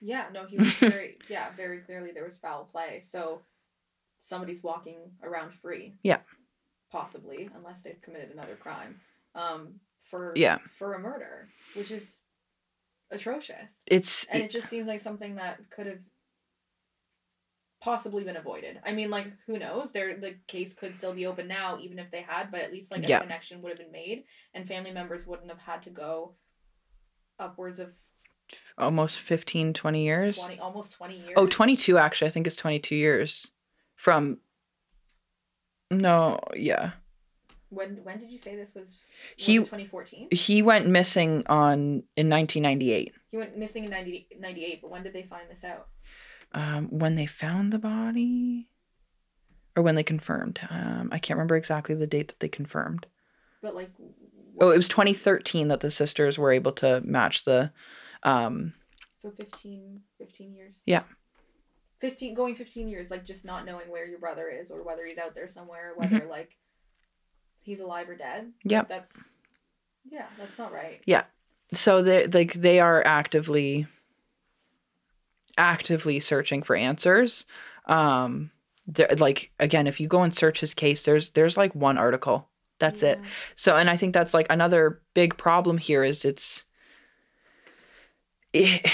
Yeah, 0.00 0.26
no, 0.32 0.46
he 0.46 0.56
was 0.56 0.72
very 0.74 1.18
yeah, 1.28 1.48
very 1.56 1.80
clearly 1.80 2.10
there 2.12 2.24
was 2.24 2.38
foul 2.38 2.64
play. 2.64 3.02
So 3.04 3.42
somebody's 4.20 4.62
walking 4.62 4.98
around 5.22 5.52
free. 5.54 5.94
Yeah. 6.02 6.20
Possibly, 6.90 7.48
unless 7.54 7.82
they've 7.82 8.00
committed 8.00 8.30
another 8.32 8.56
crime. 8.56 9.00
Um 9.34 9.80
for 10.10 10.32
Yeah. 10.36 10.58
for 10.72 10.94
a 10.94 10.98
murder, 10.98 11.48
which 11.74 11.90
is 11.90 12.22
atrocious. 13.10 13.70
It's 13.86 14.24
And 14.24 14.42
it 14.42 14.50
just 14.50 14.68
seems 14.68 14.86
like 14.86 15.00
something 15.00 15.36
that 15.36 15.58
could 15.70 15.86
have 15.86 15.98
possibly 17.80 18.24
been 18.24 18.36
avoided. 18.36 18.78
I 18.84 18.92
mean, 18.92 19.10
like 19.10 19.26
who 19.46 19.58
knows? 19.58 19.90
There 19.92 20.16
the 20.18 20.34
case 20.46 20.74
could 20.74 20.94
still 20.96 21.14
be 21.14 21.26
open 21.26 21.48
now, 21.48 21.78
even 21.80 21.98
if 21.98 22.10
they 22.10 22.22
had, 22.22 22.50
but 22.50 22.60
at 22.60 22.72
least 22.72 22.90
like 22.90 23.04
a 23.04 23.08
Yeah. 23.08 23.20
connection 23.20 23.62
would 23.62 23.70
have 23.70 23.78
been 23.78 23.92
made, 23.92 24.24
and 24.54 24.68
family 24.68 24.90
members 24.90 25.26
wouldn't 25.26 25.48
have 25.50 25.60
had 25.60 25.82
to 25.84 25.90
go 25.90 26.34
upwards 27.38 27.78
of 27.78 27.94
almost 28.76 29.20
15 29.20 29.72
20 29.72 30.04
years. 30.04 30.36
twenty, 30.36 30.58
almost 30.58 30.94
twenty 30.94 31.16
years. 31.18 31.32
Oh, 31.36 31.46
22 31.46 31.96
actually. 31.98 32.28
I 32.28 32.30
think 32.30 32.46
it's 32.46 32.56
22 32.56 32.96
years 32.96 33.50
from 33.96 34.40
No, 35.90 36.38
yeah. 36.54 36.92
When 37.70 38.02
when 38.04 38.18
did 38.18 38.30
you 38.30 38.38
say 38.38 38.56
this 38.56 38.74
was? 38.74 38.98
He- 39.36 39.58
twenty 39.62 39.86
fourteen. 39.86 40.28
He 40.32 40.60
went 40.62 40.88
missing 40.88 41.44
on 41.48 42.02
in 42.16 42.28
1998. 42.28 43.14
He 43.30 43.36
went 43.36 43.56
missing 43.56 43.84
in 43.84 43.90
90, 43.90 44.26
98, 44.38 44.82
but 44.82 44.90
when 44.90 45.04
did 45.04 45.12
they 45.12 45.22
find 45.22 45.48
this 45.48 45.62
out? 45.62 45.86
Um 46.52 46.88
when 46.88 47.14
they 47.16 47.26
found 47.26 47.72
the 47.72 47.78
body 47.78 48.68
or 49.76 49.82
when 49.82 49.94
they 49.94 50.02
confirmed. 50.02 50.60
Um 50.70 51.08
I 51.12 51.18
can't 51.18 51.36
remember 51.36 51.56
exactly 51.56 51.94
the 51.94 52.06
date 52.06 52.28
that 52.28 52.40
they 52.40 52.48
confirmed. 52.48 53.06
But 53.62 53.74
like, 53.74 53.90
Oh, 54.60 54.70
it 54.70 54.76
was 54.76 54.88
2013 54.88 55.68
that 55.68 55.80
the 55.80 55.90
sisters 55.90 56.38
were 56.38 56.52
able 56.52 56.72
to 56.72 57.00
match 57.02 57.44
the 57.44 57.72
um 58.22 58.74
so 59.18 59.30
15, 59.30 60.00
15 60.18 60.54
years. 60.54 60.80
Yeah. 60.86 61.02
Fifteen, 62.00 62.32
going 62.34 62.54
fifteen 62.54 62.88
years, 62.88 63.10
like 63.10 63.26
just 63.26 63.44
not 63.44 63.66
knowing 63.66 63.90
where 63.90 64.06
your 64.06 64.18
brother 64.18 64.48
is 64.48 64.70
or 64.70 64.82
whether 64.82 65.04
he's 65.04 65.18
out 65.18 65.34
there 65.34 65.48
somewhere, 65.50 65.92
Mm-hmm. 66.00 66.14
whether 66.14 66.26
like 66.26 66.56
he's 67.60 67.80
alive 67.80 68.08
or 68.08 68.14
dead. 68.16 68.52
yeah 68.64 68.84
That's 68.88 69.18
yeah, 70.10 70.24
that's 70.38 70.56
not 70.58 70.72
right. 70.72 71.02
Yeah 71.04 71.24
so 71.74 72.00
they 72.02 72.26
like 72.26 72.54
they 72.54 72.80
are 72.80 73.02
actively 73.06 73.86
actively 75.58 76.20
searching 76.20 76.62
for 76.62 76.76
answers. 76.76 77.46
Um 77.86 78.50
they're- 78.86 79.08
like 79.18 79.50
again 79.58 79.86
if 79.86 80.00
you 80.00 80.08
go 80.08 80.22
and 80.22 80.34
search 80.34 80.60
his 80.60 80.74
case 80.74 81.02
there's 81.02 81.30
there's 81.32 81.56
like 81.56 81.74
one 81.74 81.98
article. 81.98 82.48
That's 82.78 83.02
it. 83.02 83.20
So 83.56 83.76
and 83.76 83.90
i 83.90 83.96
think 83.96 84.14
that's 84.14 84.32
like 84.34 84.46
another 84.50 85.02
big 85.14 85.36
problem 85.36 85.78
here 85.78 86.02
is 86.02 86.24
it's 86.24 86.64
it, 88.52 88.90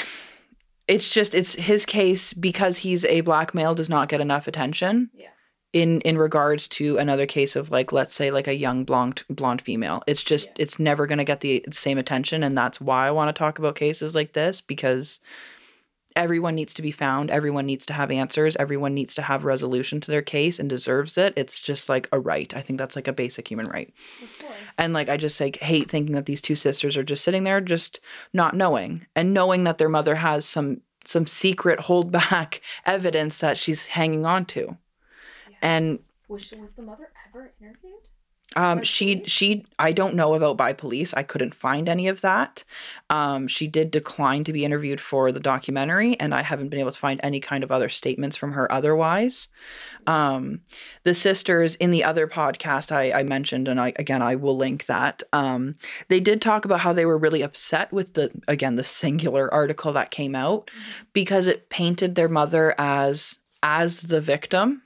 it's 0.89 1.11
just 1.13 1.35
it's 1.35 1.55
his 1.55 1.87
case 1.87 2.33
because 2.33 2.79
he's 2.79 3.05
a 3.05 3.21
black 3.23 3.55
male 3.55 3.75
does 3.75 3.89
not 3.89 4.09
get 4.09 4.21
enough 4.21 4.47
attention 4.47 5.11
Yeah. 5.15 5.29
in 5.73 6.01
in 6.03 6.19
regards 6.19 6.69
to 6.69 6.99
another 6.99 7.27
case 7.27 7.57
of 7.57 7.71
like 7.71 7.93
let's 7.93 8.15
say 8.15 8.31
like 8.31 8.49
a 8.49 8.55
young 8.55 8.85
blonde 8.85 9.25
blonde 9.31 9.63
female. 9.63 10.03
It's 10.07 10.23
just 10.23 10.49
Yeah. 10.49 10.55
it's 10.65 10.79
never 10.79 11.07
going 11.07 11.19
to 11.19 11.25
get 11.25 11.41
the 11.41 11.65
same 11.73 11.97
attention 11.99 12.43
and 12.43 12.57
that's 12.59 12.81
why 12.81 13.07
i 13.07 13.11
want 13.11 13.35
to 13.35 13.39
talk 13.39 13.59
about 13.59 13.77
cases 13.77 14.15
like 14.15 14.33
this 14.35 14.61
because 14.61 15.21
everyone 16.17 16.55
needs 16.55 16.75
to 16.75 16.83
be 16.83 16.91
found 16.91 17.31
everyone 17.31 17.67
needs 17.67 17.87
to 17.87 17.93
have 17.93 18.11
answers 18.11 18.57
everyone 18.57 18.95
needs 18.95 19.15
to 19.15 19.23
have 19.23 19.45
resolution 19.45 20.01
to 20.01 20.11
their 20.11 20.23
case 20.23 20.59
and 20.59 20.69
deserves 20.69 21.17
it 21.19 21.33
it's 21.37 21.61
just 21.61 21.89
like 21.89 22.09
a 22.13 22.19
right 22.19 22.55
i 22.57 22.61
think 22.61 22.79
that's 22.79 22.97
like 22.97 23.07
a 23.07 23.13
basic 23.13 23.47
human 23.49 23.67
right 23.69 23.93
Of 24.23 24.39
course. 24.39 24.55
and 24.79 24.93
like 24.93 25.09
I 25.09 25.17
just 25.17 25.41
like 25.41 25.57
hate 25.59 25.91
thinking 25.91 26.15
that 26.15 26.27
these 26.27 26.41
two 26.41 26.55
sisters 26.55 26.97
are 26.97 27.03
just 27.05 27.23
sitting 27.23 27.45
there 27.45 27.61
just 27.61 28.01
not 28.33 28.57
knowing 28.57 29.07
and 29.15 29.33
knowing 29.35 29.65
that 29.65 29.79
their 29.79 29.89
mother 29.89 30.17
has 30.17 30.45
some 30.45 30.81
some 31.05 31.27
secret 31.27 31.81
hold 31.81 32.11
back 32.11 32.61
evidence 32.87 33.39
that 33.39 33.57
she's 33.57 33.87
hanging 33.89 34.27
on 34.27 34.45
to. 34.47 34.77
Yeah. 35.49 35.57
And 35.63 35.99
was 36.29 36.43
she, 36.43 36.57
was 36.57 36.73
the 36.73 36.83
mother 36.83 37.09
ever 37.29 37.53
interviewed? 37.61 38.01
Um 38.57 38.83
she 38.83 39.23
she 39.27 39.65
I 39.79 39.93
don't 39.93 40.15
know 40.15 40.35
about 40.35 40.57
by 40.57 40.73
police. 40.73 41.15
I 41.15 41.23
couldn't 41.23 41.55
find 41.55 41.89
any 41.89 42.09
of 42.09 42.23
that. 42.23 42.65
Um 43.11 43.47
she 43.47 43.69
did 43.69 43.91
decline 43.91 44.43
to 44.45 44.53
be 44.53 44.65
interviewed 44.65 45.01
for 45.01 45.31
the 45.31 45.41
documentary 45.41 46.19
and 46.19 46.35
I 46.35 46.43
haven't 46.43 46.71
been 46.71 46.81
able 46.81 46.93
to 46.93 46.99
find 46.99 47.21
any 47.23 47.39
kind 47.39 47.63
of 47.63 47.71
other 47.71 47.89
statements 47.89 48.37
from 48.37 48.53
her 48.53 48.71
otherwise. 48.73 49.49
Um 50.07 50.61
the 51.05 51.15
sisters 51.15 51.75
in 51.77 51.91
the 51.91 52.03
other 52.03 52.27
podcast 52.27 52.91
I, 52.91 53.13
I 53.13 53.23
mentioned 53.23 53.69
and 53.69 53.81
I 53.81 53.93
again 53.97 54.23
I 54.23 54.35
will 54.37 54.57
link 54.57 54.87
that. 54.87 55.23
Um 55.33 55.77
they 56.09 56.21
did 56.21 56.41
talk 56.43 56.65
about 56.65 56.81
how 56.81 56.93
they 56.93 57.07
were 57.07 57.19
really 57.19 57.43
upset 57.43 57.93
with 57.93 58.15
the 58.15 58.31
again 58.49 58.77
the 58.77 58.85
singular 58.85 59.53
article 59.53 59.93
that 59.93 60.11
came 60.11 60.35
out 60.35 60.71
because 61.13 61.47
it 61.47 61.69
painted 61.69 62.15
their 62.15 62.29
mother 62.29 62.75
as 62.79 63.39
as 63.63 64.01
the 64.03 64.21
victim 64.21 64.83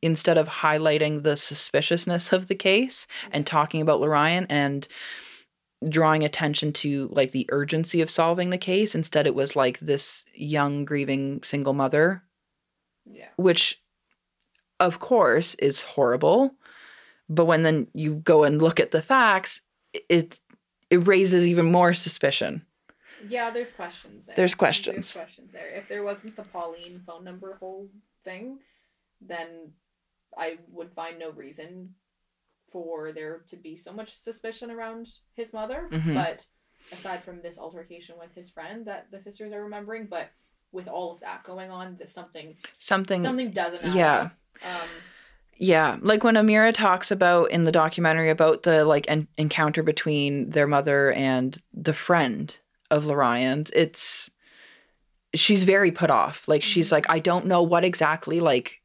Instead 0.00 0.38
of 0.38 0.48
highlighting 0.48 1.22
the 1.22 1.36
suspiciousness 1.36 2.32
of 2.32 2.46
the 2.46 2.54
case 2.54 3.06
and 3.32 3.44
mm-hmm. 3.44 3.56
talking 3.56 3.82
about 3.82 4.00
Leryan 4.00 4.46
and 4.48 4.86
drawing 5.88 6.24
attention 6.24 6.72
to 6.72 7.08
like 7.12 7.30
the 7.30 7.46
urgency 7.50 8.00
of 8.00 8.10
solving 8.10 8.50
the 8.50 8.58
case 8.58 8.94
instead 8.96 9.28
it 9.28 9.34
was 9.34 9.54
like 9.54 9.78
this 9.78 10.24
young 10.34 10.84
grieving 10.84 11.40
single 11.44 11.72
mother 11.72 12.24
Yeah. 13.06 13.28
which 13.36 13.80
of 14.80 14.98
course 14.98 15.54
is 15.54 15.82
horrible 15.82 16.56
but 17.28 17.44
when 17.44 17.62
then 17.62 17.86
you 17.94 18.16
go 18.16 18.42
and 18.42 18.60
look 18.60 18.80
at 18.80 18.90
the 18.90 19.02
facts 19.02 19.60
it 20.08 20.40
it 20.90 21.06
raises 21.06 21.46
even 21.46 21.70
more 21.70 21.92
suspicion 21.94 22.66
Yeah, 23.28 23.50
there's 23.50 23.72
questions 23.72 24.26
there. 24.26 24.36
There's 24.36 24.54
questions. 24.54 25.12
There's 25.12 25.26
questions 25.26 25.52
there. 25.52 25.68
If 25.74 25.88
there 25.88 26.02
wasn't 26.02 26.36
the 26.36 26.44
Pauline 26.44 27.02
phone 27.06 27.24
number 27.24 27.56
whole 27.58 27.88
thing, 28.24 28.58
then 29.20 29.72
I 30.38 30.58
would 30.72 30.92
find 30.92 31.18
no 31.18 31.30
reason 31.30 31.94
for 32.70 33.12
there 33.12 33.42
to 33.48 33.56
be 33.56 33.76
so 33.76 33.92
much 33.92 34.12
suspicion 34.14 34.70
around 34.70 35.08
his 35.34 35.52
mother. 35.52 35.88
Mhm. 35.90 36.14
But 36.14 36.46
aside 36.92 37.24
from 37.24 37.40
this 37.42 37.58
altercation 37.58 38.16
with 38.18 38.34
his 38.34 38.50
friend 38.50 38.86
that 38.86 39.10
the 39.10 39.20
sisters 39.20 39.52
are 39.52 39.62
remembering, 39.62 40.06
but 40.06 40.30
with 40.70 40.86
all 40.86 41.12
of 41.14 41.20
that 41.20 41.44
going 41.44 41.70
on, 41.70 41.96
there's 41.96 42.12
something 42.12 42.56
something 42.78 43.24
something 43.24 43.50
doesn't 43.50 43.94
yeah. 43.94 44.30
Um, 44.62 44.88
Yeah, 45.60 45.96
like 46.02 46.22
when 46.22 46.36
Amira 46.36 46.72
talks 46.72 47.10
about 47.10 47.50
in 47.50 47.64
the 47.64 47.72
documentary 47.72 48.30
about 48.30 48.62
the 48.62 48.84
like 48.84 49.06
en- 49.08 49.26
encounter 49.36 49.82
between 49.82 50.50
their 50.50 50.66
mother 50.68 51.10
and 51.12 51.60
the 51.72 51.92
friend 51.94 52.56
of 52.90 53.04
Leryan, 53.06 53.68
it's 53.74 54.30
she's 55.34 55.64
very 55.64 55.90
put 55.90 56.10
off. 56.10 56.46
Like 56.48 56.62
she's 56.62 56.88
Mhm. 56.88 56.92
like, 56.92 57.10
I 57.10 57.18
don't 57.18 57.46
know 57.46 57.62
what 57.62 57.84
exactly 57.84 58.40
like 58.40 58.82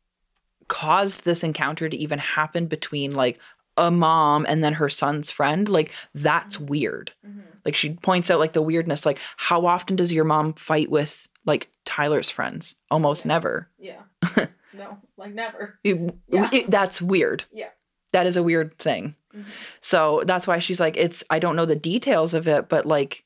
caused 0.67 1.23
this 1.23 1.43
encounter 1.43 1.89
to 1.89 1.97
even 1.97 2.19
happen 2.19 2.67
between 2.67 3.13
like 3.13 3.39
a 3.77 3.89
mom 3.89 4.45
and 4.47 4.63
then 4.63 4.73
her 4.73 4.89
son's 4.89 5.31
friend. 5.31 5.67
Like 5.67 5.91
that's 6.13 6.57
Mhm. 6.57 6.67
weird. 6.67 7.11
mhm. 7.27 7.41
Like 7.65 7.75
she 7.75 7.93
points 7.93 8.29
out 8.29 8.39
like 8.39 8.53
the 8.53 8.61
weirdness. 8.61 9.05
Like 9.05 9.19
how 9.37 9.65
often 9.65 9.95
does 9.95 10.13
your 10.13 10.25
mom 10.25 10.53
fight 10.53 10.89
with 10.91 11.27
like 11.45 11.69
Tyler's 11.85 12.29
friends? 12.29 12.75
Almost 12.91 13.25
Yeah. 13.25 13.29
never. 13.29 13.69
Yeah. 13.79 14.01
no, 14.73 14.99
like 15.17 15.33
never. 15.33 15.79
It- 15.83 16.13
Yeah. 16.27 16.49
it- 16.51 16.69
that's 16.71 17.01
weird. 17.01 17.45
Yeah. 17.51 17.69
That 18.11 18.27
is 18.27 18.37
a 18.37 18.43
weird 18.43 18.77
thing. 18.77 19.15
Mhm. 19.35 19.45
So 19.81 20.21
that's 20.25 20.45
why 20.45 20.59
she's 20.59 20.79
like, 20.79 20.95
it's, 20.97 21.23
I 21.31 21.39
don't 21.39 21.55
know 21.55 21.65
the 21.65 21.75
details 21.75 22.33
of 22.35 22.47
it, 22.47 22.69
but 22.69 22.85
like, 22.85 23.23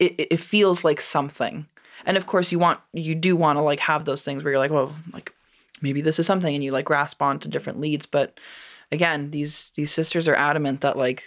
it- 0.00 0.14
it 0.32 0.40
feels 0.40 0.84
like 0.84 1.00
something. 1.00 1.66
And 2.04 2.16
of 2.16 2.26
course, 2.26 2.50
you 2.52 2.58
want, 2.58 2.80
you 2.92 3.14
do 3.14 3.36
want 3.36 3.56
to 3.58 3.62
like 3.62 3.80
have 3.80 4.04
those 4.04 4.22
things 4.22 4.42
where 4.42 4.52
you're 4.52 4.58
like, 4.58 4.70
well, 4.72 4.94
like 5.12 5.32
maybe 5.80 6.00
this 6.00 6.18
is 6.18 6.26
something 6.26 6.54
and 6.54 6.62
you 6.64 6.72
like 6.72 6.84
grasp 6.84 7.20
onto 7.22 7.48
different 7.48 7.80
leads. 7.80 8.06
But 8.06 8.38
again, 8.92 9.30
these, 9.30 9.70
these 9.76 9.92
sisters 9.92 10.26
are 10.28 10.34
adamant 10.34 10.80
that 10.80 10.96
like, 10.96 11.24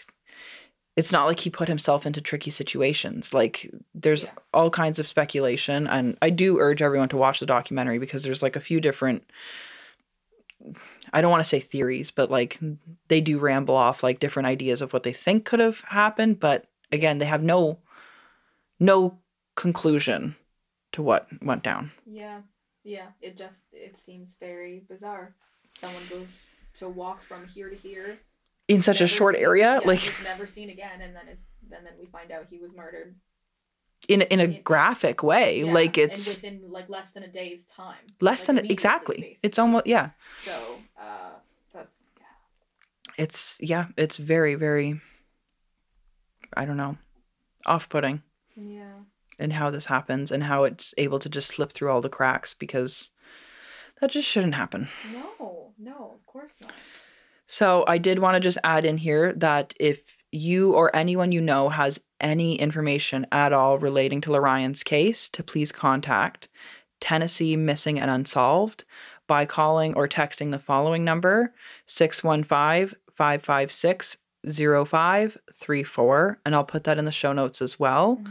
it's 0.96 1.12
not 1.12 1.26
like 1.26 1.40
he 1.40 1.50
put 1.50 1.70
himself 1.70 2.06
into 2.06 2.20
tricky 2.20 2.52
situations. 2.52 3.34
Like 3.34 3.70
there's 3.96 4.24
Yeah. 4.24 4.32
all 4.54 4.70
kinds 4.70 5.00
of 5.00 5.08
speculation. 5.08 5.88
And 5.88 6.18
I 6.22 6.30
do 6.30 6.60
urge 6.60 6.82
everyone 6.82 7.10
to 7.10 7.18
watch 7.18 7.40
the 7.40 7.46
documentary 7.46 8.00
because 8.00 8.24
there's 8.24 8.44
like 8.44 8.56
a 8.56 8.62
few 8.62 8.82
different 8.82 9.24
I 11.14 11.22
don't 11.22 11.32
want 11.32 11.42
to 11.44 11.48
say 11.50 11.60
theories, 11.62 12.12
but 12.12 12.30
like 12.30 12.60
they 13.08 13.22
do 13.22 13.40
ramble 13.40 13.76
off 13.76 14.04
like 14.04 14.20
different 14.20 14.48
ideas 14.48 14.82
of 14.82 14.92
what 14.94 15.04
they 15.04 15.14
think 15.14 15.46
could 15.46 15.60
have 15.60 15.80
happened, 15.82 16.40
but 16.40 16.66
again, 16.92 17.18
they 17.18 17.26
have 17.26 17.42
no 17.42 17.80
no 18.80 19.18
conclusion 19.56 20.36
to 20.92 21.02
what 21.02 21.28
went 21.42 21.64
down. 21.64 21.92
Yeah, 22.06 22.42
yeah. 22.90 23.10
It 23.22 23.38
just 23.38 23.66
it 23.74 23.96
seems 24.06 24.36
very 24.40 24.84
bizarre. 24.90 25.36
Someone 25.80 26.04
goes 26.10 26.28
to 26.80 26.90
walk 26.90 27.24
from 27.24 27.48
here 27.48 27.70
to 27.70 27.76
here 27.76 28.20
in 28.68 28.82
such 28.82 29.02
a 29.02 29.08
short 29.08 29.36
seen- 29.36 29.44
area, 29.44 29.80
yeah, 29.82 29.88
like 29.88 30.04
was 30.06 30.24
never 30.24 30.48
seen 30.48 30.70
again, 30.70 31.02
and 31.02 31.16
then 31.16 31.28
is 31.28 31.46
and 31.72 31.86
then 31.86 31.94
we 32.00 32.06
find 32.08 32.32
out 32.32 32.48
he 32.50 32.58
was 32.58 32.72
murdered. 32.74 33.16
in 34.08 34.22
in 34.24 34.40
a 34.40 34.44
in- 34.46 34.62
graphic 34.64 35.24
way. 35.24 35.64
Yeah, 35.64 35.74
like 35.74 35.98
and 35.98 36.12
it's 36.12 36.28
within 36.36 36.62
like 36.72 36.90
less 36.90 37.12
than 37.14 37.24
a 37.24 37.28
day's 37.28 37.66
time. 37.66 38.06
less 38.22 38.42
like, 38.42 38.48
than 38.48 38.58
immediately, 38.58 38.74
exactly. 38.74 39.16
basically. 39.18 39.40
It's 39.44 39.60
almost 39.60 39.88
yeah. 39.88 40.10
so. 40.44 40.80
Uh, 41.00 41.32
that's 41.74 41.96
yeah. 42.20 43.24
It's 43.24 43.58
yeah. 43.62 43.86
It's 43.98 44.18
very 44.18 44.56
very. 44.56 45.02
I 46.56 46.66
don't 46.66 46.78
know, 46.78 46.98
off-putting 47.66 48.24
Yeah. 48.56 49.04
In 49.40 49.52
how 49.52 49.70
this 49.70 49.86
happens 49.86 50.32
and 50.32 50.44
how 50.44 50.64
it's 50.64 50.94
able 50.98 51.20
to 51.20 51.30
just 51.30 51.50
slip 51.50 51.72
through 51.72 51.90
all 51.90 52.02
the 52.02 52.10
cracks 52.10 52.54
because 52.54 53.10
that 54.02 54.12
just 54.12 54.28
shouldn't 54.28 54.56
happen. 54.56 54.90
No, 55.14 55.74
no, 55.78 56.12
of 56.16 56.26
course 56.26 56.54
not. 56.62 56.74
So 57.48 57.84
I 57.88 57.98
did 57.98 58.20
want 58.20 58.36
to 58.36 58.40
just 58.40 58.60
add 58.64 58.86
in 58.86 58.98
here 58.98 59.34
that 59.34 59.74
if 59.80 60.18
you 60.32 60.74
or 60.74 60.96
anyone 60.96 61.32
you 61.32 61.42
know 61.42 61.70
has 61.70 62.00
any 62.22 62.56
information 62.56 63.26
at 63.32 63.54
all 63.54 63.80
relating 63.80 64.22
to 64.22 64.30
Leryan's 64.30 64.84
case, 64.84 65.30
to 65.30 65.42
please 65.42 65.72
contact 65.72 66.48
Tennessee 67.02 67.56
Missing 67.56 68.00
and 68.00 68.12
Unsolved 68.12 68.84
by 69.26 69.46
calling 69.46 69.96
or 69.96 70.08
texting 70.08 70.52
the 70.52 70.60
following 70.60 71.04
number 71.04 71.54
615 71.88 72.96
556 73.16 74.18
0534. 74.48 76.40
And 76.46 76.56
I'll 76.56 76.64
put 76.64 76.84
that 76.86 76.98
in 76.98 77.06
the 77.06 77.12
show 77.12 77.34
notes 77.34 77.62
as 77.62 77.80
well. 77.80 78.22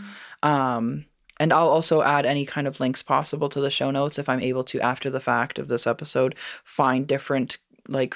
Um, 0.42 1.06
and 1.40 1.52
I'll 1.52 1.68
also 1.68 2.02
add 2.02 2.26
any 2.26 2.44
kind 2.44 2.66
of 2.66 2.80
links 2.80 3.02
possible 3.02 3.48
to 3.50 3.60
the 3.60 3.70
show 3.70 3.90
notes 3.90 4.18
if 4.18 4.28
I'm 4.28 4.40
able 4.40 4.64
to, 4.64 4.80
after 4.80 5.08
the 5.10 5.20
fact 5.20 5.58
of 5.58 5.68
this 5.68 5.86
episode, 5.86 6.34
find 6.64 7.06
different 7.06 7.58
like 7.86 8.14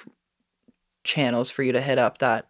channels 1.04 1.50
for 1.50 1.62
you 1.62 1.72
to 1.72 1.80
hit 1.80 1.98
up 1.98 2.18
that 2.18 2.48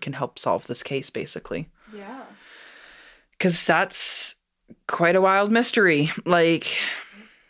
can 0.00 0.12
help 0.12 0.38
solve 0.38 0.66
this 0.66 0.82
case, 0.82 1.10
basically. 1.10 1.68
Yeah. 1.94 2.22
Because 3.32 3.64
that's 3.66 4.36
quite 4.88 5.16
a 5.16 5.20
wild 5.20 5.52
mystery. 5.52 6.10
Like, 6.24 6.64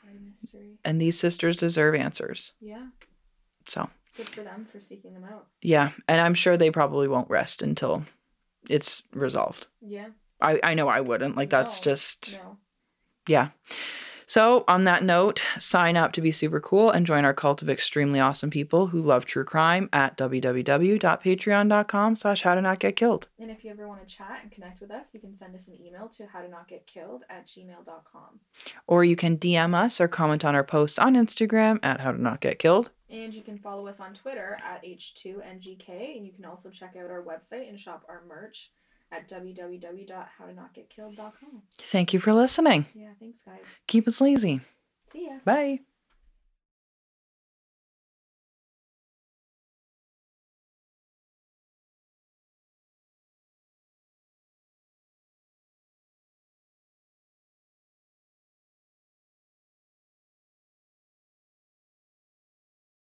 quite 0.03 0.17
a 0.17 0.43
mystery. 0.43 0.79
and 0.85 1.01
these 1.01 1.19
sisters 1.19 1.57
deserve 1.57 1.95
answers. 1.95 2.53
Yeah. 2.61 2.87
So, 3.69 3.89
Good 4.17 4.29
for 4.31 4.43
them 4.43 4.67
for 4.71 4.81
seeking 4.81 5.13
them 5.15 5.25
out. 5.25 5.47
yeah. 5.63 5.91
And 6.09 6.21
I'm 6.21 6.35
sure 6.35 6.57
they 6.57 6.71
probably 6.71 7.09
won't 7.09 7.29
rest 7.31 7.61
until 7.63 8.05
it's 8.69 9.03
resolved. 9.13 9.67
Yeah. 9.81 10.09
I, 10.41 10.59
I 10.63 10.75
know 10.75 10.89
I 10.89 11.01
wouldn't. 11.01 11.37
Like, 11.37 11.51
that's 11.51 11.81
just. 11.81 12.33
No. 12.33 12.57
yeah. 13.29 13.49
So, 14.29 14.65
on 14.67 14.83
that 14.85 15.05
note, 15.05 15.41
sign 15.57 15.97
up 15.97 16.13
to 16.15 16.21
be 16.21 16.33
super 16.33 16.59
cool 16.61 16.91
and 16.91 17.07
join 17.07 17.25
our 17.25 17.33
cult 17.33 17.63
of 17.63 17.71
extremely 17.71 18.19
awesome 18.19 18.51
people 18.51 18.89
who 18.89 19.01
love 19.01 19.25
true 19.25 19.45
crime 19.45 19.89
at 19.93 20.19
www.patreon.com 20.19 22.17
slash 22.17 22.43
how 22.43 22.57
to 22.57 22.61
not 22.61 22.81
get 22.81 22.97
killed. 22.97 23.29
And 23.39 23.53
if 23.53 23.63
you 23.65 23.71
ever 23.71 23.87
want 23.87 24.01
to 24.01 24.07
chat 24.13 24.41
and 24.43 24.51
connect 24.51 24.81
with 24.81 24.91
us, 24.91 25.07
you 25.13 25.21
can 25.21 25.39
send 25.39 25.55
us 25.55 25.69
an 25.69 25.79
email 25.81 26.09
to 26.09 26.27
how 26.27 26.41
to 26.43 26.49
not 26.49 26.67
get 26.67 26.89
killed 26.89 27.23
at 27.31 27.47
gmail.com. 27.47 28.41
Or 28.89 29.05
you 29.05 29.15
can 29.15 29.39
DM 29.39 29.77
us 29.77 30.01
or 30.01 30.09
comment 30.09 30.45
on 30.45 30.57
our 30.57 30.65
posts 30.65 30.99
on 30.99 31.15
Instagram 31.15 31.79
at 31.85 32.01
how 32.01 32.11
to 32.11 32.21
not 32.21 32.41
get 32.41 32.59
killed. 32.59 32.91
And 33.09 33.33
you 33.33 33.43
can 33.43 33.59
follow 33.59 33.87
us 33.87 34.01
on 34.01 34.13
Twitter 34.15 34.59
at 34.69 34.83
H2NGK. 34.85 36.17
And 36.17 36.27
you 36.27 36.33
can 36.33 36.45
also 36.45 36.69
check 36.71 36.97
out 37.01 37.13
our 37.13 37.23
website 37.23 37.69
and 37.69 37.79
shop 37.79 38.05
our 38.09 38.23
merch 38.29 38.73
at 39.13 39.29
www.howtonotgetkilled.com. 39.29 41.63
Thank 41.79 42.13
you 42.13 42.21
for 42.21 42.33
listening. 42.33 42.87
Yeah, 42.95 43.11
thanks, 43.19 43.41
guys. 43.45 43.65
Keep 43.87 44.09
us 44.09 44.21
lazy. 44.21 44.61
See 45.13 45.27
ya. 45.27 45.39
Bye. 45.45 45.81